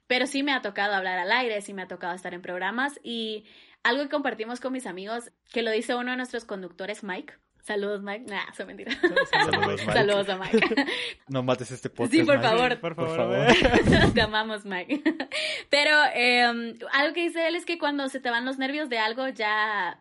pero 0.08 0.28
sí 0.28 0.44
me 0.44 0.54
ha 0.54 0.62
tocado 0.62 0.94
hablar 0.94 1.20
al 1.20 1.32
aire, 1.32 1.62
sí 1.62 1.74
me 1.74 1.82
ha 1.82 1.88
tocado 1.88 2.14
estar 2.14 2.34
en 2.34 2.42
programas 2.42 3.00
y 3.04 3.46
algo 3.84 4.04
que 4.04 4.10
compartimos 4.10 4.60
con 4.60 4.74
mis 4.74 4.86
amigos, 4.86 5.32
que 5.52 5.62
lo 5.62 5.72
dice 5.72 5.96
uno 5.96 6.12
de 6.12 6.18
nuestros 6.18 6.46
conductores, 6.46 7.04
Mike. 7.04 7.34
Saludos, 7.64 8.02
Mike. 8.02 8.26
Nah, 8.30 8.44
eso 8.52 8.66
mentira. 8.66 8.92
Saludos, 9.32 9.80
Mike. 9.80 9.94
Saludos 9.94 10.30
a 10.30 10.38
Mike. 10.38 10.86
No 11.30 11.44
mates 11.44 11.72
este 11.72 11.90
podcast. 11.90 12.14
Sí, 12.14 12.24
por 12.24 12.42
favor. 12.42 12.78
Por 12.80 12.96
favor. 12.96 13.48
Te 14.14 14.22
amamos, 14.22 14.66
Mike. 14.66 15.02
Pero 15.70 15.98
em, 16.14 16.78
algo 16.92 17.14
que 17.14 17.22
dice 17.22 17.48
él 17.48 17.56
es 17.56 17.66
que 17.66 17.78
cuando 17.80 18.10
se 18.10 18.20
te 18.20 18.30
van 18.30 18.44
los 18.44 18.58
nervios 18.58 18.90
de 18.90 19.00
algo, 19.00 19.30
ya 19.30 19.98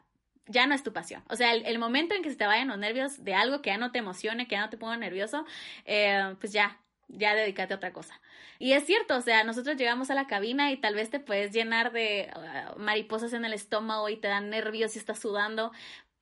ya 0.47 0.67
no 0.67 0.75
es 0.75 0.83
tu 0.83 0.93
pasión. 0.93 1.23
O 1.29 1.37
sea, 1.37 1.55
el, 1.55 1.79
momento 1.79 2.17
en 2.17 2.23
que 2.23 2.31
se 2.31 2.37
te 2.37 2.47
vayan 2.47 2.67
los 2.67 2.79
nervios 2.79 3.23
de 3.23 3.35
algo 3.35 3.63
que 3.63 3.71
ya 3.71 3.79
no 3.79 3.93
te 3.93 4.01
emocione, 4.01 4.49
que 4.49 4.57
ya 4.57 4.63
no 4.63 4.71
te 4.71 4.77
ponga 4.77 4.97
nervioso, 4.97 5.47
eh, 5.85 6.35
pues 6.41 6.53
ya, 6.53 6.81
ya 7.09 7.35
dedícate 7.37 7.75
a 7.75 7.77
otra 7.77 7.93
cosa. 7.93 8.21
Y 8.63 8.75
es 8.75 8.87
cierto, 8.87 9.17
o 9.17 9.21
sea, 9.21 9.43
nosotros 9.43 9.77
llegamos 9.77 10.11
a 10.11 10.15
la 10.15 10.29
cabina 10.29 10.71
y 10.71 10.77
tal 10.77 10.95
vez 10.95 11.11
te 11.11 11.19
puedes 11.19 11.51
llenar 11.53 11.91
de 11.91 12.31
uh, 12.37 12.79
mariposas 12.79 13.33
en 13.33 13.45
el 13.45 13.55
estómago 13.55 14.09
y 14.09 14.17
te 14.17 14.29
dan 14.29 14.51
nervios 14.51 14.95
y 14.95 15.01
estás 15.01 15.19
sudando, 15.19 15.73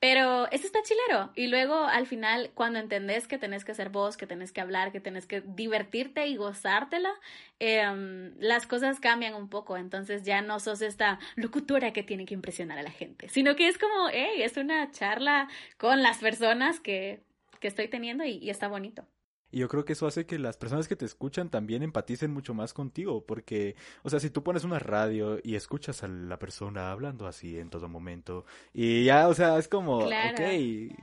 Pero 0.00 0.50
eso 0.50 0.66
está 0.66 0.82
chilero. 0.82 1.32
Y 1.36 1.48
luego 1.48 1.74
al 1.84 2.06
final, 2.06 2.52
cuando 2.54 2.78
entendés 2.78 3.28
que 3.28 3.38
tenés 3.38 3.64
que 3.66 3.74
ser 3.74 3.90
vos, 3.90 4.16
que 4.16 4.26
tenés 4.26 4.52
que 4.52 4.62
hablar, 4.62 4.92
que 4.92 5.00
tenés 5.00 5.26
que 5.26 5.42
divertirte 5.42 6.26
y 6.28 6.36
gozártela, 6.36 7.12
em, 7.58 8.34
las 8.40 8.66
cosas 8.66 9.00
cambian 9.00 9.34
un 9.34 9.50
poco. 9.50 9.76
Entonces 9.76 10.22
ya 10.24 10.42
no 10.42 10.60
sos 10.60 10.82
esta 10.82 11.18
locutora 11.36 11.92
que 11.92 12.02
tiene 12.02 12.24
que 12.26 12.34
impresionar 12.34 12.78
a 12.78 12.82
la 12.82 12.90
gente, 12.90 13.28
sino 13.28 13.56
que 13.56 13.68
es 13.68 13.78
como, 13.78 14.08
hey, 14.12 14.42
es 14.42 14.56
una 14.56 14.90
charla 14.92 15.48
con 15.78 16.02
las 16.02 16.18
personas 16.18 16.80
que, 16.80 17.22
que 17.60 17.68
estoy 17.68 17.88
teniendo 17.88 18.24
y 18.24 18.48
está 18.50 18.68
bonito. 18.68 19.06
Y 19.50 19.58
yo 19.58 19.68
creo 19.68 19.84
que 19.84 19.94
eso 19.94 20.06
hace 20.06 20.26
que 20.26 20.38
las 20.38 20.56
personas 20.56 20.88
que 20.88 20.96
te 20.96 21.04
escuchan 21.04 21.50
también 21.50 21.82
empaticen 21.82 22.32
mucho 22.32 22.54
más 22.54 22.72
contigo, 22.72 23.24
porque, 23.24 23.76
o 24.02 24.10
sea, 24.10 24.20
si 24.20 24.30
tú 24.30 24.42
pones 24.42 24.64
una 24.64 24.78
radio 24.78 25.38
y 25.42 25.54
escuchas 25.54 26.02
a 26.02 26.08
la 26.08 26.38
persona 26.38 26.90
hablando 26.90 27.26
así 27.26 27.58
en 27.58 27.70
todo 27.70 27.88
momento, 27.88 28.44
y 28.72 29.04
ya, 29.04 29.28
o 29.28 29.34
sea, 29.34 29.58
es 29.58 29.68
como, 29.68 29.98
ok, 29.98 30.40
y, 30.58 30.96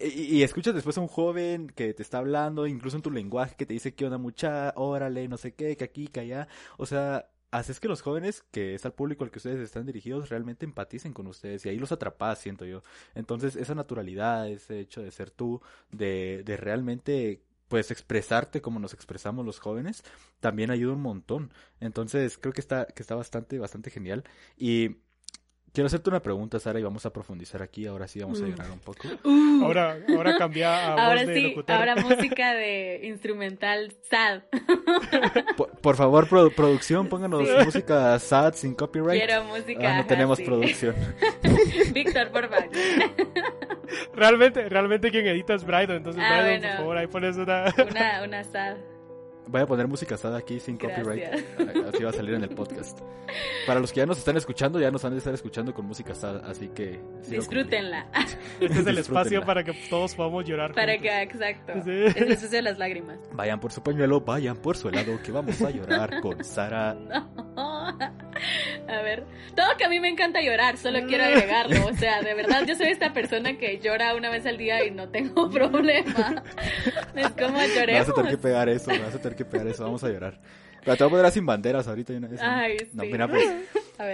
y, 0.00 0.42
escuchas 0.42 0.74
después 0.74 0.98
a 0.98 1.00
un 1.00 1.08
joven 1.08 1.68
que 1.68 1.94
te 1.94 2.02
está 2.02 2.18
hablando, 2.18 2.66
incluso 2.66 2.96
en 2.96 3.02
tu 3.02 3.10
lenguaje, 3.10 3.56
que 3.56 3.66
te 3.66 3.74
dice 3.74 3.94
que 3.94 4.04
onda 4.04 4.18
mucha, 4.18 4.72
órale, 4.76 5.28
no 5.28 5.36
sé 5.36 5.54
qué, 5.54 5.76
que 5.76 5.84
aquí, 5.84 6.08
que 6.08 6.20
allá, 6.20 6.48
o 6.76 6.86
sea, 6.86 7.28
haces 7.54 7.78
que 7.78 7.86
los 7.88 8.02
jóvenes, 8.02 8.44
que 8.50 8.74
es 8.74 8.84
al 8.84 8.94
público 8.94 9.22
al 9.22 9.30
que 9.30 9.38
ustedes 9.38 9.60
están 9.60 9.86
dirigidos, 9.86 10.28
realmente 10.28 10.66
empaticen 10.66 11.12
con 11.12 11.28
ustedes 11.28 11.64
y 11.64 11.68
ahí 11.68 11.78
los 11.78 11.92
atrapas, 11.92 12.40
siento 12.40 12.64
yo. 12.64 12.82
Entonces, 13.14 13.54
esa 13.54 13.76
naturalidad, 13.76 14.48
ese 14.48 14.80
hecho 14.80 15.02
de 15.02 15.12
ser 15.12 15.30
tú, 15.30 15.62
de, 15.92 16.42
de 16.44 16.56
realmente 16.56 17.42
pues 17.74 17.90
expresarte 17.90 18.62
como 18.62 18.78
nos 18.78 18.94
expresamos 18.94 19.44
los 19.44 19.58
jóvenes 19.58 20.04
también 20.38 20.70
ayuda 20.70 20.92
un 20.92 21.02
montón. 21.02 21.52
Entonces 21.80 22.38
creo 22.38 22.52
que 22.52 22.60
está, 22.60 22.86
que 22.86 23.02
está 23.02 23.16
bastante, 23.16 23.58
bastante 23.58 23.90
genial. 23.90 24.22
Y 24.56 24.98
quiero 25.74 25.88
hacerte 25.88 26.08
una 26.08 26.22
pregunta, 26.22 26.58
Sara, 26.60 26.78
y 26.78 26.82
vamos 26.82 27.04
a 27.04 27.12
profundizar 27.12 27.60
aquí. 27.60 27.86
Ahora 27.86 28.06
sí 28.06 28.20
vamos 28.20 28.40
a 28.40 28.46
llorar 28.46 28.70
un 28.70 28.78
poco. 28.78 29.08
Uh. 29.24 29.64
Ahora, 29.64 29.96
ahora 30.08 30.36
cambia 30.36 30.88
a 30.88 31.06
ahora 31.06 31.24
voz 31.24 31.34
sí, 31.34 31.56
ahora 31.68 31.96
música 32.02 32.52
de 32.52 33.00
instrumental 33.04 33.92
sad. 34.02 34.42
Por, 35.82 35.96
favor, 35.96 36.28
producción, 36.28 37.08
pónganos 37.08 37.48
música 37.64 38.18
sad 38.18 38.54
sin 38.54 38.74
copyright. 38.74 39.24
Quiero 39.24 39.44
música. 39.44 39.94
Ah, 39.94 39.96
no 39.98 40.06
tenemos 40.06 40.40
producción. 40.40 40.94
Víctor, 41.92 42.30
por 42.30 42.48
favor. 42.48 42.68
realmente, 44.14 44.68
realmente 44.68 45.10
quien 45.10 45.26
edita 45.26 45.54
es 45.54 45.64
Brydon, 45.64 45.96
entonces 45.96 46.22
ah, 46.24 46.42
Brydon, 46.42 46.60
por 46.60 46.76
favor, 46.76 46.98
ahí 46.98 47.06
pones 47.06 47.36
una... 47.36 47.74
una, 47.90 48.22
una 48.22 48.44
sad. 48.44 48.76
Voy 49.46 49.60
a 49.60 49.66
poner 49.66 49.86
música 49.86 50.16
sad 50.16 50.34
aquí 50.34 50.58
sin 50.58 50.78
copyright. 50.78 51.24
Así 51.88 52.02
va 52.02 52.10
a 52.10 52.12
salir 52.12 52.34
en 52.34 52.44
el 52.44 52.50
podcast. 52.50 53.00
Para 53.66 53.80
los 53.80 53.92
que 53.92 53.98
ya 53.98 54.06
nos 54.06 54.18
están 54.18 54.36
escuchando, 54.36 54.80
ya 54.80 54.90
nos 54.90 55.04
han 55.04 55.12
de 55.12 55.18
estar 55.18 55.34
escuchando 55.34 55.74
con 55.74 55.86
música 55.86 56.14
sad, 56.14 56.44
así 56.44 56.68
que... 56.68 57.00
Disfrútenla. 57.28 58.06
Este 58.60 58.80
es 58.80 58.86
el 58.86 58.98
espacio 58.98 59.44
para 59.44 59.64
que 59.64 59.72
todos 59.90 60.14
podamos 60.14 60.44
llorar. 60.44 60.74
Para 60.74 60.96
que, 60.98 61.22
exacto. 61.22 61.72
Es 61.72 61.86
el 61.86 62.32
espacio 62.32 62.48
de 62.50 62.62
las 62.62 62.78
lágrimas. 62.78 63.18
Vayan 63.32 63.60
por 63.60 63.72
su 63.72 63.82
pañuelo, 63.82 64.20
vayan 64.20 64.56
por 64.56 64.76
su 64.76 64.88
helado, 64.88 65.20
que 65.22 65.32
vamos 65.32 65.60
a 65.60 65.70
llorar 65.70 66.20
con 66.20 66.44
Sara. 66.44 66.96
A 68.88 69.02
ver, 69.02 69.24
todo 69.56 69.66
que 69.78 69.84
a 69.84 69.88
mí 69.88 70.00
me 70.00 70.08
encanta 70.08 70.40
llorar, 70.42 70.76
solo 70.76 71.06
quiero 71.06 71.24
agregarlo. 71.24 71.86
O 71.86 71.94
sea, 71.94 72.22
de 72.22 72.34
verdad, 72.34 72.64
yo 72.66 72.74
soy 72.74 72.88
esta 72.88 73.12
persona 73.12 73.56
que 73.58 73.78
llora 73.78 74.14
una 74.14 74.30
vez 74.30 74.46
al 74.46 74.58
día 74.58 74.84
y 74.84 74.90
no 74.90 75.08
tengo 75.08 75.50
problema. 75.50 76.42
Es 77.14 77.30
como 77.30 77.58
lloremos. 77.60 78.08
Vas 78.08 78.08
a 78.08 78.14
tener 78.14 78.30
que 78.30 78.38
pegar 78.38 78.68
eso, 78.68 78.90
vas 78.90 79.14
a 79.14 79.18
tener 79.18 79.36
que 79.36 79.44
pegar 79.44 79.66
eso, 79.66 79.84
vamos 79.84 80.04
a 80.04 80.08
llorar. 80.08 80.40
Pero 80.84 80.96
te 80.96 81.04
voy 81.04 81.12
a 81.12 81.16
poner 81.16 81.32
sin 81.32 81.46
banderas 81.46 81.88
ahorita. 81.88 82.12
Ay, 82.40 82.76
sí. 82.78 82.88
mira, 82.94 83.26
pues, 83.26 83.50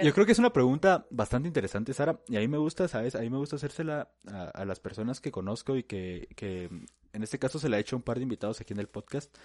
yo 0.03 0.13
creo 0.13 0.25
que 0.25 0.31
es 0.31 0.39
una 0.39 0.53
pregunta 0.53 1.05
bastante 1.09 1.47
interesante, 1.47 1.93
Sara. 1.93 2.19
Y 2.27 2.37
a 2.37 2.39
mí 2.39 2.47
me 2.47 2.57
gusta, 2.57 2.87
¿sabes? 2.87 3.15
A 3.15 3.19
mí 3.19 3.29
me 3.29 3.37
gusta 3.37 3.57
hacérsela 3.57 4.09
a, 4.27 4.43
a 4.45 4.65
las 4.65 4.79
personas 4.79 5.19
que 5.19 5.31
conozco 5.31 5.75
y 5.75 5.83
que, 5.83 6.29
que 6.35 6.69
en 7.11 7.23
este 7.23 7.39
caso 7.39 7.59
se 7.59 7.67
la 7.67 7.77
he 7.77 7.81
hecho 7.81 7.95
a 7.95 7.97
un 7.97 8.03
par 8.03 8.17
de 8.17 8.23
invitados 8.23 8.61
aquí 8.61 8.73
en 8.73 8.79
el 8.79 8.87
podcast. 8.87 9.35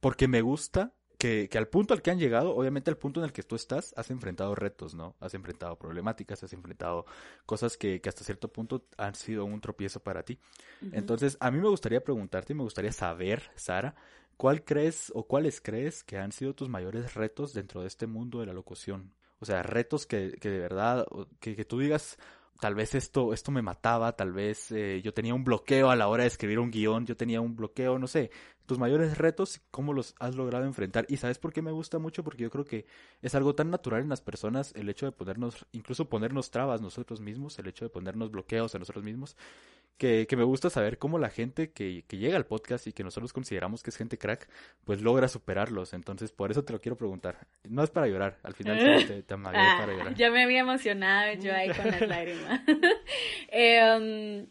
Porque 0.00 0.26
me 0.26 0.42
gusta 0.42 0.92
que, 1.18 1.48
que, 1.50 1.58
al 1.58 1.68
punto 1.68 1.94
al 1.94 2.00
que 2.00 2.10
han 2.10 2.18
llegado, 2.18 2.54
obviamente 2.54 2.90
al 2.90 2.96
punto 2.96 3.20
en 3.20 3.24
el 3.24 3.32
que 3.32 3.42
tú 3.42 3.56
estás, 3.56 3.92
has 3.96 4.10
enfrentado 4.10 4.54
retos, 4.54 4.94
¿no? 4.94 5.16
Has 5.20 5.34
enfrentado 5.34 5.76
problemáticas, 5.76 6.42
has 6.44 6.52
enfrentado 6.52 7.06
cosas 7.44 7.76
que, 7.76 8.00
que 8.00 8.08
hasta 8.08 8.24
cierto 8.24 8.48
punto 8.48 8.84
han 8.96 9.14
sido 9.16 9.44
un 9.44 9.60
tropiezo 9.60 10.00
para 10.00 10.22
ti. 10.22 10.38
Entonces, 10.92 11.36
a 11.40 11.50
mí 11.50 11.58
me 11.58 11.68
gustaría 11.68 12.02
preguntarte 12.02 12.52
y 12.52 12.56
me 12.56 12.62
gustaría 12.62 12.92
saber, 12.92 13.42
Sara, 13.56 13.96
¿cuál 14.36 14.64
crees 14.64 15.10
o 15.14 15.26
cuáles 15.26 15.60
crees 15.60 16.04
que 16.04 16.18
han 16.18 16.30
sido 16.30 16.54
tus 16.54 16.68
mayores 16.68 17.14
retos 17.14 17.52
dentro 17.52 17.82
de 17.82 17.88
este 17.88 18.06
mundo 18.06 18.38
de 18.38 18.46
la 18.46 18.52
locución? 18.52 19.12
O 19.40 19.44
sea, 19.44 19.62
retos 19.62 20.06
que, 20.06 20.36
que 20.40 20.50
de 20.50 20.58
verdad, 20.58 21.06
que, 21.40 21.56
que 21.56 21.64
tú 21.64 21.80
digas, 21.80 22.16
tal 22.60 22.74
vez 22.74 22.94
esto, 22.94 23.32
esto 23.32 23.50
me 23.50 23.62
mataba, 23.62 24.16
tal 24.16 24.32
vez 24.32 24.70
eh, 24.72 25.00
yo 25.02 25.14
tenía 25.14 25.34
un 25.34 25.44
bloqueo 25.44 25.90
a 25.90 25.96
la 25.96 26.08
hora 26.08 26.24
de 26.24 26.28
escribir 26.28 26.58
un 26.58 26.70
guion, 26.70 27.06
yo 27.06 27.16
tenía 27.16 27.40
un 27.40 27.56
bloqueo, 27.56 27.98
no 27.98 28.06
sé, 28.06 28.30
tus 28.66 28.78
mayores 28.78 29.16
retos, 29.16 29.62
cómo 29.70 29.92
los 29.92 30.14
has 30.18 30.34
logrado 30.34 30.64
enfrentar. 30.64 31.06
Y 31.08 31.16
sabes 31.16 31.38
por 31.38 31.52
qué 31.52 31.62
me 31.62 31.70
gusta 31.70 31.98
mucho, 31.98 32.22
porque 32.22 32.42
yo 32.42 32.50
creo 32.50 32.64
que 32.64 32.86
es 33.22 33.34
algo 33.34 33.54
tan 33.54 33.70
natural 33.70 34.02
en 34.02 34.08
las 34.08 34.20
personas 34.20 34.72
el 34.74 34.88
hecho 34.88 35.06
de 35.06 35.12
ponernos, 35.12 35.66
incluso 35.72 36.08
ponernos 36.08 36.50
trabas 36.50 36.80
nosotros 36.80 37.20
mismos, 37.20 37.58
el 37.58 37.68
hecho 37.68 37.84
de 37.84 37.90
ponernos 37.90 38.30
bloqueos 38.30 38.74
a 38.74 38.78
nosotros 38.78 39.04
mismos, 39.04 39.36
que, 39.98 40.26
que 40.26 40.36
me 40.36 40.44
gusta 40.44 40.70
saber 40.70 40.98
cómo 40.98 41.18
la 41.18 41.28
gente 41.28 41.70
que, 41.70 42.04
que, 42.06 42.16
llega 42.16 42.36
al 42.36 42.46
podcast 42.46 42.86
y 42.86 42.92
que 42.92 43.04
nosotros 43.04 43.32
consideramos 43.32 43.82
que 43.82 43.90
es 43.90 43.96
gente 43.96 44.16
crack, 44.16 44.48
pues 44.84 45.02
logra 45.02 45.28
superarlos. 45.28 45.92
Entonces, 45.92 46.32
por 46.32 46.50
eso 46.50 46.64
te 46.64 46.72
lo 46.72 46.80
quiero 46.80 46.96
preguntar. 46.96 47.46
No 47.68 47.82
es 47.82 47.90
para 47.90 48.06
llorar, 48.06 48.38
al 48.44 48.54
final 48.54 48.78
te, 49.06 49.22
te 49.22 49.34
ah, 49.34 49.38
para 49.42 49.92
llorar. 49.92 50.14
Yo 50.14 50.32
me 50.32 50.44
había 50.44 50.60
emocionado 50.60 51.34
yo 51.34 51.52
ahí 51.52 51.70
con 51.70 51.90
las 51.90 52.00
lágrimas. 52.08 52.62
eh, 53.48 54.46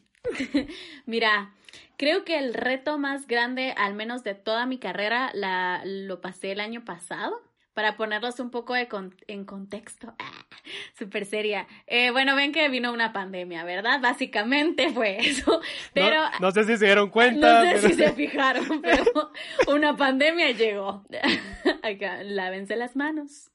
mira, 1.06 1.54
Creo 1.98 2.24
que 2.24 2.38
el 2.38 2.54
reto 2.54 3.00
más 3.00 3.26
grande, 3.26 3.74
al 3.76 3.96
menos 3.96 4.24
de 4.24 4.36
toda 4.36 4.68
mi 4.68 4.78
carrera, 4.78 5.32
la, 5.34 5.82
lo 5.84 6.22
pasé 6.22 6.52
el 6.52 6.60
año 6.60 6.86
pasado 6.86 7.42
para 7.78 7.96
ponerlos 7.96 8.40
un 8.40 8.50
poco 8.50 8.74
de 8.74 8.88
en 9.28 9.46
contexto. 9.46 10.16
Ah, 10.18 10.46
Súper 10.98 11.28
seria. 11.28 11.68
Eh, 11.86 12.10
bueno, 12.10 12.36
ven 12.36 12.52
que 12.52 12.68
vino 12.70 12.92
una 12.92 13.14
pandemia, 13.14 13.64
¿verdad? 13.66 14.02
Básicamente 14.02 14.90
fue 14.90 15.18
eso. 15.20 15.62
Pero. 15.94 16.16
No, 16.40 16.50
sé 16.50 16.64
si 16.64 16.76
se 16.76 16.86
dieron 16.86 17.10
cuenta. 17.12 17.64
No 17.64 17.80
sé 17.80 17.90
si 17.90 17.94
se 17.94 18.14
fijaron, 18.14 18.82
pero 18.82 19.06
una 19.68 19.96
pandemia 19.96 20.50
llegó. 20.54 21.06
Acá, 21.84 22.24
lávense 22.24 22.76
las 22.76 22.96
manos. 22.96 23.52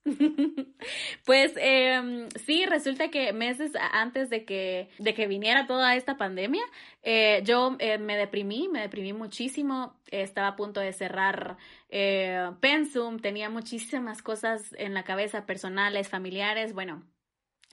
pues 1.24 1.54
eh, 1.56 2.28
sí, 2.46 2.64
resulta 2.66 3.08
que 3.08 3.32
meses 3.32 3.72
antes 3.90 4.30
de 4.30 4.44
que, 4.44 4.88
de 5.00 5.14
que 5.14 5.26
viniera 5.26 5.66
toda 5.66 5.96
esta 5.96 6.16
pandemia, 6.16 6.62
eh, 7.02 7.42
yo 7.44 7.74
eh, 7.80 7.98
me 7.98 8.16
deprimí, 8.16 8.68
me 8.68 8.82
deprimí 8.82 9.12
muchísimo. 9.12 9.96
Estaba 10.12 10.48
a 10.48 10.57
punto 10.57 10.81
de 10.81 10.92
cerrar 10.92 11.57
eh, 11.88 12.51
Pensum, 12.61 13.18
tenía 13.18 13.48
muchísimas 13.48 14.22
cosas 14.22 14.75
en 14.79 14.94
la 14.94 15.05
cabeza, 15.05 15.46
personales, 15.46 16.09
familiares, 16.09 16.75
bueno. 16.75 17.03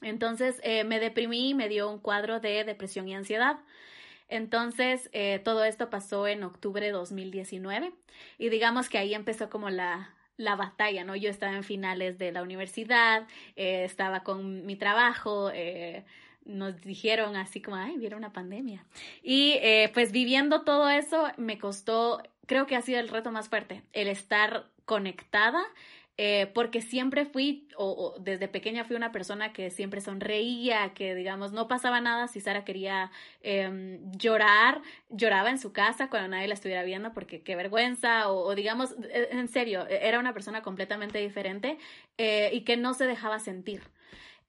Entonces 0.01 0.61
eh, 0.63 0.85
me 0.85 0.99
deprimí, 0.99 1.53
me 1.53 1.67
dio 1.67 1.91
un 1.91 1.99
cuadro 1.99 2.39
de 2.39 2.63
depresión 2.63 3.07
y 3.09 3.15
ansiedad. 3.15 3.59
Entonces, 4.29 5.09
eh, 5.11 5.39
todo 5.43 5.65
esto 5.65 5.89
pasó 5.89 6.27
en 6.27 6.43
octubre 6.43 6.85
de 6.85 6.91
2019 6.91 7.93
y 8.37 8.49
digamos 8.49 8.87
que 8.87 8.99
ahí 8.99 9.13
empezó 9.13 9.49
como 9.49 9.69
la, 9.69 10.15
la 10.37 10.55
batalla, 10.55 11.03
¿no? 11.03 11.15
Yo 11.15 11.29
estaba 11.29 11.55
en 11.55 11.63
finales 11.63 12.17
de 12.19 12.31
la 12.31 12.43
universidad, 12.43 13.27
estaba 13.55 14.23
con 14.23 14.65
mi 14.65 14.75
trabajo, 14.75 15.51
nos 16.49 16.81
dijeron 16.81 17.35
así 17.35 17.61
como, 17.61 17.77
ay, 17.77 17.97
viene 17.97 18.15
una 18.15 18.33
pandemia. 18.33 18.85
Y 19.23 19.55
pues 19.93 20.11
viviendo 20.11 20.61
todo 20.63 20.89
eso 20.89 21.27
me 21.37 21.57
costó 21.57 22.21
creo 22.49 22.65
que 22.65 22.75
ha 22.75 22.81
sido 22.81 22.99
el 22.99 23.07
reto 23.09 23.31
más 23.31 23.47
fuerte, 23.47 23.83
el 23.93 24.07
estar 24.07 24.65
conectada, 24.85 25.61
eh, 26.17 26.51
porque 26.53 26.81
siempre 26.81 27.25
fui, 27.25 27.67
o, 27.77 28.15
desde 28.19 28.47
pequeña 28.47 28.83
fui 28.83 28.95
una 28.95 29.11
persona 29.11 29.53
que 29.53 29.69
siempre 29.69 30.01
sonreía, 30.01 30.93
que 30.95 31.13
digamos, 31.13 31.53
no 31.53 31.67
pasaba 31.67 32.01
nada 32.01 32.27
si 32.27 32.41
Sara 32.41 32.65
quería 32.65 33.11
em, 33.41 34.11
llorar, 34.11 34.81
lloraba 35.09 35.51
en 35.51 35.59
su 35.59 35.71
casa 35.71 36.09
cuando 36.09 36.29
nadie 36.29 36.47
la 36.47 36.55
estuviera 36.55 36.83
viendo 36.83 37.13
porque 37.13 37.41
qué 37.41 37.55
vergüenza, 37.55 38.29
o, 38.29 38.53
digamos, 38.55 38.95
e, 39.11 39.29
en 39.31 39.47
serio, 39.47 39.87
e, 39.87 40.07
era 40.07 40.19
una 40.19 40.33
persona 40.33 40.63
completamente 40.63 41.19
diferente 41.19 41.77
eh, 42.17 42.49
y 42.51 42.61
que 42.61 42.77
no 42.77 42.95
se 42.95 43.05
dejaba 43.05 43.39
sentir. 43.39 43.83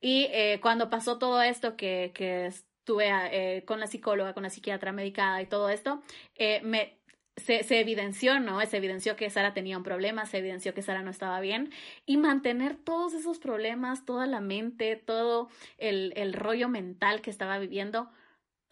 Y 0.01 0.29
eh, 0.31 0.59
cuando 0.63 0.91
pasó 0.91 1.19
todo 1.19 1.43
esto 1.43 1.77
que, 1.77 2.13
que 2.15 2.47
estuve 2.47 3.63
con 3.67 3.79
la 3.79 3.87
psicóloga, 3.87 4.35
con 4.35 4.43
la 4.43 4.51
psiquiatra 4.51 4.91
medicada 4.93 5.41
y 5.43 5.47
todo 5.47 5.69
esto, 5.69 6.03
me 6.63 7.01
se, 7.41 7.63
se, 7.65 7.81
evidenció, 7.81 8.39
¿no? 8.41 8.61
Se 8.67 8.77
evidenció 8.77 9.17
que 9.17 9.31
Sara 9.31 9.55
tenía 9.55 9.77
un 9.77 9.83
problema, 9.83 10.27
se 10.27 10.39
evidenció 10.39 10.75
que 10.75 10.83
Sara 10.83 11.03
no 11.03 11.11
estaba 11.11 11.41
bien 11.41 11.71
y 12.07 12.17
mantener 12.17 12.77
todos 12.77 13.15
esos 13.15 13.39
problemas, 13.39 14.05
toda 14.05 14.27
la 14.27 14.41
mente, 14.41 14.97
todo 14.97 15.49
el, 15.79 16.13
el 16.17 16.33
rollo 16.33 16.69
mental 16.69 17.21
que 17.23 17.31
estaba 17.31 17.59
viviendo, 17.59 18.11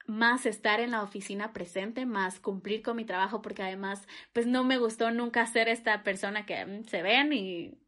más 0.08 0.46
estar 0.46 0.80
en 0.80 0.90
la 0.92 1.02
oficina 1.02 1.52
presente, 1.52 2.06
más 2.06 2.40
cumplir 2.40 2.82
con 2.82 2.96
mi 2.96 3.04
trabajo, 3.04 3.42
porque 3.42 3.62
además, 3.62 4.08
pues 4.32 4.46
no 4.46 4.64
me 4.64 4.78
gustó 4.78 5.10
nunca 5.10 5.46
ser 5.46 5.68
esta 5.68 6.02
persona 6.02 6.46
que 6.46 6.64
mm, 6.64 6.84
se 6.84 7.02
ven 7.02 7.32
y 7.32 7.78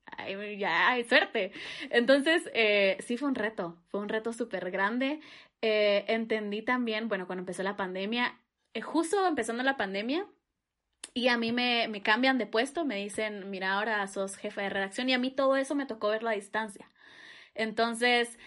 ya 0.58 0.90
hay 0.90 1.04
suerte. 1.04 1.52
Entonces, 1.90 2.50
eh, 2.54 2.98
sí 3.00 3.16
fue 3.16 3.28
un 3.28 3.34
reto, 3.34 3.78
fue 3.88 4.00
un 4.00 4.08
reto 4.08 4.32
súper 4.32 4.70
grande. 4.70 5.20
eh, 5.62 6.04
entendí 6.08 6.62
también, 6.62 7.08
bueno, 7.08 7.26
cuando 7.26 7.40
empezó 7.42 7.62
la 7.62 7.76
pandemia, 7.76 8.38
eh, 8.74 8.80
justo 8.82 9.26
empezando 9.26 9.62
la 9.62 9.76
pandemia, 9.76 10.26
y 11.14 11.28
a 11.28 11.36
mí 11.38 11.52
me, 11.52 11.88
me 11.88 12.02
cambian 12.02 12.38
de 12.38 12.46
puesto, 12.46 12.84
me 12.84 12.96
dicen, 12.96 13.50
mira, 13.50 13.72
ahora 13.74 14.06
sos 14.08 14.36
jefa 14.36 14.62
de 14.62 14.70
redacción, 14.70 15.08
y 15.08 15.14
a 15.14 15.18
mí 15.18 15.30
todo 15.30 15.56
eso 15.56 15.74
me 15.74 15.86
tocó 15.86 16.08
verlo 16.10 16.28
a 16.30 16.32
distancia. 16.32 16.90
Entonces, 17.54 18.38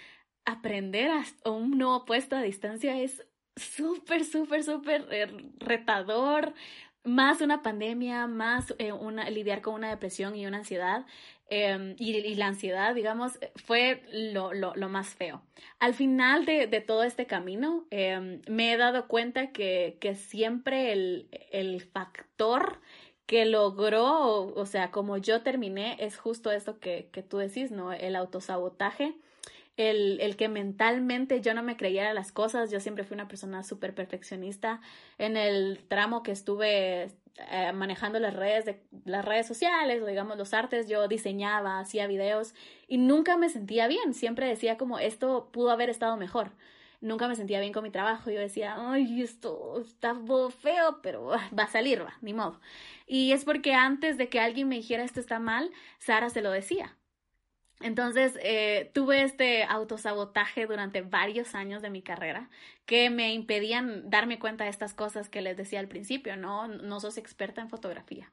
aprender 0.46 1.12
a 1.12 1.50
un 1.50 1.78
nuevo 1.78 2.06
puesto 2.06 2.36
a 2.36 2.42
distancia 2.42 3.00
es 3.02 3.24
súper, 3.56 4.26
súper, 4.26 4.64
súper 4.64 5.08
eh, 5.12 5.28
retador, 5.58 6.54
más 7.04 7.42
una 7.42 7.62
pandemia, 7.62 8.28
más 8.28 8.74
eh, 8.80 8.92
una, 8.92 9.30
lidiar 9.30 9.62
con 9.62 9.74
una 9.76 9.90
depresión 9.90 10.36
y 10.36 10.46
una 10.46 10.60
ansiedad. 10.60 11.06
Em, 11.50 11.96
y, 12.00 12.34
la 12.36 12.48
ansiedad, 12.48 12.96
digamos, 12.96 13.38
fue 13.56 14.02
lo, 14.12 14.54
lo, 14.54 14.74
lo 14.76 14.90
más 14.90 15.10
feo. 15.10 15.44
Al 15.80 15.94
final 15.94 16.46
de, 16.46 16.68
de 16.68 16.82
todo 16.82 17.04
este 17.04 17.28
camino, 17.28 17.86
em, 17.92 18.42
me 18.50 18.74
he 18.74 18.78
dado 18.78 19.08
cuenta 19.08 19.52
que, 19.52 19.98
que 20.00 20.16
siempre 20.16 20.94
el, 20.94 21.28
el 21.52 21.82
factor 21.82 22.80
que 23.26 23.46
logró, 23.46 24.54
o, 24.56 24.66
sea, 24.66 24.92
como 24.92 25.18
yo 25.18 25.42
terminé, 25.44 25.98
es 26.00 26.18
justo 26.18 26.52
esto 26.52 26.80
que, 26.80 27.10
que 27.12 27.24
tú 27.24 27.38
decís, 27.38 27.72
¿no? 27.72 27.94
El 27.94 28.16
autosabotaje 28.16 29.16
el, 29.78 30.20
el, 30.22 30.36
que 30.36 30.50
mentalmente 30.50 31.42
yo 31.42 31.54
no 31.54 31.64
me 31.64 31.78
creyera 31.78 32.14
las 32.14 32.32
cosas. 32.32 32.72
Yo 32.72 32.80
siempre 32.80 33.04
fui 33.04 33.16
una 33.16 33.28
persona 33.28 33.64
súper 33.64 33.96
perfeccionista. 33.96 34.82
En 35.18 35.38
el 35.38 35.80
tramo 35.88 36.24
que 36.24 36.32
estuve 36.32 37.12
eh, 37.50 37.74
manejando 37.74 38.20
las 38.20 38.36
redes, 38.36 38.66
de, 38.66 38.80
las 39.06 39.26
redes 39.26 39.48
sociales 39.48 40.06
digamos 40.06 40.38
los 40.38 40.54
artes, 40.54 40.88
yo 40.88 41.08
diseñaba, 41.08 41.80
hacía 41.80 42.06
videos 42.06 42.54
y 42.88 42.98
nunca 42.98 43.38
me 43.38 43.50
sentía 43.50 43.88
bien. 43.88 44.14
Siempre 44.14 44.48
decía 44.48 44.78
como 44.78 45.00
esto 45.00 45.50
pudo 45.52 45.72
haber 45.72 45.90
estado 45.90 46.16
mejor. 46.18 46.52
Nunca 47.02 47.28
me 47.28 47.36
sentía 47.36 47.60
bien 47.60 47.74
con 47.74 47.84
mi 47.84 47.90
trabajo. 47.92 48.30
Yo 48.30 48.40
decía, 48.40 48.76
ay, 48.78 49.22
esto 49.22 49.82
está 49.82 50.16
feo, 50.62 51.02
pero 51.02 51.34
ah, 51.34 51.50
va 51.58 51.64
a 51.64 51.68
salir, 51.68 52.04
va, 52.04 52.14
ni 52.22 52.34
modo. 52.34 52.60
Y 53.08 53.32
es 53.34 53.46
porque 53.46 53.74
antes 53.74 54.18
de 54.18 54.30
que 54.30 54.40
alguien 54.40 54.70
me 54.70 54.76
dijera 54.76 55.04
esto 55.04 55.20
está 55.20 55.40
mal, 55.40 55.72
Sara 56.00 56.30
se 56.30 56.42
lo 56.42 56.52
decía. 56.52 56.96
Entonces, 57.84 58.40
eh, 58.42 58.90
tuve 58.94 59.24
este 59.24 59.64
autosabotaje 59.66 60.66
durante 60.68 61.02
varios 61.02 61.54
años 61.54 61.82
de 61.82 61.90
mi 61.90 62.02
carrera 62.02 62.50
que 62.86 63.10
me 63.10 63.34
impedían 63.34 64.10
darme 64.10 64.40
cuenta 64.40 64.64
de 64.64 64.70
estas 64.70 64.94
cosas 64.94 65.28
que 65.30 65.42
les 65.42 65.58
decía 65.58 65.82
al 65.82 65.90
principio, 65.90 66.38
¿no? 66.38 66.68
No 66.70 67.02
sos 67.02 67.18
experta 67.18 67.62
en 67.62 67.70
fotografía. 67.70 68.32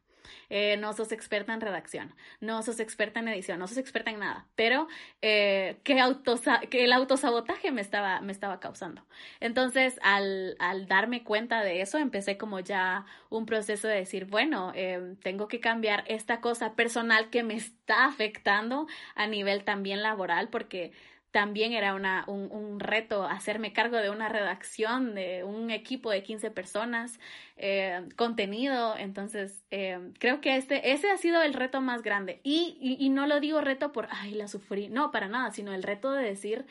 Eh, 0.49 0.77
no 0.77 0.93
sos 0.93 1.13
experta 1.13 1.53
en 1.53 1.61
redacción, 1.61 2.15
no 2.41 2.63
sos 2.63 2.81
experta 2.81 3.21
en 3.21 3.29
edición, 3.29 3.59
no 3.59 3.69
sos 3.69 3.79
experta 3.79 4.11
en 4.11 4.21
nada, 4.21 4.47
pero 4.55 4.89
eh, 5.23 5.79
que, 5.85 5.93
el 5.93 6.93
autosabotaje 6.93 7.71
me 7.73 7.81
estaba, 7.81 8.21
me 8.21 8.33
estaba 8.33 8.61
causando. 8.61 9.07
Entonces, 9.41 9.99
al, 10.03 10.57
al, 10.59 10.87
darme 10.87 11.25
cuenta 11.25 11.63
de 11.63 11.83
eso, 11.83 11.99
empecé 11.99 12.37
como 12.37 12.61
ya 12.61 13.05
un 13.29 13.47
proceso 13.47 13.89
de 13.89 13.97
decir, 13.97 14.25
bueno, 14.25 14.73
eh, 14.75 15.17
tengo 15.23 15.49
que 15.49 15.61
cambiar 15.61 16.05
esta 16.07 16.41
cosa 16.41 16.75
personal 16.75 17.31
que 17.31 17.43
me 17.43 17.55
está 17.55 18.07
afectando 18.07 18.87
a 19.15 19.27
nivel 19.27 19.65
también 19.65 20.03
laboral, 20.03 20.49
porque 20.49 20.93
también 21.31 21.73
era 21.73 21.95
una, 21.95 22.25
un, 22.27 22.51
un, 22.51 22.81
reto 22.81 23.25
hacerme 23.25 23.73
cargo 23.73 23.97
de 23.99 24.11
una 24.11 24.29
redacción, 24.29 25.15
de 25.15 25.45
un 25.45 25.71
equipo 25.71 26.11
de 26.11 26.23
15 26.23 26.51
personas, 26.51 27.21
eh, 27.57 28.09
contenido. 28.17 28.97
Entonces, 28.97 29.65
eh, 29.71 30.13
creo 30.19 30.41
que 30.41 30.57
este, 30.57 30.93
ese 30.93 31.11
ha 31.11 31.17
sido 31.17 31.43
el 31.43 31.55
reto 31.55 31.81
más 31.81 32.03
grande. 32.03 32.41
Y, 32.43 32.79
y, 32.81 32.97
y 33.05 33.11
no 33.11 33.27
lo 33.27 33.41
digo 33.41 33.61
reto 33.61 33.93
por, 33.93 34.09
ay, 34.11 34.33
la 34.35 34.49
sufrí, 34.49 34.89
no, 34.89 35.11
para 35.13 35.29
nada, 35.29 35.51
sino 35.53 35.73
el 35.73 35.83
reto 35.83 36.13
de 36.13 36.25
decir, 36.25 36.67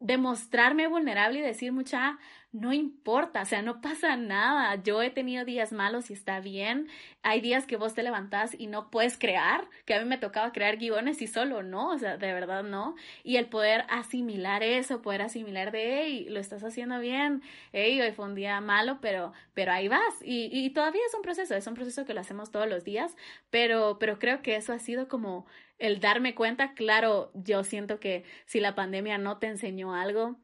demostrarme 0.00 0.88
vulnerable 0.88 1.38
y 1.38 1.42
decir 1.42 1.72
mucha, 1.72 2.18
no 2.56 2.72
importa, 2.72 3.42
o 3.42 3.44
sea, 3.44 3.60
no 3.60 3.80
pasa 3.80 4.16
nada. 4.16 4.82
Yo 4.82 5.02
he 5.02 5.10
tenido 5.10 5.44
días 5.44 5.72
malos 5.72 6.10
y 6.10 6.14
está 6.14 6.40
bien. 6.40 6.88
Hay 7.22 7.40
días 7.40 7.66
que 7.66 7.76
vos 7.76 7.94
te 7.94 8.02
levantás 8.02 8.54
y 8.58 8.66
no 8.66 8.90
puedes 8.90 9.18
crear, 9.18 9.68
que 9.84 9.94
a 9.94 10.00
mí 10.00 10.06
me 10.06 10.16
tocaba 10.16 10.52
crear 10.52 10.78
guiones 10.78 11.20
y 11.20 11.26
solo 11.26 11.62
no, 11.62 11.90
o 11.90 11.98
sea, 11.98 12.16
de 12.16 12.32
verdad 12.32 12.62
no. 12.62 12.96
Y 13.22 13.36
el 13.36 13.46
poder 13.46 13.84
asimilar 13.90 14.62
eso, 14.62 15.02
poder 15.02 15.22
asimilar 15.22 15.70
de, 15.70 16.02
hey, 16.02 16.26
lo 16.30 16.40
estás 16.40 16.64
haciendo 16.64 16.98
bien, 16.98 17.42
hey, 17.72 18.00
hoy 18.00 18.12
fue 18.12 18.24
un 18.24 18.34
día 18.34 18.60
malo, 18.60 18.98
pero, 19.02 19.32
pero 19.52 19.72
ahí 19.72 19.88
vas. 19.88 20.14
Y, 20.22 20.48
y 20.50 20.70
todavía 20.70 21.02
es 21.06 21.14
un 21.14 21.22
proceso, 21.22 21.54
es 21.54 21.66
un 21.66 21.74
proceso 21.74 22.06
que 22.06 22.14
lo 22.14 22.20
hacemos 22.20 22.50
todos 22.50 22.68
los 22.68 22.84
días, 22.84 23.16
pero, 23.50 23.98
pero 23.98 24.18
creo 24.18 24.40
que 24.40 24.56
eso 24.56 24.72
ha 24.72 24.78
sido 24.78 25.08
como 25.08 25.46
el 25.78 26.00
darme 26.00 26.34
cuenta, 26.34 26.72
claro, 26.72 27.30
yo 27.34 27.64
siento 27.64 28.00
que 28.00 28.24
si 28.46 28.60
la 28.60 28.74
pandemia 28.74 29.18
no 29.18 29.38
te 29.38 29.46
enseñó 29.46 29.94
algo, 29.94 30.36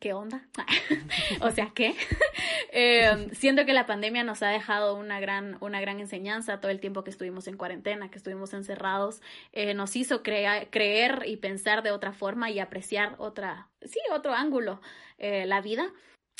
¿qué 0.00 0.12
onda? 0.12 0.46
o 1.40 1.50
sea, 1.50 1.72
¿qué? 1.74 1.94
eh, 2.72 3.28
siento 3.32 3.64
que 3.66 3.72
la 3.72 3.86
pandemia 3.86 4.24
nos 4.24 4.42
ha 4.42 4.48
dejado 4.48 4.94
una 4.96 5.20
gran, 5.20 5.56
una 5.60 5.80
gran 5.80 6.00
enseñanza 6.00 6.60
todo 6.60 6.70
el 6.70 6.80
tiempo 6.80 7.04
que 7.04 7.10
estuvimos 7.10 7.48
en 7.48 7.56
cuarentena, 7.56 8.10
que 8.10 8.18
estuvimos 8.18 8.54
encerrados, 8.54 9.20
eh, 9.52 9.74
nos 9.74 9.96
hizo 9.96 10.22
creer 10.22 11.22
y 11.26 11.36
pensar 11.36 11.82
de 11.82 11.90
otra 11.90 12.12
forma 12.12 12.50
y 12.50 12.60
apreciar 12.60 13.14
otra, 13.18 13.68
sí, 13.82 14.00
otro 14.12 14.34
ángulo, 14.34 14.80
eh, 15.18 15.46
la 15.46 15.60
vida. 15.60 15.92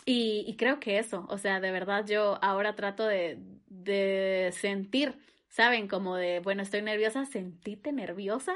Y, 0.04 0.44
y, 0.46 0.56
creo 0.56 0.80
que 0.80 0.98
eso, 0.98 1.26
o 1.28 1.36
sea, 1.36 1.60
de 1.60 1.70
verdad 1.70 2.06
yo 2.06 2.38
ahora 2.40 2.74
trato 2.76 3.06
de, 3.06 3.38
de 3.66 4.50
sentir 4.54 5.18
¿saben? 5.58 5.88
Como 5.88 6.14
de, 6.14 6.38
bueno, 6.38 6.62
estoy 6.62 6.82
nerviosa, 6.82 7.26
sentite 7.26 7.90
nerviosa 7.90 8.54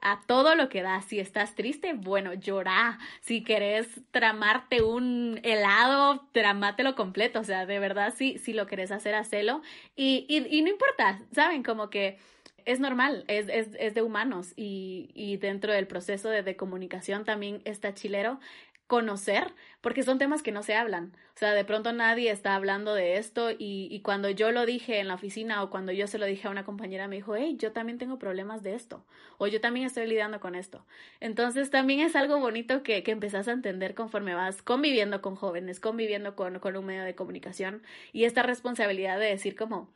a 0.00 0.20
todo 0.24 0.54
lo 0.54 0.68
que 0.68 0.82
da. 0.82 1.02
Si 1.02 1.18
estás 1.18 1.56
triste, 1.56 1.94
bueno, 1.94 2.32
llora. 2.32 3.00
Si 3.22 3.42
querés 3.42 3.88
tramarte 4.12 4.80
un 4.80 5.40
helado, 5.42 6.28
tramátelo 6.30 6.94
completo. 6.94 7.40
O 7.40 7.44
sea, 7.44 7.66
de 7.66 7.80
verdad, 7.80 8.14
sí, 8.16 8.38
si 8.38 8.52
lo 8.52 8.68
querés 8.68 8.92
hacer, 8.92 9.16
hacelo. 9.16 9.62
Y, 9.96 10.26
y, 10.28 10.46
y 10.56 10.62
no 10.62 10.68
importa, 10.70 11.20
¿saben? 11.32 11.64
Como 11.64 11.90
que 11.90 12.18
es 12.66 12.78
normal, 12.78 13.24
es, 13.26 13.48
es, 13.48 13.70
es 13.80 13.94
de 13.94 14.02
humanos 14.02 14.52
y, 14.54 15.10
y, 15.12 15.38
dentro 15.38 15.72
del 15.72 15.88
proceso 15.88 16.30
de, 16.30 16.42
de, 16.42 16.56
comunicación 16.56 17.24
también 17.24 17.60
está 17.64 17.92
chilero 17.94 18.38
conocer, 18.86 19.52
porque 19.80 20.02
son 20.02 20.18
temas 20.18 20.42
que 20.42 20.52
no 20.52 20.62
se 20.62 20.74
hablan. 20.74 21.12
O 21.34 21.38
sea, 21.38 21.52
de 21.52 21.64
pronto 21.64 21.92
nadie 21.92 22.30
está 22.30 22.54
hablando 22.54 22.94
de 22.94 23.16
esto 23.16 23.50
y, 23.50 23.88
y, 23.90 24.00
cuando 24.00 24.30
yo 24.30 24.52
lo 24.52 24.66
dije 24.66 25.00
en 25.00 25.08
la 25.08 25.14
oficina 25.14 25.62
o 25.62 25.70
cuando 25.70 25.90
yo 25.92 26.06
se 26.06 26.18
lo 26.18 26.26
dije 26.26 26.46
a 26.46 26.50
una 26.50 26.64
compañera 26.64 27.08
me 27.08 27.16
dijo, 27.16 27.34
hey, 27.34 27.56
yo 27.58 27.72
también 27.72 27.98
tengo 27.98 28.18
problemas 28.18 28.62
de 28.62 28.74
esto 28.74 29.04
o 29.38 29.46
yo 29.46 29.60
también 29.60 29.86
estoy 29.86 30.06
lidiando 30.06 30.38
con 30.40 30.54
esto. 30.54 30.84
Entonces 31.20 31.70
también 31.70 32.00
es 32.00 32.14
algo 32.14 32.38
bonito 32.38 32.82
que, 32.82 33.02
que 33.02 33.10
empezás 33.10 33.48
a 33.48 33.52
entender 33.52 33.94
conforme 33.94 34.34
vas 34.34 34.62
conviviendo 34.62 35.22
con 35.22 35.34
jóvenes, 35.34 35.80
conviviendo 35.80 36.36
con, 36.36 36.58
con 36.60 36.76
un 36.76 36.86
medio 36.86 37.04
de 37.04 37.14
comunicación 37.14 37.82
y 38.12 38.24
esta 38.24 38.42
responsabilidad 38.42 39.18
de 39.18 39.26
decir 39.26 39.56
como, 39.56 39.90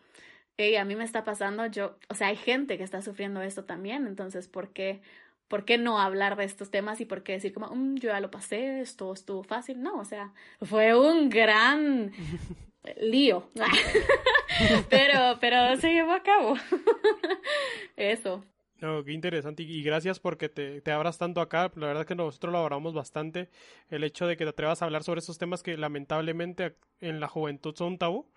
hey, 0.57 0.75
a 0.77 0.85
mí 0.85 0.97
me 0.97 1.05
está 1.05 1.25
pasando, 1.25 1.67
yo, 1.67 1.97
o 2.09 2.15
sea, 2.15 2.29
hay 2.29 2.37
gente 2.37 2.79
que 2.79 2.85
está 2.85 3.01
sufriendo 3.01 3.43
esto 3.43 3.65
también, 3.65 4.07
entonces, 4.09 4.49
¿por 4.49 4.73
qué? 4.73 5.01
¿Por 5.49 5.65
qué 5.65 5.79
no 5.79 5.99
hablar 5.99 6.37
de 6.37 6.45
estos 6.45 6.71
temas 6.71 7.01
y 7.01 7.05
por 7.05 7.23
qué 7.23 7.33
decir 7.33 7.53
como, 7.53 7.75
mm, 7.75 7.97
yo 7.97 8.11
ya 8.11 8.21
lo 8.21 8.31
pasé, 8.31 8.81
esto 8.81 9.13
estuvo 9.13 9.43
fácil? 9.43 9.83
No, 9.83 9.99
o 9.99 10.05
sea, 10.05 10.33
fue 10.63 10.97
un 10.97 11.29
gran 11.29 12.13
lío, 13.01 13.51
pero, 14.91 15.39
pero 15.41 15.77
se 15.77 15.93
llevó 15.93 16.13
a 16.13 16.23
cabo. 16.23 16.55
Eso. 17.97 18.45
No, 18.81 19.03
qué 19.03 19.13
interesante 19.13 19.65
y 19.65 19.83
gracias 19.83 20.21
porque 20.21 20.49
te, 20.49 20.81
te 20.81 20.93
abras 20.93 21.19
tanto 21.19 21.41
acá. 21.41 21.73
La 21.75 21.89
verdad 21.89 22.07
que 22.07 22.15
nosotros 22.15 22.53
lo 22.53 22.93
bastante. 22.93 23.49
El 23.91 24.05
hecho 24.05 24.29
de 24.29 24.37
que 24.37 24.45
te 24.45 24.51
atrevas 24.51 24.83
a 24.83 24.85
hablar 24.85 25.03
sobre 25.03 25.19
esos 25.19 25.37
temas 25.37 25.65
que 25.65 25.77
lamentablemente 25.77 26.77
en 27.01 27.19
la 27.19 27.27
juventud 27.27 27.75
son 27.75 27.99
tabú 27.99 28.31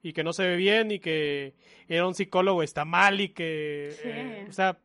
y 0.00 0.12
que 0.12 0.22
no 0.22 0.32
se 0.32 0.46
ve 0.46 0.56
bien 0.56 0.92
y 0.92 1.00
que 1.00 1.54
era 1.88 2.06
un 2.06 2.14
psicólogo 2.14 2.62
está 2.62 2.84
mal 2.84 3.20
y 3.20 3.30
que, 3.30 3.92
eh, 4.04 4.46
o 4.48 4.52
sea, 4.52 4.78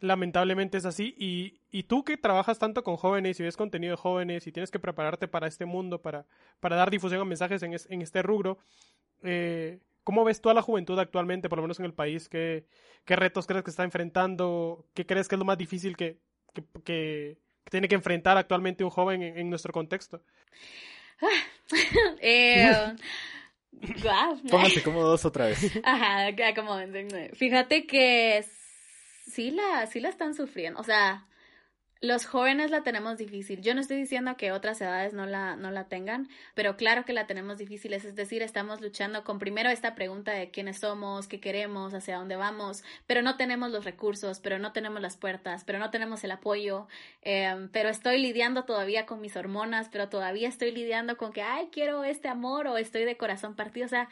lamentablemente 0.00 0.78
es 0.78 0.84
así. 0.84 1.14
Y, 1.18 1.60
y 1.70 1.84
tú 1.84 2.04
que 2.04 2.16
trabajas 2.16 2.58
tanto 2.58 2.82
con 2.84 2.96
jóvenes 2.96 3.38
y 3.40 3.42
ves 3.42 3.56
contenido 3.56 3.92
de 3.92 3.96
jóvenes 3.96 4.46
y 4.46 4.52
tienes 4.52 4.70
que 4.70 4.78
prepararte 4.78 5.28
para 5.28 5.46
este 5.46 5.64
mundo, 5.64 6.00
para, 6.02 6.26
para 6.60 6.76
dar 6.76 6.90
difusión 6.90 7.20
a 7.20 7.24
mensajes 7.24 7.62
en, 7.62 7.74
en 7.74 8.02
este 8.02 8.22
rubro, 8.22 8.58
eh, 9.22 9.80
¿cómo 10.04 10.24
ves 10.24 10.40
tú 10.40 10.50
a 10.50 10.54
la 10.54 10.62
juventud 10.62 10.98
actualmente, 10.98 11.48
por 11.48 11.58
lo 11.58 11.62
menos 11.62 11.78
en 11.80 11.86
el 11.86 11.94
país? 11.94 12.28
¿Qué, 12.28 12.66
qué 13.04 13.16
retos 13.16 13.46
crees 13.46 13.64
que 13.64 13.70
está 13.70 13.84
enfrentando? 13.84 14.86
¿Qué 14.94 15.06
crees 15.06 15.28
que 15.28 15.34
es 15.34 15.38
lo 15.38 15.44
más 15.44 15.58
difícil 15.58 15.96
que, 15.96 16.18
que, 16.52 16.64
que 16.84 17.38
tiene 17.70 17.88
que 17.88 17.94
enfrentar 17.94 18.36
actualmente 18.36 18.84
un 18.84 18.90
joven 18.90 19.22
en, 19.22 19.38
en 19.38 19.50
nuestro 19.50 19.72
contexto? 19.72 20.22
eh, 22.20 22.94
Pónganse 24.50 24.82
cómodos 24.82 25.24
otra 25.24 25.46
vez. 25.46 25.72
Ajá, 25.84 26.28
acomódense. 26.48 27.30
Fíjate 27.34 27.86
que 27.86 28.38
sí 29.26 29.50
la, 29.50 29.86
sí 29.86 30.00
la 30.00 30.08
están 30.08 30.34
sufriendo. 30.34 30.80
O 30.80 30.84
sea, 30.84 31.26
Los 32.02 32.26
jóvenes 32.26 32.70
la 32.70 32.82
tenemos 32.82 33.16
difícil. 33.18 33.62
Yo 33.62 33.74
no 33.74 33.80
estoy 33.80 33.96
diciendo 33.96 34.36
que 34.36 34.52
otras 34.52 34.80
edades 34.82 35.14
no 35.14 35.26
la, 35.26 35.56
no 35.56 35.70
la 35.70 35.88
tengan, 35.88 36.28
pero 36.54 36.76
claro 36.76 37.06
que 37.06 37.14
la 37.14 37.26
tenemos 37.26 37.58
difícil. 37.58 37.94
Es 37.94 38.14
decir, 38.14 38.42
estamos 38.42 38.82
luchando 38.82 39.24
con 39.24 39.38
primero 39.38 39.70
esta 39.70 39.94
pregunta 39.94 40.32
de 40.32 40.50
quiénes 40.50 40.78
somos, 40.80 41.26
qué 41.26 41.40
queremos, 41.40 41.94
hacia 41.94 42.18
dónde 42.18 42.36
vamos, 42.36 42.84
pero 43.06 43.22
no 43.22 43.36
tenemos 43.38 43.70
los 43.72 43.84
recursos, 43.86 44.40
pero 44.40 44.58
no 44.58 44.72
tenemos 44.72 45.00
las 45.02 45.16
puertas, 45.16 45.64
pero 45.64 45.78
no 45.78 45.90
tenemos 45.90 46.22
el 46.24 46.32
apoyo, 46.32 46.86
em, 47.22 47.70
pero 47.70 47.88
estoy 47.88 48.18
lidiando 48.18 48.64
todavía 48.64 49.06
con 49.06 49.20
mis 49.22 49.36
hormonas, 49.36 49.88
pero 49.90 50.08
todavía 50.10 50.48
estoy 50.48 50.72
lidiando 50.72 51.16
con 51.16 51.32
que, 51.32 51.42
ay, 51.42 51.70
quiero 51.72 52.04
este 52.04 52.28
amor 52.28 52.66
o 52.68 52.76
estoy 52.78 53.04
de 53.06 53.16
corazón 53.16 53.56
partido. 53.56 53.86
O 53.86 53.88
sea, 53.88 54.08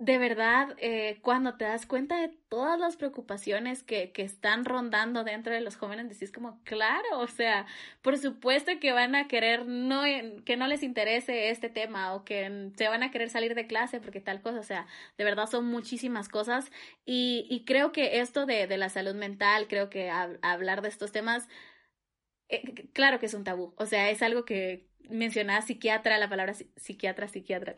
de 0.00 0.16
verdad, 0.16 0.76
eh, 0.78 1.18
cuando 1.22 1.56
te 1.56 1.64
das 1.64 1.84
cuenta 1.84 2.20
de 2.20 2.28
todas 2.48 2.78
las 2.78 2.96
preocupaciones 2.96 3.82
que, 3.82 4.12
que, 4.12 4.22
están 4.22 4.64
rondando 4.64 5.24
dentro 5.24 5.52
de 5.52 5.60
los 5.60 5.76
jóvenes, 5.76 6.08
decís 6.08 6.30
como, 6.30 6.62
claro, 6.62 7.18
o 7.18 7.26
sea, 7.26 7.66
por 8.00 8.16
supuesto 8.16 8.70
que 8.80 8.92
van 8.92 9.16
a 9.16 9.26
querer 9.26 9.66
no, 9.66 10.02
que 10.44 10.56
no 10.56 10.68
les 10.68 10.84
interese 10.84 11.50
este 11.50 11.68
tema 11.68 12.14
o 12.14 12.24
que 12.24 12.70
se 12.76 12.88
van 12.88 13.02
a 13.02 13.10
querer 13.10 13.28
salir 13.28 13.56
de 13.56 13.66
clase 13.66 14.00
porque 14.00 14.20
tal 14.20 14.40
cosa, 14.40 14.60
o 14.60 14.62
sea, 14.62 14.86
de 15.16 15.24
verdad 15.24 15.48
son 15.48 15.66
muchísimas 15.66 16.28
cosas. 16.28 16.70
Y, 17.04 17.46
y 17.50 17.64
creo 17.64 17.90
que 17.90 18.20
esto 18.20 18.46
de, 18.46 18.68
de 18.68 18.76
la 18.78 18.90
salud 18.90 19.16
mental, 19.16 19.66
creo 19.68 19.90
que 19.90 20.10
hablar 20.42 20.80
de 20.82 20.90
estos 20.90 21.10
temas, 21.10 21.48
eh, 22.48 22.88
claro 22.92 23.18
que 23.18 23.26
es 23.26 23.34
un 23.34 23.44
tabú, 23.44 23.74
o 23.76 23.86
sea, 23.86 24.10
es 24.10 24.22
algo 24.22 24.44
que, 24.44 24.88
mencionas 25.08 25.66
psiquiatra, 25.66 26.18
la 26.18 26.28
palabra 26.28 26.54
psiquiatra, 26.76 27.28
psiquiatra, 27.28 27.74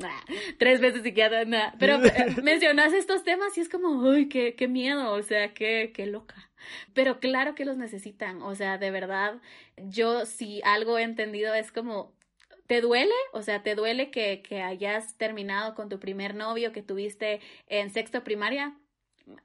tres 0.58 0.80
veces 0.80 1.02
psiquiatra, 1.02 1.44
nada, 1.44 1.74
pero 1.78 1.94
eh, 2.04 2.36
mencionas 2.42 2.92
estos 2.92 3.22
temas 3.22 3.56
y 3.56 3.60
es 3.60 3.68
como, 3.68 3.88
uy, 3.90 4.28
qué, 4.28 4.54
qué 4.54 4.68
miedo, 4.68 5.12
o 5.12 5.22
sea, 5.22 5.54
qué, 5.54 5.92
qué 5.94 6.06
loca. 6.06 6.50
Pero 6.92 7.20
claro 7.20 7.54
que 7.54 7.64
los 7.64 7.76
necesitan, 7.76 8.42
o 8.42 8.54
sea, 8.54 8.78
de 8.78 8.90
verdad, 8.90 9.40
yo 9.76 10.26
si 10.26 10.60
algo 10.64 10.98
he 10.98 11.02
entendido 11.02 11.54
es 11.54 11.72
como, 11.72 12.18
¿Te 12.66 12.80
duele? 12.80 13.14
O 13.32 13.42
sea, 13.42 13.64
¿te 13.64 13.74
duele 13.74 14.12
que, 14.12 14.42
que, 14.42 14.62
hayas 14.62 15.16
terminado 15.16 15.74
con 15.74 15.88
tu 15.88 15.98
primer 15.98 16.36
novio 16.36 16.70
que 16.70 16.84
tuviste 16.84 17.40
en 17.66 17.90
sexto 17.90 18.22
primaria? 18.22 18.76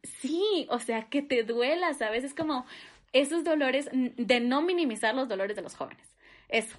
Sí, 0.04 0.68
o 0.70 0.78
sea, 0.78 1.10
que 1.10 1.24
te 1.24 1.42
duela, 1.42 1.92
¿sabes? 1.96 2.24
Es 2.24 2.36
como 2.36 2.68
esos 3.16 3.44
dolores, 3.44 3.90
de 3.92 4.40
no 4.40 4.62
minimizar 4.62 5.16
los 5.16 5.28
dolores 5.28 5.56
de 5.56 5.62
los 5.62 5.76
jóvenes. 5.76 6.08
Eso, 6.50 6.78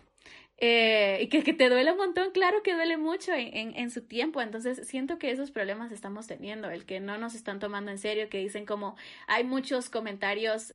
eh, 0.59 1.19
y 1.21 1.29
que, 1.29 1.43
te 1.53 1.69
duele 1.69 1.93
un 1.93 1.99
montón, 1.99 2.31
claro 2.31 2.63
que 2.63 2.75
duele 2.75 2.97
mucho 2.97 3.33
en, 3.33 3.77
en, 3.77 3.91
su 3.91 4.03
tiempo. 4.03 4.41
Entonces, 4.41 4.87
siento 4.89 5.19
que 5.19 5.31
esos 5.31 5.51
problemas 5.51 5.93
estamos 5.93 6.27
teniendo, 6.27 6.71
el 6.71 6.87
que 6.87 7.01
no 7.01 7.19
nos 7.19 7.35
están 7.35 7.59
tomando 7.59 7.91
en 7.91 7.99
serio, 7.99 8.29
que 8.31 8.39
dicen 8.39 8.65
como 8.65 8.97
hay 9.27 9.45
muchos 9.45 9.91
comentarios 9.91 10.75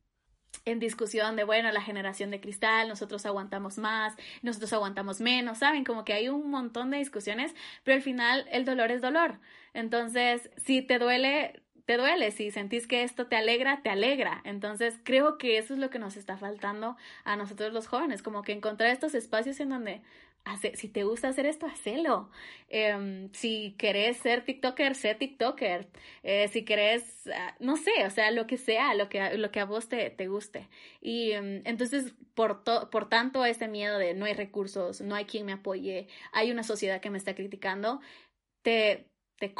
en 0.64 0.78
discusión 0.78 1.34
de, 1.36 1.44
bueno, 1.44 1.72
la 1.72 1.80
generación 1.80 2.30
de 2.30 2.40
cristal, 2.40 2.88
nosotros 2.88 3.26
aguantamos 3.26 3.78
más, 3.78 4.14
nosotros 4.42 4.72
aguantamos 4.72 5.20
menos, 5.20 5.58
¿saben? 5.58 5.84
Como 5.84 6.04
que 6.04 6.12
hay 6.12 6.28
un 6.28 6.50
montón 6.50 6.90
de 6.90 6.98
discusiones, 6.98 7.54
pero 7.82 7.96
al 7.96 8.02
final 8.02 8.46
el 8.52 8.64
dolor 8.64 8.92
es 8.92 9.00
dolor. 9.00 9.40
Entonces, 9.74 10.50
si 10.64 10.82
te 10.82 10.98
duele, 10.98 11.61
te 11.84 11.96
duele, 11.96 12.30
si 12.30 12.50
sentís 12.50 12.86
que 12.86 13.02
esto 13.02 13.26
te 13.26 13.36
alegra, 13.36 13.82
te 13.82 13.90
alegra. 13.90 14.40
Entonces 14.44 14.98
creo 15.04 15.38
que 15.38 15.58
eso 15.58 15.74
es 15.74 15.80
lo 15.80 15.90
que 15.90 15.98
nos 15.98 16.16
está 16.16 16.36
faltando 16.36 16.96
a 17.24 17.36
nosotros 17.36 17.72
los 17.72 17.86
jóvenes, 17.88 18.22
como 18.22 18.42
que 18.42 18.52
encontrar 18.52 18.90
estos 18.90 19.14
espacios 19.14 19.60
en 19.60 19.70
donde 19.70 20.02
hace, 20.44 20.76
si 20.76 20.88
te 20.88 21.04
gusta 21.04 21.28
hacer 21.28 21.46
esto, 21.46 21.66
hacelo. 21.66 22.30
Em, 22.68 23.30
si 23.32 23.74
querés 23.78 24.16
ser 24.18 24.44
TikToker, 24.44 24.94
sé 24.94 25.14
TikToker. 25.14 25.88
Eh, 26.22 26.48
si 26.48 26.64
querés, 26.64 27.28
ah, 27.34 27.54
no 27.60 27.76
sé, 27.76 27.92
o 28.06 28.10
sea, 28.10 28.30
lo 28.30 28.46
que 28.46 28.56
sea, 28.58 28.94
lo 28.94 29.08
que, 29.08 29.36
lo 29.38 29.50
que 29.50 29.60
a 29.60 29.64
vos 29.64 29.88
te, 29.88 30.10
te 30.10 30.28
guste. 30.28 30.68
Y 31.00 31.32
em, 31.32 31.62
entonces, 31.64 32.14
por, 32.34 32.62
por 32.64 33.08
tanto, 33.08 33.44
ese 33.44 33.68
miedo 33.68 33.98
de 33.98 34.14
no 34.14 34.24
hay 34.24 34.34
recursos, 34.34 35.00
no 35.00 35.14
hay 35.14 35.24
quien 35.26 35.46
me 35.46 35.52
apoye, 35.52 36.08
hay 36.32 36.50
una 36.50 36.62
sociedad 36.64 37.00
que 37.00 37.10
me 37.10 37.18
está 37.18 37.34
criticando, 37.34 38.00
te, 38.62 39.10
te 39.38 39.54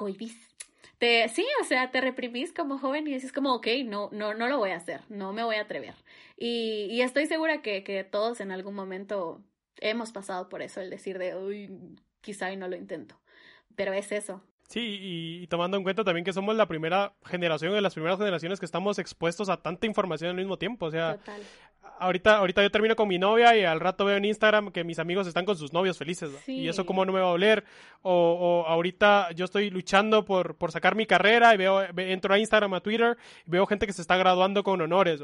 sí, 1.33 1.45
o 1.61 1.65
sea, 1.65 1.91
te 1.91 2.01
reprimís 2.01 2.53
como 2.53 2.79
joven 2.79 3.07
y 3.07 3.15
dices 3.15 3.33
como, 3.33 3.55
ok, 3.55 3.67
no, 3.85 4.09
no, 4.13 4.35
no 4.35 4.49
lo 4.49 4.59
voy 4.59 4.71
a 4.71 4.77
hacer, 4.77 5.03
no 5.09 5.33
me 5.33 5.45
voy 5.45 5.57
a 5.57 5.63
atrever. 5.63 5.95
Y, 6.37 6.89
y 6.91 7.03
estoy 7.03 7.27
segura 7.27 7.63
que, 7.63 7.85
que 7.85 8.05
todos 8.05 8.41
en 8.41 8.53
algún 8.53 8.75
momento 8.75 9.43
hemos 9.81 10.13
pasado 10.13 10.49
por 10.49 10.63
eso, 10.63 10.81
el 10.81 10.91
decir 10.91 11.19
de, 11.19 11.37
uy, 11.37 11.97
quizá 12.21 12.53
y 12.53 12.57
no 12.57 12.69
lo 12.69 12.77
intento. 12.77 13.21
Pero 13.75 13.93
es 13.93 14.13
eso, 14.13 14.43
Sí, 14.73 14.99
y, 15.03 15.47
tomando 15.49 15.77
en 15.77 15.83
cuenta 15.83 16.03
también 16.03 16.25
que 16.25 16.33
somos 16.33 16.57
la 16.57 16.67
primera 16.67 17.13
generación 17.27 17.75
de 17.75 17.83
las 17.83 17.93
primeras 17.93 18.19
generaciones 18.19 18.59
que 18.59 18.65
estamos 18.65 18.99
expuestos 18.99 19.51
a 19.51 19.59
tanta 19.59 19.87
información 19.87 20.31
al 20.31 20.37
mismo 20.37 20.57
tiempo. 20.57 20.87
O 20.87 20.91
sea, 20.91 21.19
ahorita, 21.99 22.39
ahorita 22.39 22.63
yo 22.63 22.71
termino 22.71 22.97
con 22.97 23.09
mi 23.09 23.19
novia 23.19 23.57
y 23.57 23.65
al 23.65 23.81
rato 23.81 24.05
veo 24.05 24.17
en 24.17 24.25
Instagram 24.25 24.71
que 24.71 24.85
mis 24.85 24.99
amigos 24.99 25.27
están 25.27 25.45
con 25.45 25.57
sus 25.57 25.73
novios 25.73 25.99
felices. 25.99 26.31
Y 26.47 26.69
eso 26.69 26.87
cómo 26.87 27.05
no 27.05 27.13
me 27.13 27.21
va 27.21 27.27
a 27.27 27.33
oler. 27.33 27.65
O, 28.03 28.65
ahorita 28.67 29.33
yo 29.33 29.45
estoy 29.45 29.71
luchando 29.71 30.25
por, 30.25 30.57
por 30.57 30.73
sacar 30.73 30.95
mi 30.95 31.07
carrera 31.07 31.55
y 31.55 31.57
veo, 31.57 31.83
entro 31.97 32.35
a 32.35 32.39
Instagram, 32.39 32.75
a 32.75 32.81
Twitter 32.81 33.17
y 33.47 33.51
veo 33.51 33.67
gente 33.67 33.87
que 33.87 33.93
se 33.93 34.03
está 34.03 34.17
graduando 34.17 34.63
con 34.63 34.81
honores. 34.81 35.21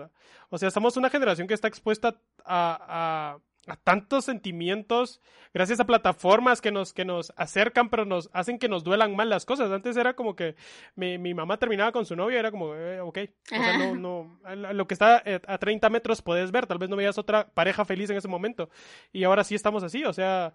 O 0.50 0.59
sea, 0.59 0.70
somos 0.70 0.96
una 0.96 1.11
generación 1.11 1.48
que 1.48 1.54
está 1.54 1.68
expuesta 1.68 2.16
a 2.44 2.78
a 2.88 3.38
tantos 3.76 4.24
sentimientos, 4.24 5.20
gracias 5.52 5.80
a 5.80 5.86
plataformas 5.86 6.60
que 6.60 6.70
nos, 6.70 6.92
que 6.92 7.04
nos 7.04 7.32
acercan, 7.36 7.88
pero 7.90 8.04
nos 8.04 8.30
hacen 8.32 8.58
que 8.58 8.68
nos 8.68 8.84
duelan 8.84 9.14
mal 9.14 9.28
las 9.28 9.44
cosas. 9.44 9.70
Antes 9.70 9.96
era 9.96 10.14
como 10.14 10.34
que 10.34 10.56
mi, 10.94 11.18
mi 11.18 11.34
mamá 11.34 11.58
terminaba 11.58 11.92
con 11.92 12.06
su 12.06 12.16
novio, 12.16 12.38
era 12.38 12.50
como, 12.50 12.74
eh, 12.74 13.00
ok, 13.00 13.18
o 13.52 13.56
sea, 13.56 13.78
no, 13.78 13.94
no, 13.94 14.72
lo 14.72 14.86
que 14.86 14.94
está 14.94 15.22
eh, 15.24 15.40
a 15.46 15.58
30 15.58 15.90
metros 15.90 16.22
puedes 16.22 16.50
ver, 16.50 16.66
tal 16.66 16.78
vez 16.78 16.88
no 16.88 16.96
veías 16.96 17.18
otra 17.18 17.48
pareja 17.48 17.84
feliz 17.84 18.10
en 18.10 18.16
ese 18.16 18.28
momento. 18.28 18.70
Y 19.12 19.24
ahora 19.24 19.44
sí 19.44 19.54
estamos 19.54 19.82
así, 19.82 20.04
o 20.04 20.12
sea, 20.12 20.54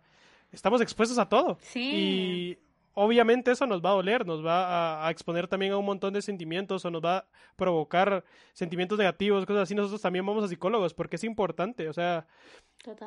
estamos 0.52 0.82
expuestos 0.82 1.18
a 1.18 1.30
todo. 1.30 1.58
Sí. 1.62 1.92
Y 1.94 2.58
obviamente 2.94 3.52
eso 3.52 3.66
nos 3.66 3.82
va 3.82 3.90
a 3.90 3.94
doler, 3.94 4.26
nos 4.26 4.46
va 4.46 5.06
a, 5.06 5.12
exponer 5.12 5.48
también 5.48 5.74
a 5.74 5.78
un 5.78 5.86
montón 5.86 6.14
de 6.14 6.22
sentimientos 6.22 6.86
o 6.86 6.92
nos 6.92 7.04
va 7.04 7.18
a 7.18 7.26
provocar 7.56 8.24
sentimientos 8.54 8.98
negativos, 8.98 9.46
cosas 9.46 9.64
así. 9.64 9.76
Nosotros 9.76 10.02
también 10.02 10.26
vamos 10.26 10.44
a 10.44 10.48
psicólogos 10.48 10.94
porque 10.94 11.16
es 11.16 11.24
importante, 11.24 11.90
o 11.90 11.94
sea, 11.94 12.28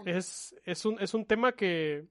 Es, 0.05 0.55
es, 0.65 0.85
un, 0.85 1.01
es 1.01 1.15
un 1.15 1.25
tema 1.25 1.53
que, 1.53 2.07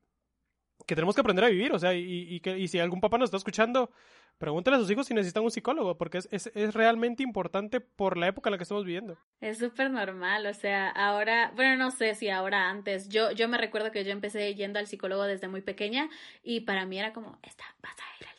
que 0.85 0.95
tenemos 0.95 1.15
que 1.15 1.21
aprender 1.21 1.45
a 1.45 1.49
vivir, 1.49 1.71
o 1.73 1.79
sea, 1.79 1.93
y, 1.93 2.03
y, 2.03 2.39
que, 2.39 2.57
y 2.57 2.67
si 2.67 2.79
algún 2.79 3.01
papá 3.01 3.17
nos 3.17 3.27
está 3.27 3.37
escuchando, 3.37 3.91
pregúntale 4.37 4.77
a 4.77 4.79
sus 4.79 4.91
hijos 4.91 5.07
si 5.07 5.13
necesitan 5.13 5.43
un 5.43 5.51
psicólogo, 5.51 5.97
porque 5.97 6.19
es, 6.19 6.27
es, 6.31 6.51
es 6.53 6.73
realmente 6.73 7.23
importante 7.23 7.79
por 7.79 8.17
la 8.17 8.27
época 8.27 8.49
en 8.49 8.51
la 8.51 8.57
que 8.57 8.63
estamos 8.63 8.85
viviendo. 8.85 9.17
Es 9.41 9.57
súper 9.57 9.89
normal, 9.89 10.45
o 10.45 10.53
sea, 10.53 10.89
ahora, 10.89 11.51
bueno, 11.55 11.77
no 11.77 11.91
sé 11.91 12.15
si 12.15 12.29
ahora 12.29 12.69
antes, 12.69 13.09
yo, 13.09 13.31
yo 13.31 13.47
me 13.47 13.57
recuerdo 13.57 13.91
que 13.91 14.03
yo 14.03 14.11
empecé 14.11 14.53
yendo 14.55 14.79
al 14.79 14.87
psicólogo 14.87 15.23
desde 15.23 15.47
muy 15.47 15.61
pequeña 15.61 16.09
y 16.43 16.61
para 16.61 16.85
mí 16.85 16.99
era 16.99 17.13
como, 17.13 17.39
esta, 17.43 17.63
vas 17.81 17.93
a 17.93 18.21
ir 18.21 18.34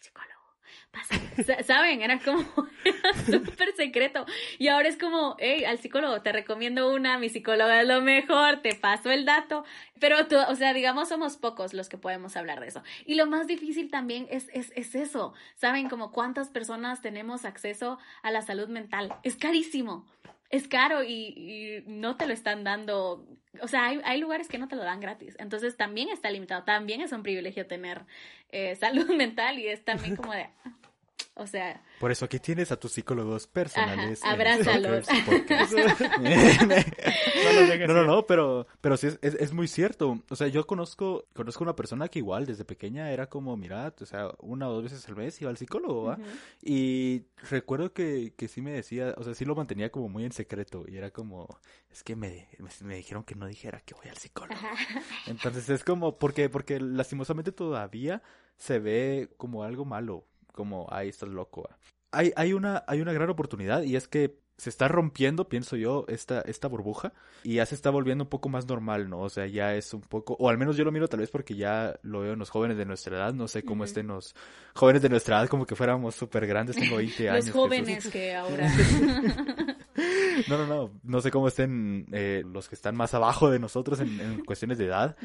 ¿Saben? 1.64 2.03
Era 2.03 2.18
como 2.18 2.42
súper 3.26 3.74
secreto. 3.76 4.26
Y 4.59 4.68
ahora 4.68 4.88
es 4.88 4.97
como, 4.97 5.36
hey, 5.38 5.64
al 5.64 5.78
psicólogo, 5.78 6.22
te 6.22 6.32
recomiendo 6.32 6.92
una, 6.92 7.18
mi 7.18 7.28
psicóloga 7.28 7.80
es 7.80 7.88
lo 7.88 8.01
mejor, 8.01 8.62
te 8.62 8.74
paso 8.74 9.11
el 9.11 9.24
dato. 9.24 9.64
Pero, 10.01 10.26
tú, 10.26 10.36
o 10.49 10.55
sea, 10.55 10.72
digamos, 10.72 11.09
somos 11.09 11.36
pocos 11.36 11.74
los 11.74 11.88
que 11.88 11.99
podemos 11.99 12.36
hablar 12.36 12.61
de 12.61 12.68
eso. 12.68 12.82
Y 13.05 13.14
lo 13.14 13.26
más 13.26 13.47
difícil 13.47 13.90
también 13.90 14.26
es, 14.30 14.49
es, 14.53 14.72
es 14.76 14.94
eso. 14.94 15.34
¿Saben? 15.55 15.88
Como 15.88 16.12
cuántas 16.12 16.49
personas 16.49 17.03
tenemos 17.03 17.44
acceso 17.44 17.99
a 18.22 18.30
la 18.30 18.42
salud 18.42 18.68
mental. 18.68 19.14
Es 19.22 19.36
carísimo. 19.36 20.07
Es 20.49 20.68
caro 20.68 21.03
y, 21.03 21.82
no 21.86 22.16
te 22.16 22.26
lo 22.26 22.32
están 22.32 22.62
dando. 22.62 23.26
O 23.61 23.68
sea, 23.68 23.86
hay, 23.86 24.01
hay, 24.05 24.20
lugares 24.20 24.49
que 24.49 24.59
no 24.59 24.68
te 24.68 24.76
lo 24.76 24.84
dan 24.84 25.01
gratis. 25.01 25.34
Entonces 25.38 25.76
también 25.76 26.09
está 26.09 26.30
limitado. 26.30 26.62
También 26.62 27.01
es 27.01 27.12
un 27.12 27.22
privilegio 27.22 27.66
tener 27.66 28.03
eh, 28.51 28.76
salud 28.76 29.09
mental 29.16 29.59
y 29.59 29.66
es 29.66 29.84
también 29.84 30.14
como 30.14 30.32
de, 30.32 30.49
o 31.37 31.47
sea. 31.47 31.82
Por 32.01 32.11
eso 32.11 32.24
aquí 32.24 32.39
tienes 32.39 32.72
a 32.72 32.76
tus 32.76 32.93
psicólogos 32.93 33.47
personales. 33.47 34.24
abrázalos. 34.24 35.07
no, 37.87 37.95
no, 37.95 38.05
no, 38.05 38.26
pero, 38.26 38.66
pero 38.80 38.97
sí 38.97 39.09
es, 39.09 39.18
es, 39.20 39.53
muy 39.53 39.68
cierto. 39.68 40.22
O 40.30 40.37
sea, 40.37 40.49
yo 40.49 40.66
conozco, 40.66 41.26
conozco 41.34 41.62
una 41.62 41.76
persona 41.76 42.09
que 42.09 42.20
igual 42.20 42.47
desde 42.47 42.64
pequeña 42.64 43.11
era 43.11 43.28
como, 43.28 43.55
mira, 43.57 43.93
o 44.01 44.07
sea, 44.07 44.30
una 44.39 44.68
o 44.68 44.72
dos 44.72 44.84
veces 44.84 45.07
al 45.09 45.16
mes 45.16 45.41
iba 45.43 45.51
al 45.51 45.59
psicólogo, 45.59 46.05
¿va? 46.05 46.18
Y 46.62 47.24
recuerdo 47.51 47.93
que, 47.93 48.32
que 48.37 48.49
sí 48.49 48.62
me 48.62 48.72
decía, 48.72 49.14
o 49.18 49.22
sea, 49.22 49.34
sí 49.34 49.45
lo 49.45 49.55
mantenía 49.55 49.91
como 49.91 50.09
muy 50.09 50.24
en 50.24 50.32
secreto. 50.32 50.87
Y 50.89 50.97
era 50.97 51.11
como, 51.11 51.61
es 51.91 52.03
que 52.03 52.16
me, 52.16 52.49
me, 52.80 52.97
dijeron 52.97 53.24
que 53.24 53.34
no 53.34 53.47
dijera 53.47 53.80
que 53.80 53.95
voy 53.95 54.09
al 54.09 54.16
psicólogo. 54.16 54.59
Entonces 55.26 55.68
es 55.68 55.84
como, 55.84 56.18
porque, 56.18 56.49
porque 56.49 56.80
lastimosamente 56.80 57.53
todavía 57.53 58.22
se 58.57 58.78
ve 58.78 59.28
como 59.37 59.64
algo 59.64 59.84
malo 59.84 60.24
como, 60.57 60.88
ahí 60.90 61.09
estás 61.09 61.28
loco. 61.28 61.68
Hay, 62.11 62.32
hay, 62.34 62.52
una, 62.52 62.82
hay 62.88 63.00
una 63.00 63.12
gran 63.12 63.30
oportunidad 63.30 63.82
y 63.82 63.94
es 63.94 64.09
que 64.09 64.40
se 64.59 64.70
está 64.70 64.88
rompiendo, 64.88 65.48
pienso 65.48 65.76
yo, 65.76 66.07
esta, 66.09 66.40
esta 66.40 66.66
burbuja 66.66 67.12
y 67.44 67.57
ya 67.57 67.66
se 67.66 67.74
está 67.74 67.90
volviendo 67.90 68.24
un 68.24 68.30
poco 68.30 68.48
más 68.48 68.66
normal, 68.66 69.11
¿no? 69.11 69.20
O 69.20 69.28
sea, 69.28 69.46
ya 69.46 69.74
es 69.74 69.92
un 69.92 70.00
poco, 70.00 70.34
o 70.38 70.48
al 70.48 70.57
menos 70.57 70.76
yo 70.76 70.84
lo 70.84 70.92
miro 70.92 71.09
tal 71.09 71.20
vez 71.20 71.30
porque 71.30 71.54
ya 71.54 71.98
lo 72.02 72.20
veo 72.20 72.32
en 72.32 72.38
los 72.38 72.48
jóvenes 72.48 72.78
de 72.78 72.86
nuestra 72.86 73.16
edad, 73.16 73.34
no 73.34 73.48
sé 73.48 73.64
cómo 73.64 73.84
estén 73.84 74.07
los 74.07 74.34
jóvenes 74.74 75.02
de 75.02 75.11
nuestra 75.11 75.38
edad, 75.38 75.48
como 75.48 75.66
que 75.66 75.76
fuéramos 75.76 76.14
súper 76.14 76.46
grandes, 76.46 76.76
tengo 76.76 76.96
20 76.96 77.28
años. 77.28 77.46
Los 77.46 77.54
jóvenes 77.54 78.09
que 78.09 78.34
ahora... 78.34 78.72
No, 80.48 80.59
no, 80.59 80.66
no. 80.66 80.90
No 81.02 81.20
sé 81.20 81.30
cómo 81.30 81.48
estén 81.48 82.07
eh, 82.12 82.42
los 82.44 82.68
que 82.68 82.74
están 82.74 82.96
más 82.96 83.14
abajo 83.14 83.50
de 83.50 83.59
nosotros 83.59 84.00
en, 84.00 84.44
cuestiones 84.44 84.78
de 84.78 84.86
edad. 84.86 85.16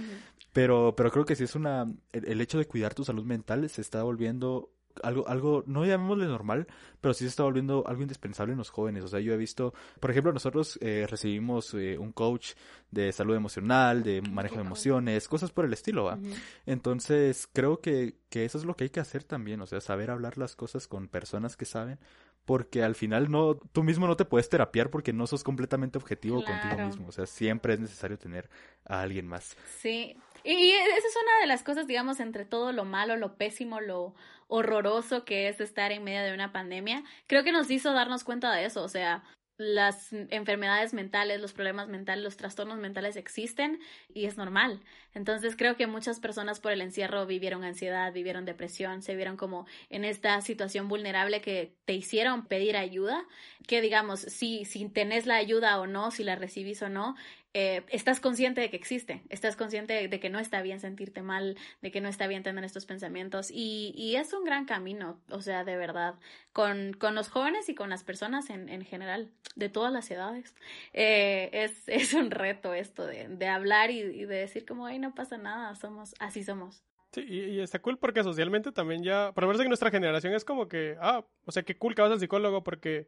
pero, 0.54 0.96
pero 0.96 1.12
creo 1.12 1.26
que 1.26 1.36
sí 1.36 1.44
es 1.44 1.56
una. 1.56 1.92
el, 2.14 2.42
hecho 2.42 2.58
de 2.58 2.66
cuidar 2.66 2.94
tu 2.94 3.04
salud 3.04 3.26
mental 3.26 3.70
se 3.70 3.82
está 3.82 4.04
volviendo 4.04 4.72
algo, 5.04 5.28
algo, 5.28 5.64
no 5.68 5.86
llamémosle 5.86 6.26
normal, 6.26 6.68
pero 7.00 7.14
sí 7.14 7.24
se 7.26 7.30
está 7.30 7.44
volviendo 7.44 7.84
algo 7.88 8.02
indispensable 8.02 8.54
en 8.54 8.58
los 8.58 8.70
jóvenes. 8.70 9.04
O 9.04 9.08
sea, 9.08 9.20
yo 9.20 9.34
he 9.34 9.38
visto, 9.38 9.74
por 10.00 10.12
ejemplo, 10.12 10.32
nosotros 10.34 10.78
eh, 10.82 11.08
recibimos 11.10 11.74
eh, 11.74 11.98
un 11.98 12.12
coach 12.12 12.52
de 12.92 13.12
salud 13.12 13.36
emocional, 13.36 14.04
de 14.04 14.22
manejo 14.22 14.56
de 14.56 14.62
emociones, 14.62 15.28
cosas 15.28 15.52
por 15.52 15.66
el 15.66 15.74
estilo, 15.74 16.06
¿va? 16.06 16.20
Entonces, 16.66 17.48
creo 17.52 17.80
que, 17.80 18.16
que 18.30 18.46
eso 18.46 18.58
es 18.58 18.66
lo 18.66 18.76
que 18.76 18.86
hay 18.86 18.90
que 18.90 19.00
hacer 19.00 19.24
también, 19.24 19.62
o 19.62 19.66
sea, 19.66 19.82
saber 19.82 20.12
hablar 20.12 20.38
las 20.38 20.56
cosas 20.56 20.88
con 20.88 21.08
personas 21.08 21.56
que 21.56 21.66
saben, 21.66 22.00
porque 22.46 22.84
al 22.84 22.96
final 22.96 23.30
no, 23.30 23.56
tú 23.56 23.84
mismo 23.84 24.08
no 24.08 24.18
te 24.18 24.26
puedes 24.26 24.50
terapiar 24.50 24.90
porque 24.90 25.14
no 25.14 25.28
sos 25.28 25.44
completamente 25.44 25.98
objetivo 25.98 26.44
contigo 26.44 26.86
mismo, 26.86 27.08
o 27.08 27.12
sea, 27.12 27.26
siempre 27.26 27.74
es 27.74 27.80
necesario 27.80 28.18
tener 28.18 28.50
a 28.86 29.02
alguien 29.02 29.28
más. 29.28 29.56
Sí, 29.80 30.18
y 30.44 30.72
esa 30.72 31.08
es 31.08 31.16
una 31.22 31.42
de 31.42 31.48
las 31.48 31.64
cosas, 31.64 31.88
digamos, 31.88 32.20
entre 32.20 32.46
todo 32.46 32.72
lo 32.72 32.84
malo, 32.84 33.16
lo 33.16 33.36
pésimo, 33.38 33.80
lo 33.80 34.16
horroroso 34.52 35.24
que 35.24 35.48
es 35.48 35.62
estar 35.62 35.94
en 35.94 36.04
medio 36.04 36.24
de 36.24 36.34
una 36.34 36.52
pandemia, 36.52 37.04
creo 37.26 37.44
que 37.46 37.54
nos 37.54 37.72
hizo 37.72 37.94
darnos 37.94 38.26
cuenta 38.26 38.52
de 38.52 38.66
eso, 38.66 38.84
o 38.84 38.90
sea, 38.90 39.24
las 39.58 40.12
enfermedades 40.12 40.94
mentales, 40.94 41.40
los 41.40 41.54
problemas 41.54 41.88
mentales, 41.88 42.24
los 42.24 42.36
trastornos 42.36 42.78
mentales 42.80 43.16
existen 43.16 43.80
y 44.14 44.26
es 44.26 44.36
normal. 44.36 44.82
Entonces 45.14 45.56
creo 45.56 45.78
que 45.78 45.88
muchas 45.88 46.20
personas 46.20 46.60
por 46.60 46.72
el 46.72 46.82
encierro 46.82 47.26
vivieron 47.26 47.64
ansiedad, 47.64 48.12
vivieron 48.12 48.44
depresión, 48.44 49.04
se 49.04 49.16
vieron 49.16 49.38
como 49.38 49.68
en 49.90 50.04
esta 50.04 50.42
situación 50.42 50.88
vulnerable 50.90 51.42
que 51.42 51.76
te 51.86 51.94
hicieron 51.94 52.48
pedir 52.48 52.76
ayuda, 52.76 53.24
que 53.68 53.82
digamos, 53.82 54.20
si, 54.20 54.66
si 54.66 54.90
tenés 54.90 55.28
la 55.28 55.36
ayuda 55.36 55.80
o 55.80 55.88
no, 55.88 56.12
si 56.12 56.24
la 56.24 56.36
recibís 56.36 56.82
o 56.82 56.90
no, 56.90 57.16
eh, 57.54 57.84
estás 57.90 58.20
consciente 58.20 58.62
de 58.62 58.70
que 58.70 58.78
existe, 58.78 59.24
estás 59.30 59.56
consciente 59.56 60.08
de, 60.08 60.20
que 60.20 60.30
no 60.30 60.40
está 60.40 60.62
bien 60.62 60.80
sentirte 60.80 61.22
mal, 61.22 61.58
de 61.82 61.92
que 61.92 62.00
no 62.00 62.08
está 62.08 62.28
bien 62.28 62.44
tener 62.44 62.64
estos 62.64 62.86
pensamientos 62.86 63.52
y, 63.52 63.94
y 63.96 64.16
es 64.16 64.32
un 64.34 64.46
gran 64.46 64.66
camino, 64.66 65.20
o 65.30 65.42
sea, 65.42 65.64
de 65.66 65.76
verdad, 65.76 66.16
con, 66.54 66.94
con 66.94 67.16
los 67.16 67.30
jóvenes 67.30 67.68
y 67.68 67.76
con 67.76 67.90
las 67.90 68.04
personas 68.04 68.50
en, 68.50 68.70
en 68.70 68.86
general, 68.86 69.32
de 69.56 69.70
todas 69.70 69.92
las 69.92 70.10
edades. 70.12 70.56
Eh, 70.94 71.50
es, 71.52 71.84
es 71.88 72.14
un 72.14 72.32
reto 72.32 72.74
esto 72.74 73.06
de, 73.06 73.28
de 73.28 73.48
hablar 73.48 73.92
y, 73.92 74.00
y, 74.00 74.26
de 74.26 74.36
decir 74.36 74.66
como, 74.66 74.86
ay, 74.86 75.00
no 75.00 75.14
pasa 75.14 75.38
nada, 75.38 75.76
somos, 75.76 76.16
así 76.20 76.44
somos. 76.44 76.84
Sí, 77.12 77.26
y, 77.28 77.60
está 77.60 77.80
cool 77.80 77.98
porque 77.98 78.24
socialmente 78.24 78.72
también 78.72 79.04
ya, 79.04 79.34
por 79.34 79.44
lo 79.44 79.50
menos 79.50 79.62
en 79.62 79.68
nuestra 79.68 79.92
generación 79.92 80.34
es 80.34 80.46
como 80.46 80.70
que, 80.70 80.96
ah, 81.02 81.26
o 81.46 81.52
sea, 81.52 81.64
qué 81.64 81.76
cool 81.76 81.94
que 81.94 82.02
vas 82.02 82.12
al 82.12 82.22
psicólogo 82.22 82.64
porque 82.64 83.08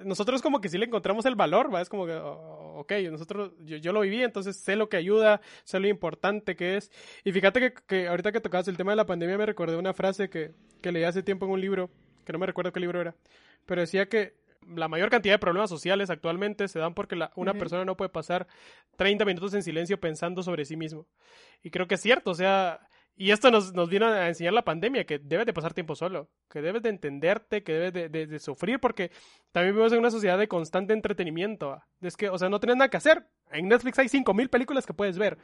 nosotros 0.00 0.42
como 0.42 0.60
que 0.60 0.68
sí 0.68 0.78
le 0.78 0.86
encontramos 0.86 1.24
el 1.26 1.36
valor, 1.36 1.72
¿va? 1.72 1.80
Es 1.80 1.88
como 1.88 2.06
que, 2.06 2.14
oh, 2.14 2.80
ok, 2.80 2.92
nosotros, 3.10 3.52
yo, 3.60 3.76
yo, 3.76 3.92
lo 3.92 4.00
viví, 4.00 4.22
entonces 4.22 4.56
sé 4.56 4.74
lo 4.74 4.88
que 4.88 4.96
ayuda, 4.96 5.40
sé 5.62 5.78
lo 5.78 5.86
importante 5.86 6.56
que 6.56 6.76
es. 6.76 6.90
Y 7.24 7.30
fíjate 7.30 7.60
que, 7.60 7.74
que 7.86 8.08
ahorita 8.08 8.32
que 8.32 8.40
tocabas 8.40 8.66
el 8.66 8.76
tema 8.76 8.92
de 8.92 8.96
la 8.96 9.06
pandemia 9.06 9.38
me 9.38 9.46
recordé 9.46 9.76
una 9.76 9.94
frase 9.94 10.28
que, 10.28 10.52
que 10.82 10.90
leí 10.90 11.04
hace 11.04 11.22
tiempo 11.22 11.46
en 11.46 11.52
un 11.52 11.60
libro, 11.60 11.88
que 12.24 12.32
no 12.32 12.40
me 12.40 12.46
recuerdo 12.46 12.72
qué 12.72 12.80
libro 12.80 13.00
era, 13.00 13.14
pero 13.64 13.80
decía 13.80 14.08
que 14.08 14.34
la 14.74 14.88
mayor 14.88 15.10
cantidad 15.10 15.34
de 15.34 15.38
problemas 15.38 15.70
sociales 15.70 16.10
actualmente 16.10 16.66
se 16.66 16.80
dan 16.80 16.94
porque 16.94 17.14
la, 17.14 17.30
una 17.36 17.54
persona 17.54 17.84
no 17.84 17.96
puede 17.96 18.08
pasar 18.08 18.48
30 18.96 19.24
minutos 19.24 19.54
en 19.54 19.62
silencio 19.62 20.00
pensando 20.00 20.42
sobre 20.42 20.64
sí 20.64 20.76
mismo. 20.76 21.06
Y 21.62 21.70
creo 21.70 21.86
que 21.86 21.94
es 21.94 22.00
cierto, 22.00 22.32
o 22.32 22.34
sea, 22.34 22.80
y 23.18 23.30
esto 23.30 23.50
nos, 23.50 23.72
nos 23.72 23.88
vino 23.88 24.06
a 24.06 24.28
enseñar 24.28 24.52
la 24.52 24.64
pandemia, 24.64 25.06
que 25.06 25.18
debes 25.18 25.46
de 25.46 25.54
pasar 25.54 25.72
tiempo 25.72 25.94
solo, 25.94 26.28
que 26.50 26.60
debes 26.60 26.82
de 26.82 26.90
entenderte, 26.90 27.62
que 27.62 27.72
debes 27.72 27.92
de, 28.12 28.26
de, 28.26 28.38
sufrir, 28.38 28.78
porque 28.78 29.10
también 29.52 29.74
vivimos 29.74 29.92
en 29.92 30.00
una 30.00 30.10
sociedad 30.10 30.36
de 30.36 30.48
constante 30.48 30.92
entretenimiento. 30.92 31.82
Es 32.02 32.14
que, 32.14 32.28
o 32.28 32.36
sea, 32.36 32.50
no 32.50 32.60
tienes 32.60 32.76
nada 32.76 32.90
que 32.90 32.98
hacer. 32.98 33.26
En 33.50 33.68
Netflix 33.68 33.98
hay 33.98 34.08
5.000 34.08 34.50
películas 34.50 34.84
que 34.84 34.92
puedes 34.92 35.16
ver. 35.16 35.38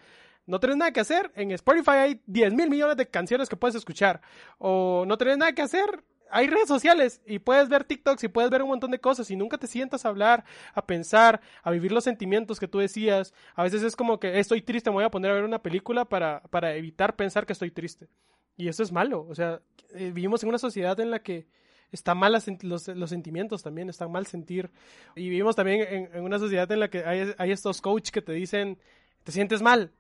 No 0.45 0.61
tienes 0.61 0.77
nada 0.77 0.93
que 0.93 1.01
hacer. 1.01 1.33
En 1.35 1.51
Spotify 1.53 1.91
hay 1.93 2.21
10 2.27 2.53
mil 2.53 2.69
millones 2.69 2.97
de 2.99 3.09
canciones 3.09 3.49
que 3.49 3.57
puedes 3.57 3.75
escuchar. 3.75 4.21
O 4.59 5.05
no 5.07 5.17
tienes 5.17 5.39
nada 5.39 5.55
que 5.55 5.63
hacer 5.63 6.05
hay 6.33 6.47
redes 6.47 6.67
sociales 6.67 7.21
y 7.27 7.39
puedes 7.39 7.69
ver 7.69 7.85
TikToks 7.85 8.25
y 8.25 8.29
puedes 8.29 8.51
ver 8.51 8.63
un 8.63 8.69
montón 8.69 8.91
de 8.91 8.99
cosas 8.99 9.31
y 9.31 9.37
nunca 9.37 9.59
te 9.59 9.67
sientas 9.67 10.05
a 10.05 10.09
hablar, 10.09 10.45
a 10.75 10.87
pensar, 10.87 11.41
a 11.63 11.71
vivir 11.71 11.93
los 11.93 12.05
sentimientos 12.05 12.59
que 12.59 12.67
tú 12.67 12.79
decías. 12.79 13.35
A 13.55 13.63
veces 13.63 13.83
es 13.83 13.95
como 13.95 14.19
que 14.19 14.39
estoy 14.39 14.63
triste, 14.63 14.91
me 14.91 14.95
voy 14.95 15.05
a 15.05 15.11
poner 15.11 15.31
a 15.31 15.35
ver 15.35 15.45
una 15.45 15.63
película 15.63 16.07
para, 16.07 16.43
para 16.51 16.75
evitar 16.75 17.17
pensar 17.17 17.47
que 17.47 17.53
estoy 17.53 17.71
triste. 17.71 18.09
Y 18.57 18.69
eso 18.69 18.83
es 18.83 18.91
malo. 18.91 19.27
O 19.29 19.35
sea, 19.35 19.61
eh, 19.95 20.11
vivimos 20.13 20.43
en 20.43 20.49
una 20.49 20.59
sociedad 20.59 20.99
en 21.01 21.11
la 21.11 21.23
que 21.23 21.47
está 21.91 22.15
mal 22.15 22.33
los, 22.63 22.89
los, 22.89 23.11
sentimientos 23.11 23.63
también, 23.63 23.91
está 23.91 24.09
mal 24.09 24.27
sentir. 24.27 24.71
Y 25.15 25.29
vivimos 25.29 25.55
también 25.55 26.09
en, 26.13 26.23
una 26.23 26.39
sociedad 26.39 26.71
en 26.73 26.81
la 26.81 26.89
que 26.89 27.05
hay, 27.05 27.35
hay 27.37 27.51
estos 27.51 27.83
coaches 27.83 28.11
que 28.11 28.23
te 28.23 28.33
dicen, 28.33 28.79
te 29.25 29.33
sientes 29.33 29.61
mal, 29.61 29.93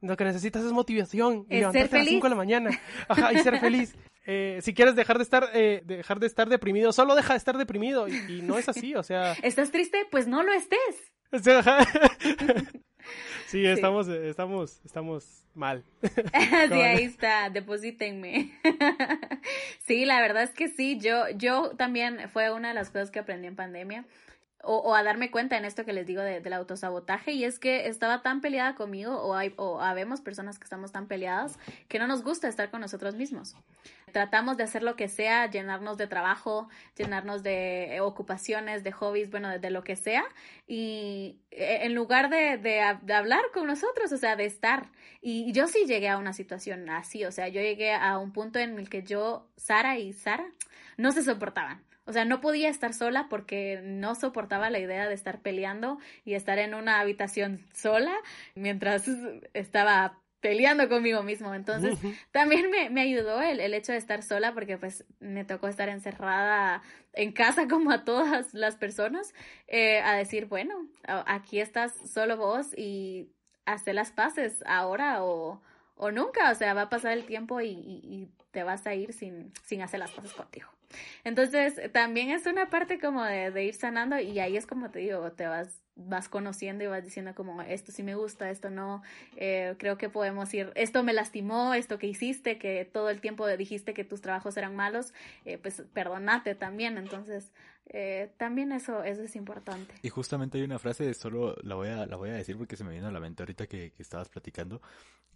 lo 0.00 0.16
que 0.16 0.24
necesitas 0.24 0.64
es 0.64 0.72
motivación. 0.72 1.46
Y 1.50 1.60
ser 1.60 1.88
feliz. 1.88 1.92
a 1.92 1.98
las 1.98 2.08
5 2.08 2.26
de 2.26 2.30
la 2.30 2.36
mañana. 2.36 2.70
Ajá, 3.08 3.32
y 3.32 3.38
ser 3.38 3.58
feliz. 3.58 3.96
Eh, 4.26 4.58
si 4.62 4.74
quieres 4.74 4.94
dejar 4.94 5.16
de 5.16 5.24
estar 5.24 5.48
eh, 5.54 5.82
dejar 5.84 6.20
de 6.20 6.26
estar 6.26 6.48
deprimido, 6.48 6.92
solo 6.92 7.14
deja 7.14 7.32
de 7.32 7.38
estar 7.38 7.56
deprimido 7.56 8.06
y, 8.06 8.42
no 8.42 8.58
es 8.58 8.68
así, 8.68 8.94
o 8.94 9.02
sea. 9.02 9.32
¿Estás 9.42 9.70
triste? 9.70 10.06
Pues 10.10 10.26
no 10.26 10.42
lo 10.42 10.52
estés. 10.52 11.12
sí, 13.46 13.64
estamos 13.64 14.08
estamos 14.08 14.80
estamos 14.84 15.44
mal. 15.54 15.84
sí, 16.02 16.74
ahí 16.74 17.04
está, 17.04 17.48
deposítenme. 17.50 18.52
sí, 19.86 20.04
la 20.04 20.20
verdad 20.20 20.42
es 20.42 20.50
que 20.50 20.68
sí, 20.68 20.98
yo 20.98 21.28
yo 21.36 21.70
también 21.76 22.28
fue 22.30 22.52
una 22.52 22.68
de 22.68 22.74
las 22.74 22.90
cosas 22.90 23.10
que 23.10 23.20
aprendí 23.20 23.46
en 23.46 23.56
pandemia 23.56 24.04
o, 24.62 24.76
o, 24.76 24.94
a 24.94 25.02
darme 25.02 25.30
cuenta 25.30 25.56
en 25.56 25.64
esto 25.64 25.84
que 25.84 25.92
les 25.92 26.06
digo 26.06 26.22
de, 26.22 26.40
del 26.40 26.52
autosabotaje 26.52 27.32
y 27.32 27.44
es 27.44 27.58
que 27.58 27.88
estaba 27.88 28.22
tan 28.22 28.40
peleada 28.40 28.74
conmigo 28.74 29.16
o, 29.16 29.34
hay, 29.34 29.54
o 29.56 29.80
habemos 29.80 30.20
personas 30.20 30.58
que 30.58 30.64
estamos 30.64 30.92
tan 30.92 31.06
peleadas 31.06 31.58
que 31.88 31.98
no 31.98 32.06
nos 32.06 32.22
gusta 32.22 32.48
estar 32.48 32.70
con 32.70 32.80
nosotros 32.80 33.14
mismos. 33.14 33.56
Tratamos 34.12 34.56
de 34.56 34.64
hacer 34.64 34.82
lo 34.82 34.96
que 34.96 35.08
sea, 35.08 35.50
llenarnos 35.50 35.96
de 35.98 36.06
trabajo, 36.06 36.68
llenarnos 36.96 37.42
de 37.42 37.98
ocupaciones, 38.00 38.84
de 38.84 38.92
hobbies, 38.92 39.30
bueno, 39.30 39.58
de, 39.58 39.70
lo 39.70 39.84
que 39.84 39.96
sea 39.96 40.24
y 40.66 41.38
e, 41.50 41.86
en 41.86 41.94
lugar 41.94 42.30
de, 42.30 42.58
de, 42.58 42.80
hablar 43.12 43.42
con 43.52 43.66
nosotros, 43.66 44.12
o 44.12 44.16
sea, 44.16 44.36
de 44.36 44.44
estar. 44.44 44.90
Y 45.20 45.52
yo 45.52 45.66
sí 45.66 45.84
llegué 45.86 46.08
a 46.08 46.18
una 46.18 46.32
situación 46.32 46.88
así, 46.90 47.24
o 47.24 47.32
sea, 47.32 47.48
yo 47.48 47.60
llegué 47.60 47.92
a 47.94 48.18
un 48.18 48.32
punto 48.32 48.58
en 48.58 48.78
el 48.78 48.88
que 48.88 49.02
yo, 49.02 49.48
Sara 49.56 49.98
y 49.98 50.12
Sara, 50.12 50.46
no 50.96 51.12
se 51.12 51.22
soportaban. 51.22 51.82
O 52.10 52.12
sea, 52.12 52.24
no 52.24 52.40
podía 52.40 52.68
estar 52.68 52.92
sola 52.92 53.28
porque 53.28 53.80
no 53.84 54.16
soportaba 54.16 54.68
la 54.70 54.80
idea 54.80 55.08
de 55.08 55.14
estar 55.14 55.40
peleando 55.42 55.98
y 56.24 56.34
estar 56.34 56.58
en 56.58 56.74
una 56.74 56.98
habitación 56.98 57.64
sola 57.72 58.16
mientras 58.56 59.08
estaba 59.54 60.18
peleando 60.40 60.88
conmigo 60.88 61.22
mismo. 61.22 61.54
Entonces, 61.54 61.98
también 62.32 62.70
me, 62.70 62.90
me 62.90 63.02
ayudó 63.02 63.40
el, 63.40 63.60
el, 63.60 63.74
hecho 63.74 63.92
de 63.92 63.98
estar 63.98 64.22
sola 64.22 64.52
porque 64.52 64.78
pues 64.78 65.04
me 65.20 65.44
tocó 65.44 65.68
estar 65.68 65.88
encerrada 65.88 66.82
en 67.12 67.32
casa 67.32 67.68
como 67.68 67.90
a 67.90 68.04
todas 68.04 68.54
las 68.54 68.76
personas, 68.76 69.34
eh, 69.68 70.00
a 70.00 70.14
decir, 70.14 70.46
bueno, 70.46 70.86
aquí 71.04 71.60
estás 71.60 71.92
solo 72.10 72.36
vos 72.36 72.76
y 72.76 73.30
hacer 73.66 73.94
las 73.94 74.10
paces 74.10 74.62
ahora 74.66 75.22
o, 75.22 75.60
o 75.96 76.10
nunca. 76.10 76.50
O 76.50 76.54
sea, 76.54 76.74
va 76.74 76.82
a 76.82 76.90
pasar 76.90 77.12
el 77.12 77.24
tiempo 77.24 77.60
y, 77.60 77.68
y, 77.68 78.00
y 78.02 78.28
te 78.50 78.62
vas 78.62 78.86
a 78.86 78.94
ir 78.94 79.12
sin, 79.12 79.52
sin 79.64 79.82
hacer 79.82 80.00
las 80.00 80.10
paces 80.10 80.32
contigo. 80.32 80.68
Entonces, 81.22 81.80
también 81.92 82.30
es 82.30 82.46
una 82.46 82.68
parte 82.68 82.98
como 82.98 83.22
de, 83.24 83.50
de 83.50 83.64
ir 83.64 83.74
sanando 83.74 84.18
y 84.18 84.40
ahí 84.40 84.56
es 84.56 84.66
como 84.66 84.90
te 84.90 85.00
digo, 85.00 85.30
te 85.32 85.46
vas 85.46 85.80
vas 86.06 86.28
conociendo 86.28 86.84
y 86.84 86.86
vas 86.86 87.04
diciendo 87.04 87.34
como 87.34 87.60
esto 87.62 87.92
sí 87.92 88.02
me 88.02 88.14
gusta, 88.14 88.50
esto 88.50 88.70
no, 88.70 89.02
eh, 89.36 89.74
creo 89.78 89.98
que 89.98 90.08
podemos 90.08 90.52
ir, 90.54 90.72
esto 90.74 91.02
me 91.02 91.12
lastimó, 91.12 91.74
esto 91.74 91.98
que 91.98 92.06
hiciste, 92.06 92.58
que 92.58 92.84
todo 92.84 93.10
el 93.10 93.20
tiempo 93.20 93.46
dijiste 93.48 93.94
que 93.94 94.04
tus 94.04 94.20
trabajos 94.20 94.56
eran 94.56 94.76
malos, 94.76 95.12
eh, 95.44 95.58
pues 95.58 95.82
perdonate 95.92 96.54
también, 96.54 96.98
entonces 96.98 97.52
eh, 97.92 98.30
también 98.36 98.70
eso, 98.70 99.02
eso 99.02 99.22
es 99.22 99.34
importante. 99.34 99.94
Y 100.02 100.10
justamente 100.10 100.58
hay 100.58 100.64
una 100.64 100.78
frase, 100.78 101.12
solo 101.12 101.56
la 101.62 101.74
voy 101.74 101.88
a, 101.88 102.06
la 102.06 102.16
voy 102.16 102.30
a 102.30 102.34
decir 102.34 102.56
porque 102.56 102.76
se 102.76 102.84
me 102.84 102.92
vino 102.92 103.08
a 103.08 103.10
la 103.10 103.18
mente 103.18 103.42
ahorita 103.42 103.66
que, 103.66 103.90
que 103.90 104.02
estabas 104.02 104.28
platicando, 104.28 104.80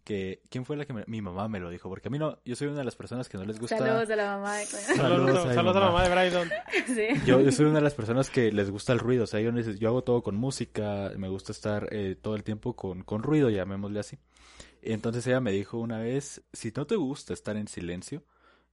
que 0.04 0.40
quién 0.50 0.64
fue 0.64 0.76
la 0.76 0.84
que 0.84 0.92
mi 1.08 1.20
mamá 1.20 1.48
me 1.48 1.58
lo 1.58 1.68
dijo 1.68 1.88
porque 1.88 2.08
a 2.08 2.10
mí 2.10 2.18
no 2.18 2.38
yo 2.44 2.54
soy 2.54 2.68
una 2.68 2.78
de 2.78 2.84
las 2.84 2.94
personas 2.94 3.28
que 3.28 3.38
no 3.38 3.44
les 3.44 3.58
gusta 3.58 3.78
saludos 3.78 4.08
a 4.10 4.16
la 4.16 4.36
mamá 4.36 4.56
de 4.58 4.66
saludos, 4.66 5.46
a, 5.46 5.54
la 5.54 5.62
mamá. 5.62 6.04
de 6.04 6.14
Brydon. 6.14 6.50
Sí. 6.86 7.08
yo, 7.26 7.40
yo, 7.40 7.50
soy 7.50 7.66
una 7.66 7.76
de 7.76 7.84
las 7.84 7.94
personas 7.94 8.28
que 8.28 8.52
les 8.52 8.70
gusta 8.70 8.92
el 8.92 8.98
ruido 8.98 9.24
o 9.24 9.26
sea 9.26 9.40
yo, 9.40 9.50
yo 9.50 9.88
hago 9.88 10.04
todo 10.04 10.22
con 10.22 10.36
música 10.36 11.10
me 11.16 11.28
gusta 11.28 11.52
estar 11.52 11.88
eh, 11.90 12.16
todo 12.20 12.36
el 12.36 12.44
tiempo 12.44 12.76
con, 12.76 13.02
con 13.02 13.22
ruido 13.22 13.50
llamémosle 13.50 13.98
así. 13.98 14.18
Entonces 14.82 15.26
ella 15.26 15.40
me 15.40 15.50
dijo 15.50 15.78
una 15.78 15.98
vez 15.98 16.42
si 16.52 16.70
no 16.76 16.86
te 16.86 16.96
gusta 16.96 17.32
estar 17.32 17.56
en 17.56 17.66
silencio 17.66 18.22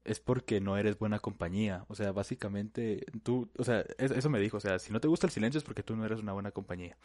es 0.03 0.19
porque 0.19 0.59
no 0.59 0.77
eres 0.77 0.97
buena 0.97 1.19
compañía. 1.19 1.85
O 1.87 1.95
sea, 1.95 2.11
básicamente 2.11 3.05
tú, 3.23 3.49
o 3.57 3.63
sea, 3.63 3.85
eso 3.97 4.29
me 4.29 4.39
dijo, 4.39 4.57
o 4.57 4.59
sea, 4.59 4.79
si 4.79 4.91
no 4.91 4.99
te 4.99 5.07
gusta 5.07 5.27
el 5.27 5.31
silencio 5.31 5.59
es 5.59 5.63
porque 5.63 5.83
tú 5.83 5.95
no 5.95 6.05
eres 6.05 6.19
una 6.19 6.33
buena 6.33 6.51
compañía. 6.51 6.97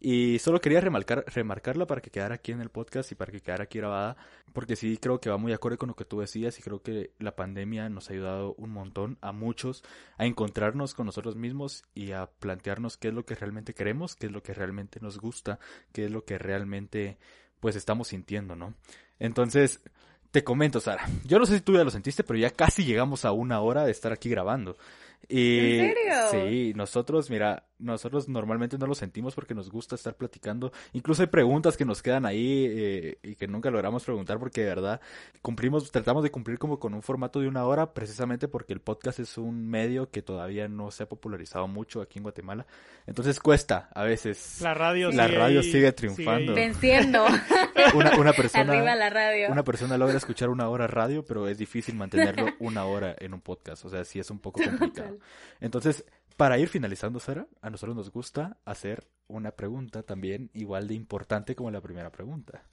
Y 0.00 0.38
solo 0.40 0.60
quería 0.60 0.80
remarcar, 0.80 1.24
remarcarla 1.26 1.86
para 1.86 2.00
que 2.00 2.10
quedara 2.10 2.34
aquí 2.34 2.52
en 2.52 2.60
el 2.60 2.68
podcast 2.68 3.10
y 3.12 3.14
para 3.14 3.32
que 3.32 3.40
quedara 3.40 3.64
aquí 3.64 3.78
grabada, 3.78 4.16
porque 4.52 4.76
sí 4.76 4.98
creo 4.98 5.20
que 5.20 5.30
va 5.30 5.38
muy 5.38 5.52
acorde 5.52 5.78
con 5.78 5.88
lo 5.88 5.96
que 5.96 6.04
tú 6.04 6.20
decías 6.20 6.58
y 6.58 6.62
creo 6.62 6.82
que 6.82 7.12
la 7.18 7.34
pandemia 7.34 7.88
nos 7.88 8.10
ha 8.10 8.12
ayudado 8.12 8.54
un 8.58 8.70
montón 8.70 9.18
a 9.22 9.32
muchos 9.32 9.82
a 10.18 10.26
encontrarnos 10.26 10.94
con 10.94 11.06
nosotros 11.06 11.36
mismos 11.36 11.84
y 11.94 12.12
a 12.12 12.26
plantearnos 12.26 12.98
qué 12.98 13.08
es 13.08 13.14
lo 13.14 13.24
que 13.24 13.34
realmente 13.34 13.74
queremos, 13.74 14.16
qué 14.16 14.26
es 14.26 14.32
lo 14.32 14.42
que 14.42 14.52
realmente 14.52 15.00
nos 15.00 15.18
gusta, 15.18 15.58
qué 15.92 16.06
es 16.06 16.10
lo 16.10 16.24
que 16.24 16.38
realmente 16.38 17.18
pues 17.60 17.76
estamos 17.76 18.08
sintiendo, 18.08 18.56
¿no? 18.56 18.74
Entonces, 19.18 19.80
te 20.34 20.42
comento, 20.42 20.80
Sara. 20.80 21.08
Yo 21.22 21.38
no 21.38 21.46
sé 21.46 21.54
si 21.54 21.60
tú 21.60 21.74
ya 21.74 21.84
lo 21.84 21.92
sentiste, 21.92 22.24
pero 22.24 22.36
ya 22.36 22.50
casi 22.50 22.84
llegamos 22.84 23.24
a 23.24 23.30
una 23.30 23.60
hora 23.60 23.84
de 23.84 23.92
estar 23.92 24.12
aquí 24.12 24.28
grabando. 24.28 24.76
Y, 25.28 25.78
¿En 25.78 25.94
serio? 25.94 26.14
Sí, 26.30 26.72
nosotros, 26.74 27.30
mira, 27.30 27.64
nosotros 27.78 28.28
normalmente 28.28 28.78
no 28.78 28.86
lo 28.86 28.94
sentimos 28.94 29.34
porque 29.34 29.54
nos 29.54 29.70
gusta 29.70 29.94
estar 29.94 30.14
platicando. 30.14 30.72
Incluso 30.92 31.22
hay 31.22 31.28
preguntas 31.28 31.76
que 31.76 31.84
nos 31.84 32.02
quedan 32.02 32.24
ahí 32.26 32.66
eh, 32.68 33.18
y 33.22 33.34
que 33.36 33.46
nunca 33.46 33.70
logramos 33.70 34.04
preguntar 34.04 34.38
porque 34.38 34.62
de 34.62 34.68
verdad 34.68 35.00
cumplimos, 35.42 35.90
tratamos 35.90 36.22
de 36.22 36.30
cumplir 36.30 36.58
como 36.58 36.78
con 36.78 36.94
un 36.94 37.02
formato 37.02 37.40
de 37.40 37.48
una 37.48 37.64
hora 37.64 37.92
precisamente 37.92 38.48
porque 38.48 38.72
el 38.72 38.80
podcast 38.80 39.20
es 39.20 39.38
un 39.38 39.68
medio 39.68 40.10
que 40.10 40.22
todavía 40.22 40.68
no 40.68 40.90
se 40.90 41.02
ha 41.02 41.08
popularizado 41.08 41.68
mucho 41.68 42.00
aquí 42.00 42.18
en 42.18 42.24
Guatemala. 42.24 42.66
Entonces 43.06 43.40
cuesta 43.40 43.88
a 43.94 44.04
veces. 44.04 44.60
La 44.60 44.74
radio, 44.74 45.10
la 45.10 45.28
radio 45.28 45.62
sigue 45.62 45.92
triunfando. 45.92 46.54
Venciendo. 46.54 47.24
Una, 47.94 48.16
una, 48.18 48.32
persona, 48.32 48.72
Arriba 48.72 48.94
la 48.94 49.10
radio. 49.10 49.50
Una 49.50 49.62
persona 49.62 49.98
logra 49.98 50.16
escuchar 50.16 50.48
una 50.48 50.68
hora 50.68 50.86
radio, 50.86 51.24
pero 51.24 51.48
es 51.48 51.58
difícil 51.58 51.94
mantenerlo 51.96 52.46
una 52.60 52.86
hora 52.86 53.14
en 53.18 53.34
un 53.34 53.40
podcast. 53.40 53.84
O 53.84 53.90
sea, 53.90 54.04
sí 54.04 54.18
es 54.18 54.30
un 54.30 54.38
poco 54.38 54.60
complicado. 54.64 55.13
Entonces, 55.60 56.04
para 56.36 56.58
ir 56.58 56.68
finalizando, 56.68 57.20
Sara, 57.20 57.46
a 57.60 57.70
nosotros 57.70 57.96
nos 57.96 58.10
gusta 58.10 58.58
hacer 58.64 59.06
una 59.28 59.52
pregunta 59.52 60.02
también 60.02 60.50
igual 60.52 60.88
de 60.88 60.94
importante 60.94 61.54
como 61.54 61.70
la 61.70 61.80
primera 61.80 62.10
pregunta. 62.10 62.64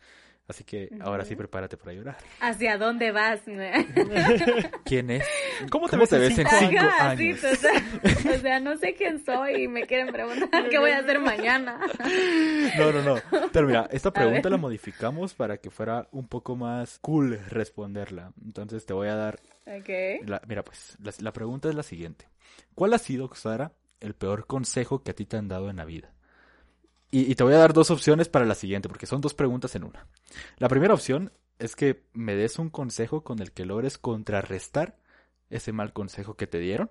Así 0.51 0.65
que 0.65 0.89
ahora 0.99 1.23
sí 1.23 1.37
prepárate 1.37 1.77
para 1.77 1.93
llorar. 1.93 2.17
¿Hacia 2.41 2.77
dónde 2.77 3.13
vas? 3.13 3.39
¿Quién 4.83 5.09
es? 5.09 5.25
¿Cómo 5.69 5.87
te, 5.87 5.95
ves, 5.95 6.37
en 6.37 6.45
cinco 6.45 6.85
años? 6.99 7.39
o, 8.35 8.37
sea, 8.41 8.59
no 8.59 8.75
sé 8.75 8.93
quién 8.93 9.23
soy 9.23 9.63
y 9.63 9.67
me 9.69 9.87
quieren 9.87 10.11
preguntar 10.11 10.67
qué 10.67 10.77
voy 10.77 10.91
a 10.91 10.97
hacer 10.97 11.19
mañana. 11.19 11.79
No, 12.77 12.91
no, 12.91 13.01
no. 13.01 13.15
Pero 13.53 13.65
mira, 13.65 13.87
esta 13.93 14.11
pregunta 14.11 14.49
la 14.49 14.57
modificamos 14.57 15.33
para 15.33 15.55
que 15.55 15.69
fuera 15.69 16.09
un 16.11 16.27
poco 16.27 16.57
más 16.57 16.99
cool 16.99 17.39
responderla. 17.47 18.33
Entonces 18.43 18.85
te 18.85 18.91
voy 18.91 19.07
a 19.07 19.15
dar... 19.15 19.39
Okay. 19.65 20.19
mira, 20.47 20.65
pues, 20.65 20.97
la 21.21 21.31
pregunta 21.31 21.69
es 21.69 21.75
la 21.75 21.83
siguiente. 21.83 22.27
¿Cuál 22.75 22.93
ha 22.93 22.97
sido, 22.97 23.33
Sara, 23.35 23.71
el 24.01 24.15
peor 24.15 24.47
consejo 24.47 25.01
que 25.01 25.11
a 25.11 25.15
ti 25.15 25.25
te 25.25 25.37
han 25.37 25.47
dado 25.47 25.69
en 25.69 25.77
la 25.77 25.85
vida? 25.85 26.11
Y, 27.13 27.35
te 27.35 27.43
voy 27.43 27.53
a 27.53 27.57
dar 27.57 27.73
dos 27.73 27.91
opciones 27.91 28.29
para 28.29 28.45
la 28.45 28.55
siguiente, 28.55 28.87
porque 28.87 29.05
son 29.05 29.19
dos 29.19 29.33
preguntas 29.33 29.75
en 29.75 29.83
una. 29.83 30.07
La 30.57 30.69
primera 30.69 30.93
opción 30.93 31.33
es 31.59 31.75
que 31.75 32.05
me 32.13 32.35
des 32.35 32.57
un 32.57 32.69
consejo 32.69 33.21
con 33.21 33.39
el 33.39 33.51
que 33.51 33.65
logres 33.65 33.97
contrarrestar 33.97 34.95
ese 35.49 35.73
mal 35.73 35.91
consejo 35.91 36.35
que 36.35 36.47
te 36.47 36.59
dieron. 36.59 36.89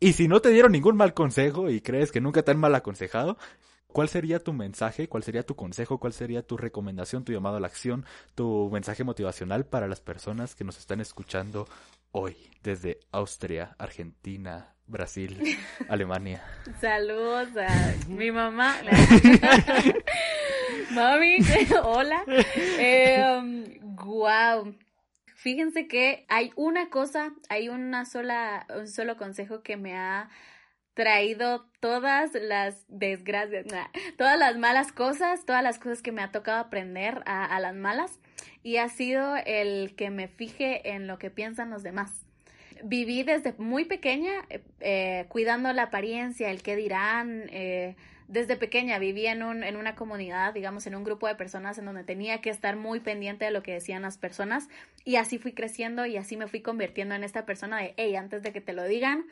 Y 0.00 0.14
si 0.14 0.26
no 0.26 0.40
te 0.40 0.50
dieron 0.50 0.72
ningún 0.72 0.96
mal 0.96 1.14
consejo 1.14 1.70
y 1.70 1.80
crees 1.80 2.10
que 2.10 2.20
nunca 2.20 2.42
te 2.42 2.50
han 2.50 2.58
mal 2.58 2.74
aconsejado, 2.74 3.38
¿cuál 3.86 4.08
sería 4.08 4.42
tu 4.42 4.52
mensaje? 4.52 5.08
¿Cuál 5.08 5.22
sería 5.22 5.44
tu 5.44 5.54
consejo? 5.54 5.98
¿Cuál 6.00 6.12
sería 6.12 6.44
tu 6.44 6.56
recomendación, 6.56 7.24
tu 7.24 7.32
llamado 7.32 7.58
a 7.58 7.60
la 7.60 7.68
acción, 7.68 8.04
tu 8.34 8.68
mensaje 8.72 9.04
motivacional 9.04 9.66
para 9.66 9.86
las 9.86 10.00
personas 10.00 10.56
que 10.56 10.64
nos 10.64 10.78
están 10.78 11.00
escuchando 11.00 11.68
hoy 12.10 12.36
desde 12.64 12.98
Austria, 13.12 13.76
Argentina, 13.78 14.71
Brasil, 14.86 15.40
Alemania. 15.88 16.42
Saludos 16.80 17.48
a 17.56 17.94
mi 18.08 18.30
mamá. 18.30 18.76
Mami, 20.90 21.38
hola. 21.82 22.24
Eh, 22.78 23.80
wow. 23.80 24.76
Fíjense 25.34 25.88
que 25.88 26.26
hay 26.28 26.52
una 26.54 26.90
cosa, 26.90 27.32
hay 27.48 27.68
una 27.68 28.04
sola, 28.04 28.66
un 28.76 28.86
solo 28.86 29.16
consejo 29.16 29.62
que 29.62 29.76
me 29.76 29.96
ha 29.96 30.28
traído 30.94 31.66
todas 31.80 32.34
las 32.34 32.84
desgracias, 32.88 33.64
todas 34.18 34.38
las 34.38 34.58
malas 34.58 34.92
cosas, 34.92 35.46
todas 35.46 35.62
las 35.62 35.78
cosas 35.78 36.02
que 36.02 36.12
me 36.12 36.22
ha 36.22 36.30
tocado 36.30 36.58
aprender 36.58 37.22
a 37.24 37.58
las 37.60 37.74
malas 37.74 38.20
y 38.62 38.76
ha 38.76 38.88
sido 38.88 39.36
el 39.46 39.94
que 39.96 40.10
me 40.10 40.28
fije 40.28 40.90
en 40.90 41.06
lo 41.06 41.18
que 41.18 41.30
piensan 41.30 41.70
los 41.70 41.82
demás 41.82 42.21
viví 42.82 43.22
desde 43.22 43.54
muy 43.58 43.84
pequeña 43.84 44.32
eh, 44.50 44.62
eh, 44.80 45.26
cuidando 45.28 45.72
la 45.72 45.84
apariencia, 45.84 46.50
el 46.50 46.62
qué 46.62 46.76
dirán. 46.76 47.44
Eh, 47.50 47.96
desde 48.28 48.56
pequeña 48.56 48.98
viví 48.98 49.26
en, 49.26 49.42
un, 49.42 49.62
en 49.62 49.76
una 49.76 49.94
comunidad, 49.94 50.54
digamos, 50.54 50.86
en 50.86 50.94
un 50.94 51.04
grupo 51.04 51.28
de 51.28 51.34
personas 51.34 51.76
en 51.76 51.84
donde 51.84 52.02
tenía 52.02 52.40
que 52.40 52.48
estar 52.48 52.76
muy 52.76 53.00
pendiente 53.00 53.44
de 53.44 53.50
lo 53.50 53.62
que 53.62 53.74
decían 53.74 54.02
las 54.02 54.16
personas 54.16 54.68
y 55.04 55.16
así 55.16 55.38
fui 55.38 55.52
creciendo 55.52 56.06
y 56.06 56.16
así 56.16 56.38
me 56.38 56.46
fui 56.46 56.62
convirtiendo 56.62 57.14
en 57.14 57.24
esta 57.24 57.44
persona 57.44 57.78
de, 57.78 57.92
hey, 57.98 58.16
antes 58.16 58.42
de 58.42 58.52
que 58.52 58.62
te 58.62 58.72
lo 58.72 58.84
digan, 58.84 59.26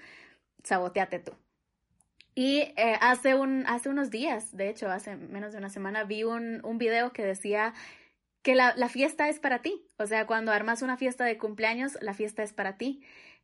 saboteate 0.65 1.19
tú. 1.21 1.33
Y 2.35 2.73
hace, 3.01 3.35
un, 3.35 3.67
hace 3.67 3.89
unos 3.89 4.11
días, 4.11 4.57
de 4.57 4.69
hecho, 4.69 4.91
hace 4.91 5.17
menos 5.17 5.53
de 5.53 5.59
una 5.59 5.71
semana, 5.71 6.05
vi 6.05 6.25
un, 6.25 6.61
un 6.65 6.79
video 6.79 7.13
que 7.13 7.25
decía 7.25 7.75
que 8.43 8.55
la, 8.55 8.75
la, 8.77 8.89
fiesta 8.89 9.29
es 9.29 9.39
para 9.41 9.63
ti. 9.63 9.87
O 9.99 10.07
sea, 10.07 10.27
cuando 10.27 10.53
armas 10.53 10.83
una 10.83 10.97
fiesta 10.97 11.25
de 11.25 11.39
cumpleaños, 11.39 11.99
la 12.01 12.15
fiesta 12.15 12.43
es 12.43 12.53
para 12.53 12.77
ti. 12.77 13.03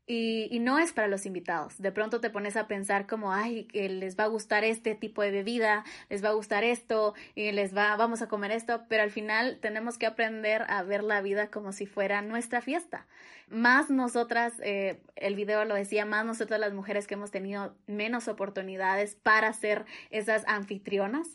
Y, 0.08 0.48
y, 0.52 0.60
no 0.60 0.78
es 0.78 0.92
para 0.92 1.08
los 1.08 1.26
invitados. 1.26 1.82
De 1.82 1.90
pronto 1.90 2.20
te 2.20 2.30
pones 2.30 2.56
a 2.56 2.68
pensar 2.68 3.08
como, 3.08 3.32
ay, 3.32 3.64
que 3.64 3.88
les 3.88 4.16
va 4.16 4.24
a 4.24 4.28
gustar 4.28 4.62
este 4.62 4.94
tipo 4.94 5.20
de 5.20 5.32
bebida, 5.32 5.84
les 6.08 6.22
va 6.22 6.28
a 6.28 6.32
gustar 6.32 6.62
esto, 6.62 7.14
y 7.34 7.50
les 7.50 7.76
va, 7.76 7.96
vamos 7.96 8.22
a 8.22 8.28
comer 8.28 8.52
esto, 8.52 8.84
pero 8.88 9.02
al 9.02 9.10
final 9.10 9.58
tenemos 9.60 9.98
que 9.98 10.06
aprender 10.06 10.64
a 10.68 10.84
ver 10.84 11.02
la 11.02 11.22
vida 11.22 11.50
como 11.50 11.72
si 11.72 11.86
fuera 11.86 12.22
nuestra 12.22 12.60
fiesta. 12.60 13.06
Más 13.48 13.90
nosotras, 13.90 14.54
eh, 14.60 15.00
el 15.14 15.36
video 15.36 15.64
lo 15.64 15.74
decía, 15.74 16.04
más 16.04 16.24
nosotras 16.24 16.58
las 16.58 16.72
mujeres 16.72 17.06
que 17.06 17.14
hemos 17.14 17.30
tenido 17.30 17.76
menos 17.86 18.26
oportunidades 18.26 19.14
para 19.14 19.52
ser 19.52 19.86
esas 20.10 20.42
anfitrionas, 20.48 21.28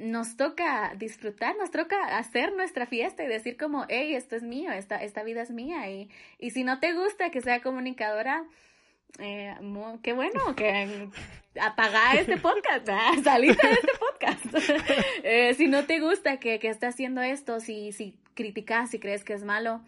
nos 0.00 0.36
toca 0.36 0.94
disfrutar, 0.96 1.56
nos 1.56 1.70
toca 1.70 2.16
hacer 2.16 2.54
nuestra 2.54 2.86
fiesta 2.86 3.22
y 3.22 3.28
decir 3.28 3.56
como, 3.56 3.84
hey, 3.88 4.14
esto 4.14 4.34
es 4.34 4.42
mío, 4.42 4.72
esta, 4.72 4.96
esta 4.96 5.22
vida 5.22 5.42
es 5.42 5.50
mía. 5.50 5.90
Y, 5.90 6.10
y 6.38 6.50
si 6.50 6.64
no 6.64 6.80
te 6.80 6.92
gusta 6.94 7.30
que 7.30 7.40
sea 7.42 7.60
comunicadora, 7.60 8.44
eh, 9.18 9.54
qué 10.02 10.12
bueno 10.12 10.56
que 10.56 11.08
apaga 11.60 12.14
este 12.14 12.38
podcast, 12.38 12.88
salite 13.22 13.66
de 13.66 13.72
este 13.74 13.92
podcast. 13.98 14.70
eh, 15.22 15.54
si 15.54 15.68
no 15.68 15.84
te 15.84 16.00
gusta 16.00 16.38
que, 16.38 16.58
que 16.58 16.68
esté 16.68 16.86
haciendo 16.86 17.20
esto, 17.20 17.60
si, 17.60 17.92
si 17.92 18.16
criticas, 18.34 18.90
si 18.90 18.98
crees 18.98 19.22
que 19.22 19.34
es 19.34 19.44
malo, 19.44 19.82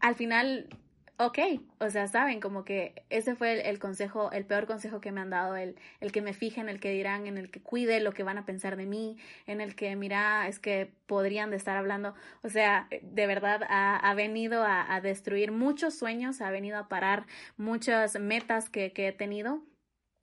al 0.00 0.14
final 0.14 0.68
ok, 1.18 1.38
o 1.78 1.88
sea, 1.90 2.08
saben, 2.08 2.40
como 2.40 2.64
que 2.64 3.02
ese 3.10 3.34
fue 3.34 3.68
el, 3.68 3.78
consejo, 3.78 4.30
el 4.32 4.44
peor 4.44 4.66
consejo 4.66 5.00
que 5.00 5.12
me 5.12 5.20
han 5.20 5.30
dado, 5.30 5.56
el, 5.56 5.76
el 6.00 6.12
que 6.12 6.20
me 6.22 6.34
fije 6.34 6.60
en 6.60 6.68
el 6.68 6.80
que 6.80 6.90
dirán, 6.90 7.26
en 7.26 7.38
el 7.38 7.50
que 7.50 7.60
cuide 7.60 8.00
lo 8.00 8.12
que 8.12 8.22
van 8.22 8.38
a 8.38 8.44
pensar 8.44 8.76
de 8.76 8.86
mí, 8.86 9.16
en 9.46 9.60
el 9.60 9.74
que, 9.74 9.96
mira, 9.96 10.46
es 10.48 10.58
que 10.58 10.92
podrían 11.06 11.50
de 11.50 11.56
estar 11.56 11.76
hablando, 11.76 12.14
o 12.42 12.48
sea, 12.50 12.88
de 13.02 13.26
verdad 13.26 13.62
ha, 13.68 13.96
ha 13.96 14.14
venido 14.14 14.62
a, 14.62 14.94
a, 14.94 15.00
destruir 15.00 15.52
muchos 15.52 15.94
sueños, 15.94 16.40
ha 16.40 16.50
venido 16.50 16.78
a 16.78 16.88
parar 16.88 17.26
muchas 17.56 18.18
metas 18.20 18.68
que, 18.68 18.92
que 18.92 19.08
he 19.08 19.12
tenido 19.12 19.62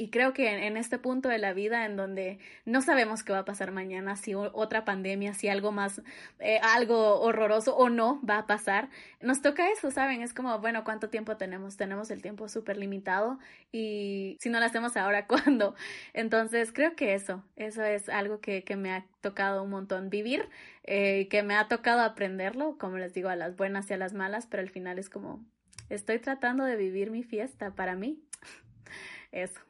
y 0.04 0.10
creo 0.10 0.34
que 0.34 0.68
en, 0.68 0.76
este 0.76 0.98
punto 0.98 1.30
de 1.30 1.38
la 1.38 1.54
vida 1.54 1.86
en 1.86 1.96
donde 1.96 2.38
no 2.66 2.82
sabemos 2.82 3.24
qué 3.24 3.32
va 3.32 3.40
a 3.40 3.46
pasar 3.46 3.72
mañana, 3.72 4.18
si 4.18 4.36
otra 4.36 4.84
pandemia, 4.84 5.34
si 5.34 5.48
algo 5.48 5.72
más, 5.72 6.02
eh, 6.40 6.60
algo 6.62 7.22
horroroso 7.22 7.74
o 7.78 7.88
no 7.88 8.20
va 8.30 8.40
a 8.40 8.46
pasar, 8.46 8.90
nos 9.22 9.42
toca 9.42 9.72
eso, 9.72 9.92
¿saben? 9.92 10.22
Es 10.22 10.34
como, 10.34 10.60
bueno, 10.60 10.84
¿cuánto 10.84 11.10
tiempo 11.10 11.38
tenemos? 11.38 11.78
Tenemos 11.78 12.12
el 12.12 12.22
tiempo 12.22 12.50
súper 12.50 12.76
limitado 12.76 13.40
y 13.72 14.36
si 14.42 14.50
no 14.50 14.60
lo 14.60 14.66
hacemos 14.66 14.98
ahora, 14.98 15.26
¿cuándo? 15.28 15.74
Entonces 16.12 16.74
creo 16.74 16.98
que 16.98 17.14
eso, 17.14 17.42
eso 17.56 17.82
es 17.82 18.10
algo 18.10 18.42
que, 18.42 18.66
que 18.66 18.76
me 18.76 18.92
ha 18.92 19.06
tocado 19.22 19.64
un 19.64 19.70
montón 19.70 20.10
vivir, 20.10 20.50
eh, 20.84 21.30
que 21.30 21.44
me 21.44 21.56
ha 21.56 21.70
tocado 21.70 22.02
aprenderlo, 22.02 22.78
como 22.78 22.98
les 22.98 23.14
digo, 23.14 23.30
a 23.30 23.38
las 23.38 23.56
buenas 23.56 23.90
y 23.90 23.94
a 23.94 23.98
las 23.98 24.14
malas, 24.14 24.48
pero 24.48 24.64
al 24.64 24.70
final 24.70 25.00
es 25.00 25.10
como, 25.10 25.46
estoy 25.88 26.20
tratando 26.20 26.66
de 26.66 26.76
vivir 26.76 27.10
mi 27.10 27.24
fiesta 27.24 27.72
para 27.72 27.96
mí. 27.96 28.22
Eso. 29.32 29.62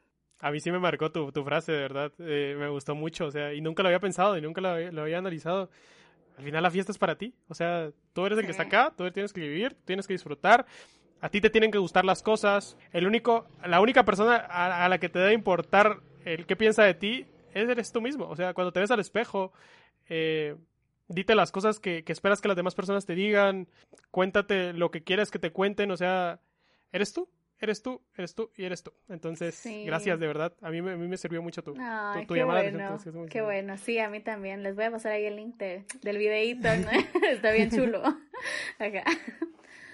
A 0.44 0.52
mí 0.52 0.60
sí 0.60 0.72
me 0.72 0.80
marcó 0.80 1.10
tu, 1.10 1.32
tu 1.32 1.42
frase, 1.46 1.72
de 1.72 1.78
verdad. 1.80 2.12
Eh, 2.20 2.58
me 2.60 2.68
gustó 2.68 2.96
mucho, 2.96 3.28
o 3.28 3.32
sea, 3.32 3.54
y 3.54 3.62
nunca 3.62 3.82
lo 3.82 3.88
había 3.88 4.02
pensado 4.02 4.38
y 4.38 4.42
nunca 4.42 4.60
lo, 4.60 5.02
había 5.02 5.18
analizado. 5.18 5.70
Al 6.38 6.44
final 6.44 6.64
la 6.64 6.70
fiesta 6.70 6.92
es 6.92 6.98
para 6.98 7.18
ti, 7.18 7.34
o 7.48 7.54
sea, 7.54 7.92
tú 8.12 8.26
eres 8.26 8.38
el 8.38 8.44
que 8.44 8.52
está 8.52 8.64
acá, 8.64 8.94
tú 8.98 9.10
tienes 9.12 9.32
que 9.32 9.40
vivir, 9.40 9.78
tienes 9.86 10.06
que 10.06 10.14
disfrutar. 10.14 10.66
A 11.22 11.30
ti 11.30 11.40
te 11.40 11.50
tienen 11.50 11.72
que 11.72 11.78
gustar 11.78 12.04
las 12.04 12.22
cosas. 12.22 12.78
El 12.92 13.08
único, 13.08 13.48
la 13.66 13.80
única 13.80 14.04
persona 14.04 14.36
a, 14.36 14.90
la 14.90 14.98
que 14.98 15.08
te 15.08 15.20
debe 15.20 15.34
importar 15.34 16.02
el 16.26 16.46
qué 16.46 16.58
piensa 16.58 16.84
de 16.84 16.96
ti, 16.96 17.26
eres 17.54 17.94
tú 17.94 18.02
mismo. 18.02 18.28
O 18.28 18.36
sea, 18.36 18.54
cuando 18.54 18.74
te 18.74 18.82
ves 18.82 18.92
al 18.92 19.00
espejo, 19.00 19.54
eh, 20.10 20.58
dite 21.08 21.36
las 21.36 21.54
cosas 21.54 21.80
que, 21.80 22.04
que 22.04 22.12
esperas 22.12 22.42
que 22.42 22.50
las 22.50 22.58
demás 22.58 22.76
personas 22.76 23.06
te 23.06 23.16
digan, 23.16 23.70
cuéntate 24.12 24.74
lo 24.74 24.92
que 24.92 25.06
quieras 25.06 25.32
que 25.32 25.40
te 25.40 25.54
cuenten, 25.54 25.90
o 25.90 25.96
sea, 25.96 26.42
eres 26.92 27.14
tú, 27.14 27.30
eres 27.64 27.82
tú, 27.82 28.02
eres 28.16 28.36
tú 28.36 28.52
y 28.58 28.66
eres 28.66 28.84
tú. 28.84 28.92
Entonces, 29.10 29.56
Sí. 29.56 29.86
gracias 29.86 30.20
de 30.20 30.28
verdad. 30.28 30.54
A 30.62 30.70
mí, 30.70 30.82
me- 30.82 30.92
a 30.92 30.98
mí 30.98 31.08
me 31.08 31.18
sirvió 31.18 31.42
mucho 31.42 31.64
tu, 31.64 31.74
Ay, 31.80 32.22
tu, 32.22 32.28
tu 32.28 32.34
qué 32.36 32.40
llamada. 32.42 32.62
bueno, 32.62 32.80
entonces, 32.80 33.14
qué 33.30 33.42
bueno. 33.42 33.78
Sí, 33.78 33.98
a 34.00 34.10
mí 34.10 34.20
también. 34.20 34.64
Les 34.64 34.76
voy 34.76 34.86
a 34.86 34.92
pasar 34.92 35.14
ahí 35.14 35.26
el 35.26 35.36
link 35.38 35.58
de- 35.58 35.86
del 36.02 36.18
videíto. 36.18 36.68
¿no? 36.78 36.88
Está 37.30 37.52
bien 37.52 37.70
chulo. 37.72 38.02
Ajá. 38.04 39.04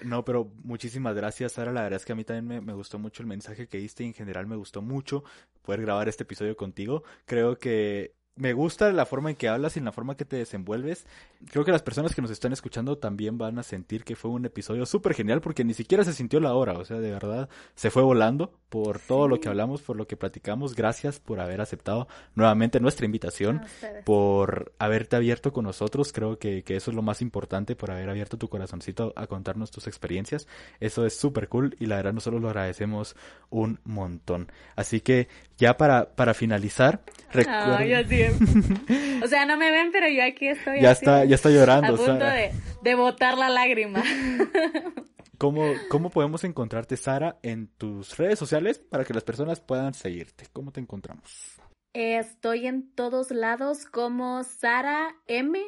No, 0.04 0.24
pero 0.24 0.50
muchísimas 0.64 1.14
gracias, 1.16 1.52
Sara. 1.54 1.74
La 1.74 1.82
verdad 1.84 1.98
es 1.98 2.06
que 2.06 2.14
a 2.14 2.16
mí 2.16 2.24
también 2.24 2.48
me, 2.48 2.62
me 2.62 2.74
gustó 2.74 3.00
mucho 3.00 3.22
el 3.22 3.28
mensaje 3.28 3.68
que 3.68 3.78
diste 3.80 4.04
y 4.04 4.08
en 4.08 4.14
general 4.14 4.48
me 4.48 4.56
gustó 4.56 4.82
mucho 4.82 5.24
poder 5.62 5.82
grabar 5.82 6.08
este 6.08 6.24
episodio 6.24 6.56
contigo. 6.56 7.04
Creo 7.26 7.58
que 7.60 8.14
me 8.40 8.54
gusta 8.54 8.92
la 8.94 9.06
forma 9.06 9.30
en 9.30 9.36
que 9.36 9.50
hablas 9.50 9.76
y 9.76 9.82
la 9.82 9.92
forma 9.92 10.16
que 10.16 10.24
te 10.24 10.38
desenvuelves. 10.38 11.06
Creo 11.52 11.66
que 11.66 11.74
las 11.74 11.84
personas 11.84 12.16
que 12.16 12.22
nos 12.22 12.32
están 12.32 12.54
escuchando 12.54 12.98
también 12.98 13.38
van 13.38 13.60
a 13.60 13.64
sentir 13.64 14.06
que 14.06 14.16
fue 14.16 14.32
un 14.32 14.46
episodio 14.46 14.86
súper 14.86 15.14
genial 15.14 15.42
porque 15.42 15.66
ni 15.66 15.74
siquiera 15.74 16.06
se 16.06 16.14
sintió 16.14 16.40
la 16.40 16.54
hora. 16.54 16.74
O 16.74 16.86
sea, 16.86 17.00
de 17.00 17.12
verdad 17.12 17.50
se 17.76 17.92
fue 17.92 18.02
volando 18.02 18.54
por 18.70 19.00
todo 19.00 19.28
lo 19.28 19.42
que 19.42 19.50
hablamos, 19.50 19.82
por 19.82 19.98
lo 19.98 20.08
que 20.08 20.16
platicamos. 20.16 20.74
Gracias 20.74 21.20
por 21.20 21.42
haber 21.42 21.60
aceptado 21.60 22.08
nuevamente 22.34 22.80
nuestra 22.80 23.06
invitación 23.06 23.62
por 24.06 24.72
haberte 24.80 25.18
abierto 25.18 25.52
con 25.52 25.66
nosotros. 25.66 26.14
Creo 26.14 26.40
que, 26.40 26.64
que 26.64 26.78
eso 26.78 26.92
es 26.92 26.96
lo 26.96 27.02
más 27.02 27.22
importante, 27.22 27.76
por 27.76 27.92
haber 27.92 28.10
abierto 28.10 28.38
tu 28.38 28.48
corazoncito 28.48 29.12
a 29.18 29.28
contarnos 29.28 29.70
tus 29.70 29.86
experiencias. 29.88 30.48
Eso 30.80 31.06
es 31.06 31.14
súper 31.18 31.50
cool 31.50 31.76
y 31.78 31.88
la 31.88 31.98
verdad 31.98 32.14
nosotros 32.14 32.42
lo 32.42 32.48
agradecemos 32.48 33.18
un 33.50 33.80
montón. 33.84 34.50
Así 34.78 35.02
que 35.02 35.28
ya 35.58 35.76
para, 35.76 36.16
para 36.16 36.34
finalizar, 36.34 37.02
recuerden... 37.34 37.74
Ay, 37.78 37.94
O 39.24 39.28
sea, 39.28 39.46
no 39.46 39.58
me 39.58 39.72
ven, 39.72 39.92
pero 39.92 40.08
yo 40.10 40.24
aquí 40.24 40.48
estoy. 40.48 40.82
ya 40.82 40.92
así, 40.92 41.06
está, 41.06 41.26
ya 41.26 41.36
está 41.36 41.50
llorando. 41.50 41.94
A 41.94 41.98
punto 41.98 42.06
Sara. 42.06 42.34
de, 42.34 42.52
de 42.82 42.96
botar 42.96 43.38
la 43.38 43.50
lágrima. 43.50 44.04
¿Cómo, 45.38 45.74
¿Cómo 45.90 46.10
podemos 46.10 46.44
encontrarte, 46.44 46.98
Sara, 46.98 47.38
en 47.44 47.68
tus 47.68 48.18
redes 48.18 48.38
sociales 48.38 48.80
para 48.80 49.06
que 49.06 49.14
las 49.14 49.24
personas 49.24 49.62
puedan 49.62 49.94
seguirte? 49.94 50.46
¿Cómo 50.52 50.72
te 50.72 50.82
encontramos? 50.82 51.60
Estoy 51.94 52.68
en 52.68 52.94
todos 52.94 53.32
lados 53.32 53.86
como 53.86 54.44
Sara 54.44 55.16
M. 55.28 55.60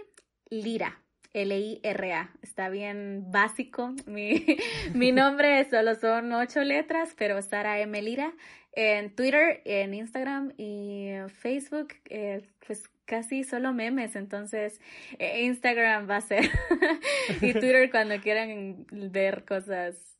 Lira. 0.50 1.02
L-I-R-A. 1.34 2.32
Está 2.42 2.68
bien 2.68 3.32
básico. 3.32 3.96
Mi, 4.06 4.46
mi 4.94 5.14
nombre 5.14 5.68
solo 5.70 5.96
son 5.96 6.34
ocho 6.34 6.62
letras, 6.62 7.16
pero 7.18 7.42
Sara 7.42 7.80
M. 7.80 8.02
Lira. 8.02 8.34
En 8.74 9.14
Twitter, 9.16 9.62
en 9.66 9.94
Instagram 9.94 10.54
y 10.58 11.10
Facebook, 11.42 11.90
eh, 12.06 12.48
pues 12.66 12.90
casi 13.06 13.44
solo 13.44 13.74
memes. 13.74 14.16
Entonces, 14.16 14.80
eh, 15.20 15.44
Instagram 15.44 16.10
va 16.10 16.18
a 16.18 16.22
ser. 16.22 16.50
y 17.42 17.54
Twitter 17.54 17.92
cuando 17.92 18.20
quieran 18.22 18.86
ver 18.90 19.44
cosas 19.44 20.18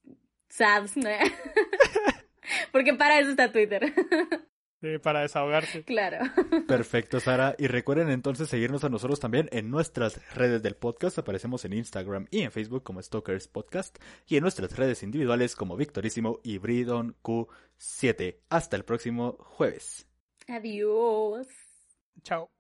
sads. 0.50 0.98
¿no? 0.98 1.10
Porque 2.72 2.94
para 2.94 3.20
eso 3.20 3.30
está 3.30 3.52
Twitter. 3.52 3.94
Eh, 4.82 5.00
para 5.00 5.22
desahogarse. 5.22 5.84
claro. 5.84 6.18
Perfecto, 6.68 7.20
Sara. 7.20 7.56
Y 7.58 7.68
recuerden 7.68 8.10
entonces 8.10 8.50
seguirnos 8.50 8.84
a 8.84 8.90
nosotros 8.90 9.20
también 9.20 9.48
en 9.52 9.70
nuestras 9.70 10.20
redes 10.36 10.64
del 10.64 10.76
podcast. 10.76 11.20
Aparecemos 11.20 11.66
en 11.66 11.74
Instagram 11.74 12.28
y 12.32 12.42
en 12.42 12.52
Facebook 12.52 12.84
como 12.84 13.02
Stalkers 13.02 13.48
Podcast 13.48 13.98
y 14.28 14.38
en 14.38 14.42
nuestras 14.42 14.76
redes 14.76 15.04
individuales 15.04 15.56
como 15.56 15.78
Victorísimo 15.78 16.40
y 16.44 16.58
Bridon 16.58 17.16
Q7. 17.24 18.38
Hasta 18.50 18.76
el 18.76 18.84
próximo 18.84 19.38
jueves. 19.40 20.08
Adiós. 20.48 21.48
Chao. 22.24 22.52